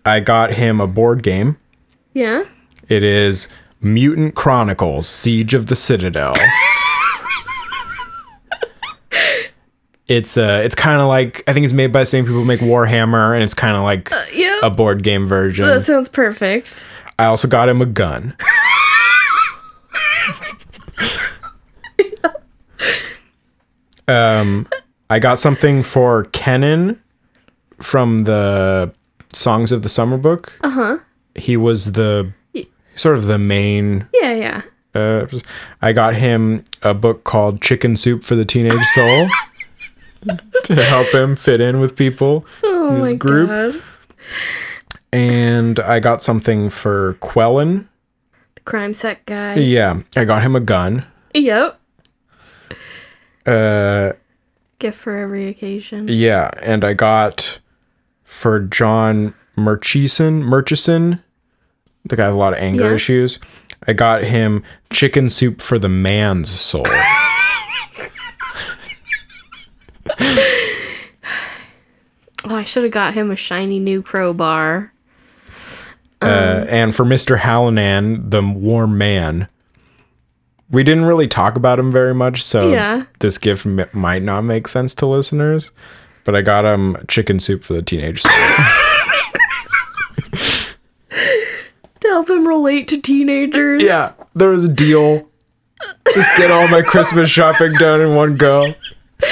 I 0.05 0.21
got 0.21 0.53
him 0.53 0.79
a 0.79 0.87
board 0.87 1.21
game. 1.21 1.57
Yeah. 2.13 2.45
It 2.87 3.03
is 3.03 3.49
Mutant 3.81 4.35
Chronicles: 4.35 5.09
Siege 5.09 5.53
of 5.53 5.67
the 5.67 5.75
Citadel. 5.75 6.35
It's 10.07 10.37
uh, 10.37 10.61
it's 10.63 10.75
kind 10.75 11.01
of 11.01 11.07
like 11.07 11.43
I 11.47 11.53
think 11.53 11.63
it's 11.63 11.73
made 11.73 11.91
by 11.91 12.01
the 12.01 12.05
same 12.05 12.25
people 12.25 12.39
who 12.39 12.45
make 12.45 12.59
Warhammer, 12.59 13.33
and 13.33 13.43
it's 13.43 13.53
kind 13.53 13.75
of 13.75 13.83
like 13.83 14.11
Yeah. 14.33 14.59
a 14.63 14.69
board 14.69 15.03
game 15.03 15.27
version. 15.27 15.65
that 15.65 15.83
sounds 15.83 16.09
perfect. 16.09 16.85
I 17.17 17.25
also 17.25 17.47
got 17.47 17.69
him 17.69 17.81
a 17.81 17.85
gun. 17.85 18.35
um, 24.07 24.67
I 25.09 25.19
got 25.19 25.39
something 25.39 25.83
for 25.83 26.25
Kenan 26.25 27.01
from 27.81 28.23
the 28.25 28.93
Songs 29.33 29.71
of 29.71 29.81
the 29.81 29.89
Summer 29.89 30.17
book. 30.17 30.53
Uh 30.61 30.69
huh. 30.69 30.97
He 31.35 31.57
was 31.57 31.93
the 31.93 32.31
sort 32.95 33.17
of 33.17 33.25
the 33.27 33.37
main. 33.37 34.07
Yeah, 34.13 34.33
yeah. 34.33 34.61
Uh, 34.93 35.27
I 35.81 35.91
got 35.91 36.15
him 36.15 36.63
a 36.81 36.93
book 36.93 37.25
called 37.25 37.61
Chicken 37.61 37.97
Soup 37.97 38.23
for 38.23 38.35
the 38.35 38.45
Teenage 38.45 38.79
Soul 38.93 39.27
to 40.63 40.75
help 40.83 41.07
him 41.13 41.35
fit 41.35 41.61
in 41.61 41.79
with 41.79 41.95
people 41.95 42.45
Oh 42.63 42.95
in 42.95 43.03
his 43.03 43.13
group 43.13 43.49
god. 43.49 43.81
and 45.13 45.79
I 45.79 45.99
got 45.99 46.23
something 46.23 46.69
for 46.69 47.15
Quellen. 47.21 47.85
The 48.55 48.61
crime 48.61 48.93
set 48.93 49.25
guy. 49.25 49.55
Yeah, 49.55 50.01
I 50.15 50.25
got 50.25 50.41
him 50.41 50.55
a 50.55 50.59
gun. 50.59 51.05
Yep. 51.33 51.79
Uh, 53.45 54.13
Gift 54.79 54.97
for 54.99 55.15
every 55.17 55.47
occasion. 55.47 56.07
yeah, 56.09 56.49
and 56.61 56.83
I 56.83 56.93
got 56.93 57.59
for 58.23 58.59
John 58.59 59.33
Murchison, 59.55 60.43
Murchison, 60.43 61.21
the 62.05 62.15
guy 62.15 62.27
with 62.27 62.35
a 62.35 62.39
lot 62.39 62.53
of 62.53 62.59
anger 62.59 62.89
Yeah. 62.89 62.93
issues. 62.95 63.39
I 63.87 63.93
got 63.93 64.23
him 64.23 64.63
chicken 64.91 65.29
soup 65.29 65.61
for 65.61 65.77
the 65.77 65.89
man's 65.89 66.49
soul. 66.49 66.85
Oh, 72.47 72.55
I 72.55 72.63
should 72.63 72.83
have 72.83 72.91
got 72.91 73.13
him 73.15 73.31
a 73.31 73.35
shiny 73.35 73.79
new 73.79 74.01
crowbar. 74.03 74.91
uh, 76.21 76.65
and 76.69 76.95
for 76.95 77.03
Mr. 77.05 77.37
Hallinan, 77.39 78.29
the 78.29 78.41
warm 78.43 78.97
man. 78.97 79.47
We 80.69 80.83
didn't 80.83 81.05
really 81.05 81.27
talk 81.27 81.55
about 81.55 81.79
him 81.79 81.91
very 81.91 82.13
much, 82.13 82.43
so 82.43 82.71
Yeah. 82.71 83.03
this 83.19 83.37
gift 83.37 83.65
m- 83.65 83.85
might 83.93 84.21
not 84.23 84.41
make 84.41 84.67
sense 84.67 84.93
to 84.95 85.05
listeners. 85.05 85.71
But 86.23 86.35
I 86.35 86.41
got 86.41 86.65
him 86.65 86.97
chicken 87.07 87.39
soup 87.39 87.63
for 87.63 87.73
the 87.73 87.81
teenage. 87.81 88.23
To 92.01 92.07
help 92.09 92.29
him 92.29 92.47
relate 92.47 92.87
to 92.89 93.01
teenagers. 93.01 93.81
yeah, 93.83 94.11
there 94.35 94.49
was 94.49 94.65
a 94.65 94.71
deal. 94.71 95.27
Just 96.13 96.37
get 96.37 96.51
all 96.51 96.67
my 96.67 96.81
Christmas 96.83 97.29
shopping 97.31 97.73
done 97.73 97.99
in 98.01 98.13
one 98.15 98.37
go. 98.37 98.73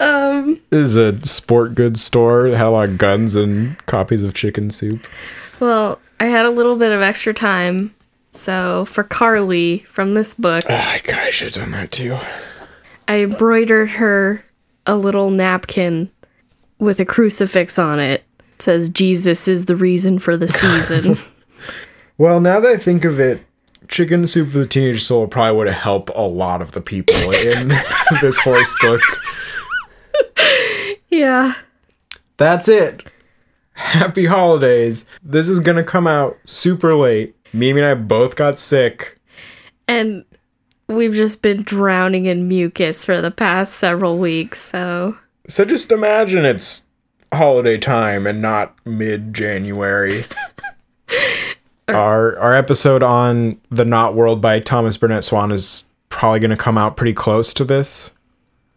Um, 0.00 0.60
This 0.70 0.90
is 0.90 0.96
a 0.96 1.24
sport 1.26 1.74
goods 1.74 2.02
store. 2.02 2.46
It 2.46 2.56
had 2.56 2.66
a 2.66 2.70
lot 2.70 2.88
of 2.88 2.98
guns 2.98 3.34
and 3.34 3.76
copies 3.86 4.22
of 4.22 4.34
chicken 4.34 4.70
soup. 4.70 5.06
well, 5.60 6.00
I 6.18 6.26
had 6.26 6.44
a 6.46 6.50
little 6.50 6.76
bit 6.76 6.92
of 6.92 7.00
extra 7.02 7.32
time. 7.34 7.94
So 8.32 8.84
for 8.84 9.02
Carly 9.04 9.78
from 9.80 10.14
this 10.14 10.34
book, 10.34 10.68
I 10.70 11.00
gosh, 11.04 11.34
should 11.34 11.54
have 11.54 11.64
done 11.64 11.72
that 11.72 11.90
too. 11.90 12.16
I 13.08 13.20
embroidered 13.22 13.90
her 13.90 14.44
a 14.86 14.94
little 14.96 15.30
napkin 15.30 16.10
with 16.78 17.00
a 17.00 17.04
crucifix 17.04 17.78
on 17.78 17.98
it. 17.98 18.22
It 18.54 18.62
says 18.62 18.88
Jesus 18.88 19.48
is 19.48 19.66
the 19.66 19.74
reason 19.76 20.18
for 20.18 20.36
the 20.36 20.48
season. 20.48 21.18
Well, 22.18 22.38
now 22.38 22.60
that 22.60 22.70
I 22.70 22.76
think 22.76 23.06
of 23.06 23.18
it, 23.18 23.40
Chicken 23.88 24.28
soup 24.28 24.50
for 24.50 24.58
the 24.58 24.66
teenage 24.66 25.02
soul 25.02 25.26
probably 25.26 25.56
would 25.56 25.68
have 25.68 25.82
helped 25.82 26.10
a 26.14 26.20
lot 26.20 26.60
of 26.60 26.72
the 26.72 26.82
people 26.82 27.14
in 27.32 27.68
this 28.20 28.38
horse 28.38 28.76
book. 28.82 29.00
Yeah. 31.10 31.54
That's 32.36 32.68
it. 32.68 33.04
Happy 33.72 34.26
holidays. 34.26 35.06
This 35.22 35.48
is 35.48 35.60
gonna 35.60 35.84
come 35.84 36.06
out 36.06 36.38
super 36.44 36.94
late. 36.94 37.34
Mimi 37.52 37.80
and 37.80 37.90
I 37.90 37.94
both 37.94 38.36
got 38.36 38.58
sick. 38.58 39.18
And 39.88 40.24
we've 40.86 41.14
just 41.14 41.42
been 41.42 41.62
drowning 41.62 42.26
in 42.26 42.48
mucus 42.48 43.04
for 43.04 43.20
the 43.20 43.30
past 43.30 43.74
several 43.74 44.18
weeks, 44.18 44.60
so 44.60 45.16
So 45.48 45.64
just 45.64 45.90
imagine 45.92 46.44
it's 46.44 46.86
holiday 47.32 47.78
time 47.78 48.26
and 48.26 48.40
not 48.40 48.74
mid 48.86 49.34
January. 49.34 50.26
our 51.88 52.38
our 52.38 52.54
episode 52.54 53.02
on 53.02 53.60
The 53.70 53.84
Not 53.84 54.14
World 54.14 54.40
by 54.40 54.60
Thomas 54.60 54.96
Burnett 54.96 55.24
Swann 55.24 55.50
is 55.50 55.84
probably 56.08 56.40
gonna 56.40 56.56
come 56.56 56.78
out 56.78 56.96
pretty 56.96 57.14
close 57.14 57.52
to 57.54 57.64
this. 57.64 58.10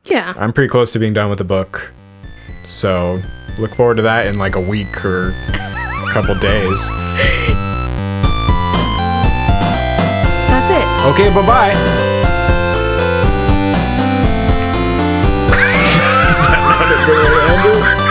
Yeah. 0.05 0.33
I'm 0.37 0.51
pretty 0.51 0.67
close 0.69 0.91
to 0.93 0.99
being 0.99 1.13
done 1.13 1.29
with 1.29 1.37
the 1.37 1.43
book. 1.45 1.91
So 2.67 3.21
look 3.57 3.73
forward 3.75 3.95
to 3.95 4.01
that 4.03 4.27
in 4.27 4.37
like 4.37 4.55
a 4.55 4.61
week 4.61 5.05
or 5.05 5.29
a 5.29 6.09
couple 6.11 6.35
days. 6.35 6.87
That's 10.49 10.69
it. 10.69 10.85
Okay, 11.13 11.29
bye 11.33 11.45
bye. 11.45 11.71
Is 16.23 16.37
that 16.47 16.59
not 16.67 16.83
a 16.83 16.97
good 17.05 17.17
way 17.23 17.29
to 17.31 17.41
end 17.53 17.99
it? 17.99 18.02